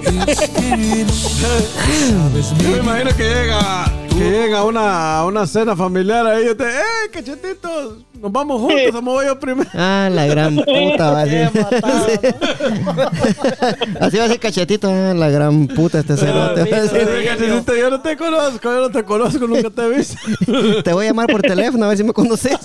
Yo 2.57 2.69
me 2.71 2.77
imagino 2.77 3.15
que 3.15 3.23
llega, 3.23 3.91
que 4.09 4.15
llega 4.31 4.63
una, 4.63 5.23
una 5.25 5.45
cena 5.45 5.75
familiar 5.75 6.25
ahí 6.25 6.45
y 6.47 6.49
usted, 6.49 6.67
¡eh, 6.79 7.09
cachetitos! 7.11 8.05
Nos 8.21 8.31
vamos 8.33 8.59
juntos, 8.59 8.91
vamos 8.91 9.25
yo 9.25 9.39
primero. 9.39 9.69
Ah, 9.81 10.09
la 10.11 10.25
gran 10.25 10.55
puta, 10.55 11.11
va 11.11 11.21
a 11.21 11.25
decir. 11.25 11.61
matado, 11.61 12.05
Así 14.01 14.17
va 14.17 14.23
a 14.23 14.27
decir 14.27 14.39
cachetito, 14.39 14.89
ah, 14.89 15.13
la 15.13 15.29
gran 15.29 15.67
puta 15.67 15.99
este 15.99 16.17
cerote. 16.17 16.69
va 16.69 16.77
a 16.77 16.81
decir. 16.81 17.07
cachetito, 17.25 17.75
yo 17.75 17.89
no 17.89 18.01
te 18.01 18.17
conozco, 18.17 18.73
yo 18.73 18.81
no 18.81 18.89
te 18.91 19.03
conozco, 19.03 19.47
nunca 19.47 19.69
te 19.69 19.81
he 19.83 19.89
visto. 19.89 20.17
Te 20.83 20.91
voy 20.93 21.05
a 21.05 21.09
llamar 21.09 21.27
por 21.27 21.41
teléfono 21.41 21.85
a 21.85 21.89
ver 21.89 21.97
si 21.97 22.03
me 22.03 22.11
conoces. 22.13 22.57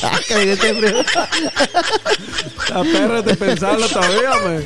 Saca 0.00 0.42
este. 0.42 0.72
La 2.70 2.82
perra 2.82 3.22
de 3.22 3.34
pensarlo 3.36 3.88
todavía, 3.88 4.30
me. 4.46 4.62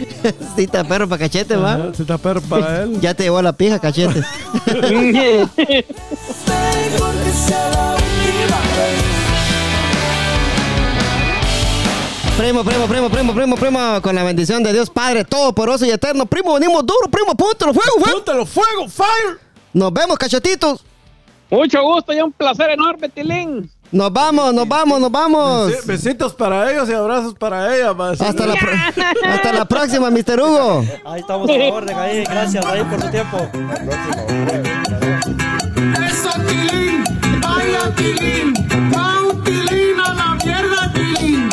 Sí, 0.57 0.65
está 0.65 0.85
perro 0.85 1.09
para 1.09 1.19
cachete, 1.21 1.57
va. 1.57 1.93
Si 1.95 2.03
está 2.03 2.19
perro 2.19 2.41
para 2.41 2.83
él. 2.83 3.01
Ya 3.01 3.15
te 3.15 3.25
llevó 3.25 3.43
la 3.43 3.53
pija, 3.53 3.79
cachete. 3.79 4.23
Primo, 12.39 12.63
primo, 12.63 12.87
primo, 12.87 13.11
primo, 13.11 13.35
primo, 13.35 13.57
primo, 13.57 14.01
con 14.01 14.15
la 14.15 14.23
bendición 14.23 14.63
de 14.63 14.73
Dios 14.73 14.89
Padre 14.89 15.25
Todopoderoso 15.25 15.85
y 15.85 15.91
Eterno. 15.91 16.25
Primo, 16.25 16.55
venimos 16.55 16.87
duro, 16.87 17.09
primo, 17.11 17.33
apúntalo, 17.33 17.75
fuego, 17.75 17.99
fuego. 17.99 18.17
¡Púntalo, 18.17 18.47
fuego, 18.47 18.89
fire! 18.89 19.41
Nos 19.73 19.93
vemos, 19.93 20.17
cachetitos. 20.17 20.85
Mucho 21.51 21.83
gusto 21.83 22.13
y 22.13 22.21
un 22.21 22.31
placer 22.31 22.71
enorme, 22.71 23.09
Tilín. 23.09 23.69
Nos 23.91 24.13
vamos, 24.13 24.53
nos 24.53 24.69
vamos, 24.69 25.01
nos 25.01 25.11
vamos. 25.11 25.87
Besitos 25.87 26.35
para 26.35 26.71
ellos 26.71 26.89
y 26.91 26.93
abrazos 26.93 27.35
para 27.35 27.75
ella. 27.75 27.91
Hasta 27.91 28.47
la, 28.47 28.55
hasta 29.33 29.53
la 29.53 29.65
próxima, 29.65 30.11
Mr. 30.11 30.41
Hugo. 30.41 30.85
Ahí 31.07 31.21
estamos 31.21 31.49
a 31.49 31.53
la 31.53 31.65
orden, 31.73 31.99
ahí. 31.99 32.25
Gracias 32.25 32.67
ahí 32.67 32.85
por 32.85 33.01
su 33.01 33.11
tiempo. 33.11 33.39
Eso, 36.07 36.31
Tilín. 36.47 37.05
Vaya, 37.41 37.95
Tilín. 37.97 38.53
Pau, 38.93 39.43
Tilín, 39.43 40.01
a 40.01 40.15
la 40.15 40.35
mierda, 40.45 40.93
Tilín. 40.93 41.49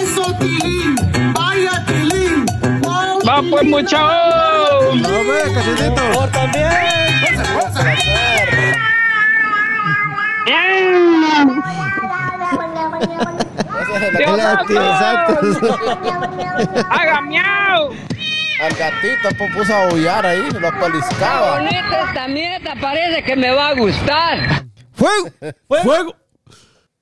Eso, 0.00 0.34
Tilín. 0.40 0.96
Vaya, 1.34 1.84
Tilín. 1.86 2.46
Va 2.84 3.42
pues, 3.48 3.64
muchachos. 3.64 4.96
No, 4.96 5.08
ve, 5.08 5.52
cachetito. 5.54 6.02
Por 6.12 6.30
también. 6.30 8.25
Haga 16.90 17.20
miau. 17.22 17.92
Al 18.60 18.72
gatito 18.74 19.28
pues, 19.36 19.52
puso 19.54 19.74
a 19.74 19.84
aullar 19.84 20.24
ahí, 20.24 20.48
lo 20.50 20.70
pellizcaba. 20.80 21.58
Bonita 21.58 22.00
esta 22.08 22.28
mierda, 22.28 22.74
parece 22.80 23.22
que 23.22 23.36
me 23.36 23.50
va 23.50 23.68
a 23.68 23.74
gustar. 23.74 24.64
¡Fuego! 24.92 25.30
¡Fuego! 25.68 26.14